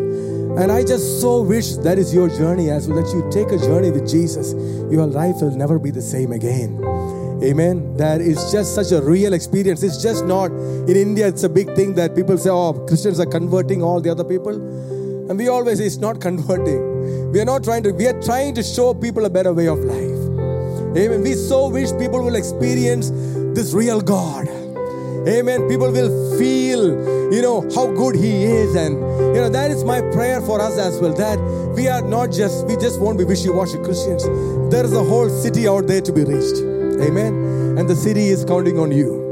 And 0.57 0.73
I 0.73 0.83
just 0.83 1.21
so 1.21 1.43
wish 1.43 1.73
that 1.77 1.99
is 1.99 2.15
your 2.15 2.29
journey 2.29 2.71
as 2.71 2.89
well, 2.89 3.03
that 3.03 3.13
you 3.13 3.29
take 3.31 3.53
a 3.53 3.59
journey 3.59 3.91
with 3.91 4.09
Jesus. 4.09 4.53
Your 4.91 5.07
life 5.07 5.37
will 5.41 5.55
never 5.55 5.79
be 5.79 5.91
the 5.91 6.03
same 6.03 6.33
again. 6.33 6.83
Amen. 7.43 7.97
That 7.97 8.21
is 8.21 8.51
just 8.51 8.75
such 8.75 8.91
a 8.91 9.01
real 9.01 9.33
experience. 9.33 9.83
It's 9.83 10.03
just 10.03 10.25
not 10.25 10.51
in 10.51 10.97
India, 10.97 11.29
it's 11.29 11.45
a 11.45 11.49
big 11.49 11.75
thing 11.77 11.95
that 11.95 12.17
people 12.17 12.37
say, 12.39 12.51
oh, 12.51 12.73
Christians 12.89 13.21
are 13.21 13.27
converting 13.27 13.83
all 13.83 14.01
the 14.01 14.11
other 14.11 14.25
people. 14.25 14.55
And 15.31 15.39
we 15.39 15.49
always 15.49 15.79
say 15.79 15.87
it's 15.87 15.99
not 15.99 16.21
converting. 16.29 17.33
We 17.33 17.41
are 17.41 17.45
not 17.45 17.63
trying 17.63 17.83
to, 17.85 17.93
we 17.93 18.07
are 18.07 18.21
trying 18.23 18.55
to 18.55 18.63
show 18.63 18.95
people 18.95 19.25
a 19.27 19.31
better 19.31 19.53
way 19.53 19.69
of 19.69 19.79
life. 19.79 20.19
Amen. 20.97 21.23
We 21.23 21.35
so 21.35 21.69
wish 21.69 21.91
people 21.99 22.25
will 22.25 22.35
experience 22.35 23.11
this 23.55 23.73
real 23.73 24.01
God. 24.01 24.49
Amen. 25.27 25.69
People 25.69 25.91
will 25.91 26.39
feel, 26.39 27.33
you 27.33 27.43
know, 27.43 27.63
how 27.75 27.87
good 27.87 28.15
He 28.15 28.45
is. 28.45 28.75
And, 28.75 28.95
you 29.35 29.41
know, 29.41 29.49
that 29.49 29.71
is 29.71 29.85
my 29.85 30.01
prayer 30.01 30.41
for 30.41 30.61
us 30.61 30.79
as 30.79 30.99
well. 31.01 31.15
That 31.15 31.39
we 31.75 31.89
are 31.89 32.03
not 32.03 32.31
just, 32.31 32.67
we 32.67 32.77
just 32.77 33.01
won't 33.01 33.19
be 33.19 33.25
wishy 33.25 33.51
washy 33.51 33.79
Christians. 33.79 34.25
There 34.71 34.85
is 34.85 34.93
a 34.93 35.03
whole 35.03 35.29
city 35.29 35.67
out 35.67 35.87
there 35.87 36.01
to 36.01 36.13
be 36.13 36.25
reached. 36.25 36.59
Amen. 37.03 37.77
And 37.79 37.89
the 37.89 37.97
city 37.97 38.29
is 38.29 38.45
counting 38.45 38.79
on 38.79 38.93
you. 38.93 39.27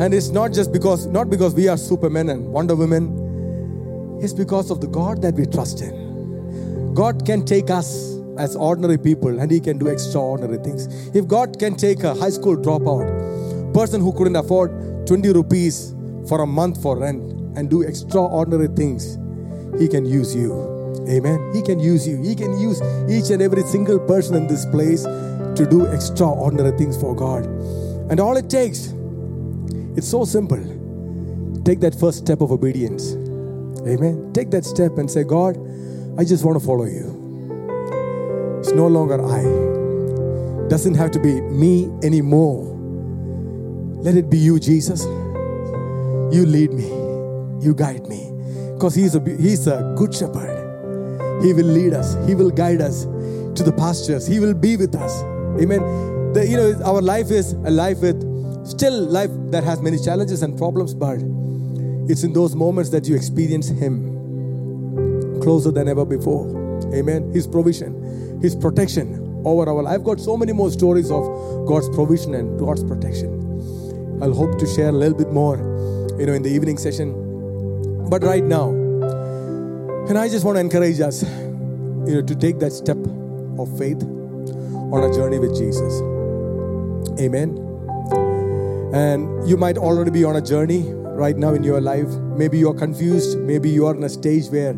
And 0.00 0.12
it's 0.12 0.28
not 0.28 0.52
just 0.52 0.72
because, 0.72 1.06
not 1.06 1.30
because 1.30 1.54
we 1.54 1.68
are 1.68 1.76
supermen 1.76 2.28
and 2.28 2.52
wonder 2.52 2.76
women, 2.76 4.20
it's 4.22 4.32
because 4.32 4.70
of 4.70 4.80
the 4.80 4.86
God 4.86 5.22
that 5.22 5.34
we 5.34 5.46
trust 5.46 5.80
in. 5.80 6.94
God 6.94 7.24
can 7.24 7.44
take 7.44 7.70
us 7.70 8.16
as 8.38 8.56
ordinary 8.56 8.98
people 8.98 9.38
and 9.38 9.50
He 9.50 9.60
can 9.60 9.78
do 9.78 9.86
extraordinary 9.86 10.58
things. 10.58 10.86
If 11.14 11.26
God 11.26 11.58
can 11.58 11.76
take 11.76 12.02
a 12.02 12.14
high 12.14 12.30
school 12.30 12.56
dropout, 12.56 13.45
person 13.76 14.00
who 14.00 14.10
couldn't 14.10 14.36
afford 14.36 14.70
20 15.06 15.34
rupees 15.34 15.94
for 16.26 16.40
a 16.40 16.46
month 16.46 16.80
for 16.80 16.98
rent 16.98 17.20
and 17.58 17.68
do 17.68 17.82
extraordinary 17.82 18.68
things, 18.68 19.18
he 19.78 19.86
can 19.86 20.06
use 20.06 20.34
you. 20.34 20.50
Amen. 21.10 21.52
He 21.54 21.60
can 21.60 21.78
use 21.78 22.08
you. 22.08 22.22
He 22.22 22.34
can 22.34 22.58
use 22.58 22.80
each 23.06 23.28
and 23.28 23.42
every 23.42 23.62
single 23.64 23.98
person 23.98 24.34
in 24.34 24.46
this 24.46 24.64
place 24.64 25.02
to 25.02 25.66
do 25.68 25.84
extraordinary 25.84 26.76
things 26.78 26.98
for 26.98 27.14
God. 27.14 27.44
And 28.10 28.18
all 28.18 28.38
it 28.38 28.48
takes, 28.48 28.94
it's 29.94 30.08
so 30.08 30.24
simple. 30.24 30.62
Take 31.66 31.80
that 31.80 31.94
first 32.00 32.16
step 32.16 32.40
of 32.40 32.52
obedience. 32.52 33.12
Amen. 33.86 34.32
Take 34.32 34.50
that 34.52 34.64
step 34.64 34.96
and 34.96 35.10
say, 35.10 35.22
God, 35.22 35.58
I 36.18 36.24
just 36.24 36.46
want 36.46 36.58
to 36.58 36.66
follow 36.66 36.86
you. 36.86 38.58
It's 38.60 38.72
no 38.72 38.86
longer 38.86 39.20
I. 39.22 40.68
Doesn't 40.68 40.94
have 40.94 41.10
to 41.10 41.20
be 41.20 41.42
me 41.42 41.90
anymore. 42.02 42.75
Let 44.06 44.16
it 44.16 44.30
be 44.30 44.38
you, 44.38 44.60
Jesus. 44.60 45.02
You 46.32 46.46
lead 46.46 46.72
me, 46.72 46.86
you 47.60 47.74
guide 47.74 48.06
me. 48.06 48.30
Because 48.74 48.94
he's 48.94 49.16
a, 49.16 49.20
he's 49.20 49.66
a 49.66 49.94
good 49.98 50.14
shepherd. 50.14 51.42
He 51.42 51.52
will 51.52 51.66
lead 51.66 51.92
us, 51.92 52.14
He 52.24 52.36
will 52.36 52.50
guide 52.50 52.80
us 52.80 53.02
to 53.02 53.64
the 53.64 53.72
pastures, 53.76 54.24
He 54.24 54.38
will 54.38 54.54
be 54.54 54.76
with 54.76 54.94
us. 54.94 55.22
Amen. 55.60 55.80
The, 56.34 56.46
you 56.46 56.56
know, 56.56 56.80
our 56.84 57.02
life 57.02 57.32
is 57.32 57.54
a 57.54 57.70
life 57.70 57.98
with 57.98 58.22
still 58.64 58.96
life 58.96 59.30
that 59.50 59.64
has 59.64 59.82
many 59.82 59.98
challenges 59.98 60.42
and 60.42 60.56
problems, 60.56 60.94
but 60.94 61.18
it's 62.08 62.22
in 62.22 62.32
those 62.32 62.54
moments 62.54 62.90
that 62.90 63.08
you 63.08 63.16
experience 63.16 63.68
Him 63.68 65.40
closer 65.42 65.72
than 65.72 65.88
ever 65.88 66.04
before. 66.04 66.46
Amen. 66.94 67.32
His 67.32 67.48
provision, 67.48 68.40
His 68.40 68.54
protection 68.54 69.42
over 69.44 69.68
our 69.68 69.82
life. 69.82 69.94
I've 69.94 70.04
got 70.04 70.20
so 70.20 70.36
many 70.36 70.52
more 70.52 70.70
stories 70.70 71.10
of 71.10 71.66
God's 71.66 71.88
provision 71.88 72.36
and 72.36 72.56
God's 72.56 72.84
protection. 72.84 73.45
I'll 74.22 74.32
hope 74.32 74.58
to 74.58 74.66
share 74.66 74.88
a 74.88 74.92
little 74.92 75.16
bit 75.16 75.30
more, 75.30 75.56
you 76.18 76.26
know, 76.26 76.32
in 76.32 76.42
the 76.42 76.50
evening 76.50 76.78
session. 76.78 77.12
But 78.08 78.22
right 78.22 78.44
now, 78.44 78.70
and 80.08 80.16
I 80.16 80.28
just 80.28 80.44
want 80.44 80.56
to 80.56 80.60
encourage 80.60 81.00
us, 81.00 81.22
you 81.22 82.14
know, 82.14 82.22
to 82.22 82.34
take 82.34 82.58
that 82.60 82.72
step 82.72 82.96
of 83.58 83.78
faith 83.78 84.02
on 84.02 85.02
a 85.02 85.12
journey 85.12 85.38
with 85.38 85.56
Jesus. 85.56 86.00
Amen. 87.20 87.58
And 88.94 89.48
you 89.48 89.56
might 89.56 89.76
already 89.76 90.10
be 90.10 90.24
on 90.24 90.36
a 90.36 90.40
journey 90.40 90.84
right 90.92 91.36
now 91.36 91.54
in 91.54 91.62
your 91.62 91.80
life. 91.80 92.08
Maybe 92.36 92.58
you're 92.58 92.74
confused. 92.74 93.38
Maybe 93.38 93.68
you 93.68 93.86
are 93.86 93.94
in 93.94 94.04
a 94.04 94.08
stage 94.08 94.46
where 94.46 94.74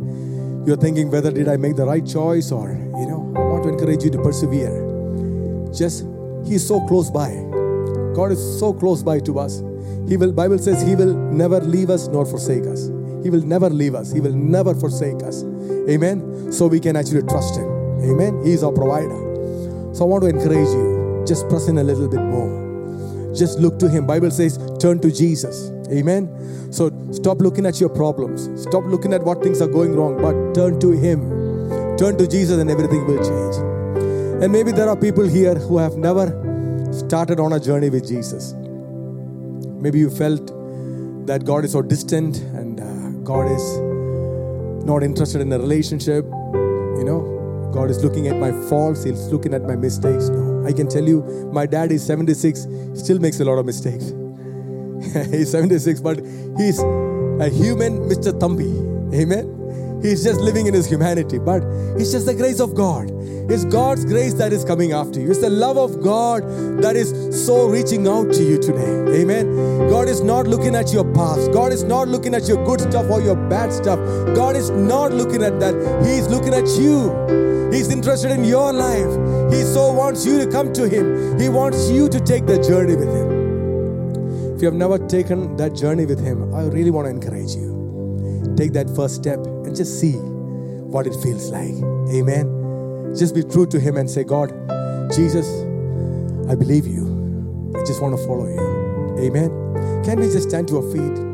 you're 0.66 0.76
thinking 0.76 1.11
whether 1.11 1.30
did 1.30 1.49
I 1.49 1.57
make 1.57 1.76
the 1.76 1.86
right 1.86 2.07
choice 2.07 2.51
or, 2.51 2.70
you 2.70 3.07
know, 3.07 3.32
I 3.36 3.41
want 3.41 3.64
to 3.64 3.68
encourage 3.68 4.03
you 4.03 4.11
to 4.11 4.18
persevere. 4.18 4.72
Just, 5.72 6.05
He's 6.45 6.66
so 6.66 6.80
close 6.86 7.11
by. 7.11 7.47
God 8.18 8.32
is 8.32 8.58
so 8.58 8.72
close 8.72 9.00
by 9.00 9.20
to 9.20 9.38
us. 9.38 9.60
He 10.08 10.16
will, 10.16 10.32
Bible 10.32 10.58
says, 10.58 10.82
He 10.82 10.96
will 10.96 11.14
never 11.14 11.60
leave 11.60 11.88
us 11.88 12.08
nor 12.08 12.26
forsake 12.26 12.66
us. 12.66 12.88
He 13.22 13.30
will 13.30 13.42
never 13.42 13.70
leave 13.70 13.94
us. 13.94 14.12
He 14.12 14.20
will 14.20 14.32
never 14.32 14.74
forsake 14.74 15.22
us. 15.22 15.44
Amen. 15.88 16.50
So 16.50 16.66
we 16.66 16.80
can 16.80 16.96
actually 16.96 17.22
trust 17.22 17.54
Him. 17.54 17.68
Amen. 18.02 18.44
He 18.44 18.54
is 18.54 18.64
our 18.64 18.72
provider. 18.72 19.94
So 19.94 20.02
I 20.02 20.08
want 20.08 20.24
to 20.24 20.30
encourage 20.30 20.66
you. 20.66 21.22
Just 21.28 21.48
press 21.48 21.68
in 21.68 21.78
a 21.78 21.84
little 21.84 22.08
bit 22.08 22.18
more. 22.18 23.32
Just 23.36 23.60
look 23.60 23.78
to 23.78 23.88
Him. 23.88 24.04
Bible 24.04 24.32
says, 24.32 24.58
turn 24.80 24.98
to 24.98 25.12
Jesus. 25.12 25.70
Amen. 25.92 26.72
So 26.72 26.90
stop 27.12 27.38
looking 27.38 27.66
at 27.66 27.78
your 27.78 27.88
problems. 27.88 28.48
Stop 28.60 28.82
looking 28.86 29.12
at 29.12 29.22
what 29.22 29.44
things 29.44 29.62
are 29.62 29.68
going 29.68 29.94
wrong, 29.94 30.20
but 30.20 30.56
turn 30.56 30.80
to 30.80 30.90
Him. 30.90 31.20
Turn 31.96 32.18
to 32.18 32.26
Jesus 32.26 32.58
and 32.58 32.68
everything 32.68 33.06
will 33.06 33.22
change. 33.22 34.42
And 34.42 34.50
maybe 34.50 34.72
there 34.72 34.88
are 34.88 34.96
people 34.96 35.28
here 35.28 35.54
who 35.54 35.78
have 35.78 35.96
never 35.96 36.48
started 36.99 37.40
on 37.40 37.53
a 37.53 37.61
journey 37.61 37.90
with 37.90 38.07
Jesus. 38.07 38.55
Maybe 39.80 39.99
you 39.99 40.11
felt 40.11 40.46
that 41.26 41.44
God 41.44 41.64
is 41.64 41.72
so 41.72 41.82
distant 41.82 42.38
and 42.38 42.80
uh, 42.80 43.11
God 43.22 43.51
is 43.51 43.78
not 44.84 45.03
interested 45.03 45.40
in 45.40 45.53
a 45.53 45.59
relationship. 45.59 46.24
You 46.24 47.05
know, 47.05 47.70
God 47.72 47.90
is 47.90 48.03
looking 48.03 48.28
at 48.28 48.36
my 48.36 48.51
faults, 48.68 49.05
He's 49.05 49.28
looking 49.28 49.55
at 49.55 49.62
my 49.62 49.76
mistakes. 49.76 50.28
No. 50.28 50.66
I 50.66 50.72
can 50.72 50.88
tell 50.88 51.07
you, 51.07 51.22
my 51.53 51.66
dad 51.66 51.92
is 51.92 52.05
76, 52.05 52.66
still 52.94 53.18
makes 53.18 53.40
a 53.40 53.44
lot 53.44 53.59
of 53.59 53.66
mistakes. 53.66 54.12
he's 55.30 55.51
76, 55.51 56.01
but 56.01 56.18
he's 56.57 56.80
a 56.80 57.49
human 57.49 57.99
Mr. 58.09 58.32
Thampy. 58.32 59.14
Amen. 59.14 59.55
He's 60.03 60.24
just 60.24 60.40
living 60.40 60.66
in 60.66 60.74
his 60.74 60.86
humanity, 60.86 61.38
but 61.38 61.62
it's 61.96 62.12
just 62.12 62.26
the 62.26 62.34
grace 62.34 62.61
of 62.61 62.74
God. 62.74 63.11
It's 63.51 63.64
God's 63.64 64.05
grace 64.05 64.34
that 64.34 64.53
is 64.53 64.62
coming 64.62 64.92
after 64.92 65.18
you. 65.18 65.30
It's 65.30 65.40
the 65.40 65.49
love 65.49 65.78
of 65.78 66.03
God 66.03 66.42
that 66.82 66.96
is 66.96 67.46
so 67.46 67.66
reaching 67.66 68.07
out 68.07 68.30
to 68.34 68.42
you 68.42 68.59
today. 68.59 69.22
Amen. 69.22 69.88
God 69.88 70.07
is 70.07 70.20
not 70.20 70.46
looking 70.46 70.74
at 70.74 70.92
your 70.92 71.11
past. 71.14 71.51
God 71.51 71.72
is 71.72 71.82
not 71.82 72.09
looking 72.09 72.34
at 72.34 72.46
your 72.46 72.62
good 72.66 72.82
stuff 72.82 73.11
or 73.11 73.22
your 73.22 73.36
bad 73.49 73.72
stuff. 73.72 73.99
God 74.36 74.55
is 74.55 74.68
not 74.68 75.12
looking 75.12 75.42
at 75.42 75.59
that. 75.61 75.74
He's 76.05 76.28
looking 76.28 76.53
at 76.53 76.68
you. 76.78 77.72
He's 77.72 77.90
interested 77.90 78.32
in 78.32 78.44
your 78.44 78.70
life. 78.70 79.51
He 79.51 79.62
so 79.62 79.94
wants 79.94 80.26
you 80.26 80.44
to 80.44 80.51
come 80.51 80.70
to 80.74 80.86
Him. 80.86 81.38
He 81.40 81.49
wants 81.49 81.90
you 81.90 82.11
to 82.11 82.20
take 82.20 82.44
the 82.44 82.62
journey 82.62 82.96
with 82.96 83.09
Him. 83.09 84.57
If 84.57 84.61
you 84.61 84.66
have 84.66 84.74
never 84.74 84.99
taken 84.99 85.57
that 85.57 85.74
journey 85.74 86.05
with 86.05 86.22
Him, 86.22 86.55
I 86.55 86.64
really 86.64 86.90
want 86.90 87.07
to 87.07 87.11
encourage 87.11 87.55
you. 87.55 88.55
Take 88.59 88.74
that 88.74 88.94
first 88.94 89.14
step 89.14 89.38
and 89.38 89.74
just 89.74 89.99
see 89.99 90.12
what 90.12 91.07
it 91.07 91.14
feels 91.22 91.51
like. 91.51 91.74
Amen. 92.12 92.57
Just 93.16 93.34
be 93.34 93.42
true 93.42 93.66
to 93.66 93.78
Him 93.78 93.96
and 93.96 94.11
say, 94.11 94.24
God, 94.24 94.50
Jesus, 95.12 95.46
I 96.48 96.54
believe 96.54 96.86
you. 96.86 97.72
I 97.76 97.84
just 97.84 98.02
want 98.02 98.16
to 98.16 98.26
follow 98.26 98.46
you. 98.46 99.16
Amen. 99.18 99.50
Can 100.04 100.18
we 100.20 100.26
just 100.26 100.48
stand 100.48 100.68
to 100.68 100.78
our 100.78 100.92
feet? 100.92 101.28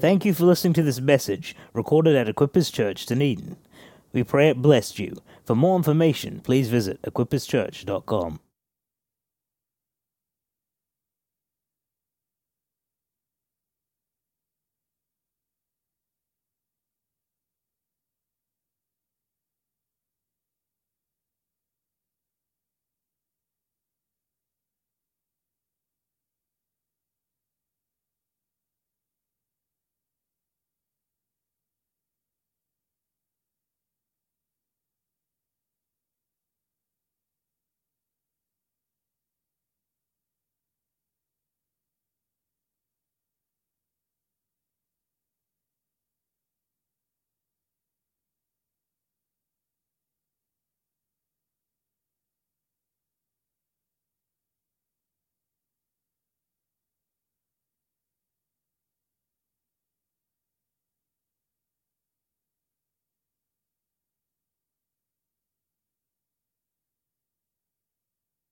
Thank 0.00 0.24
you 0.24 0.34
for 0.34 0.44
listening 0.44 0.72
to 0.74 0.82
this 0.82 1.00
message 1.00 1.54
recorded 1.72 2.16
at 2.16 2.26
Equippers 2.26 2.72
Church, 2.72 3.06
Dunedin. 3.06 3.56
We 4.12 4.24
pray 4.24 4.50
it 4.50 4.60
blessed 4.60 4.98
you. 4.98 5.16
For 5.44 5.54
more 5.54 5.76
information, 5.76 6.40
please 6.40 6.68
visit 6.68 7.00
equipperschurch.com. 7.02 8.40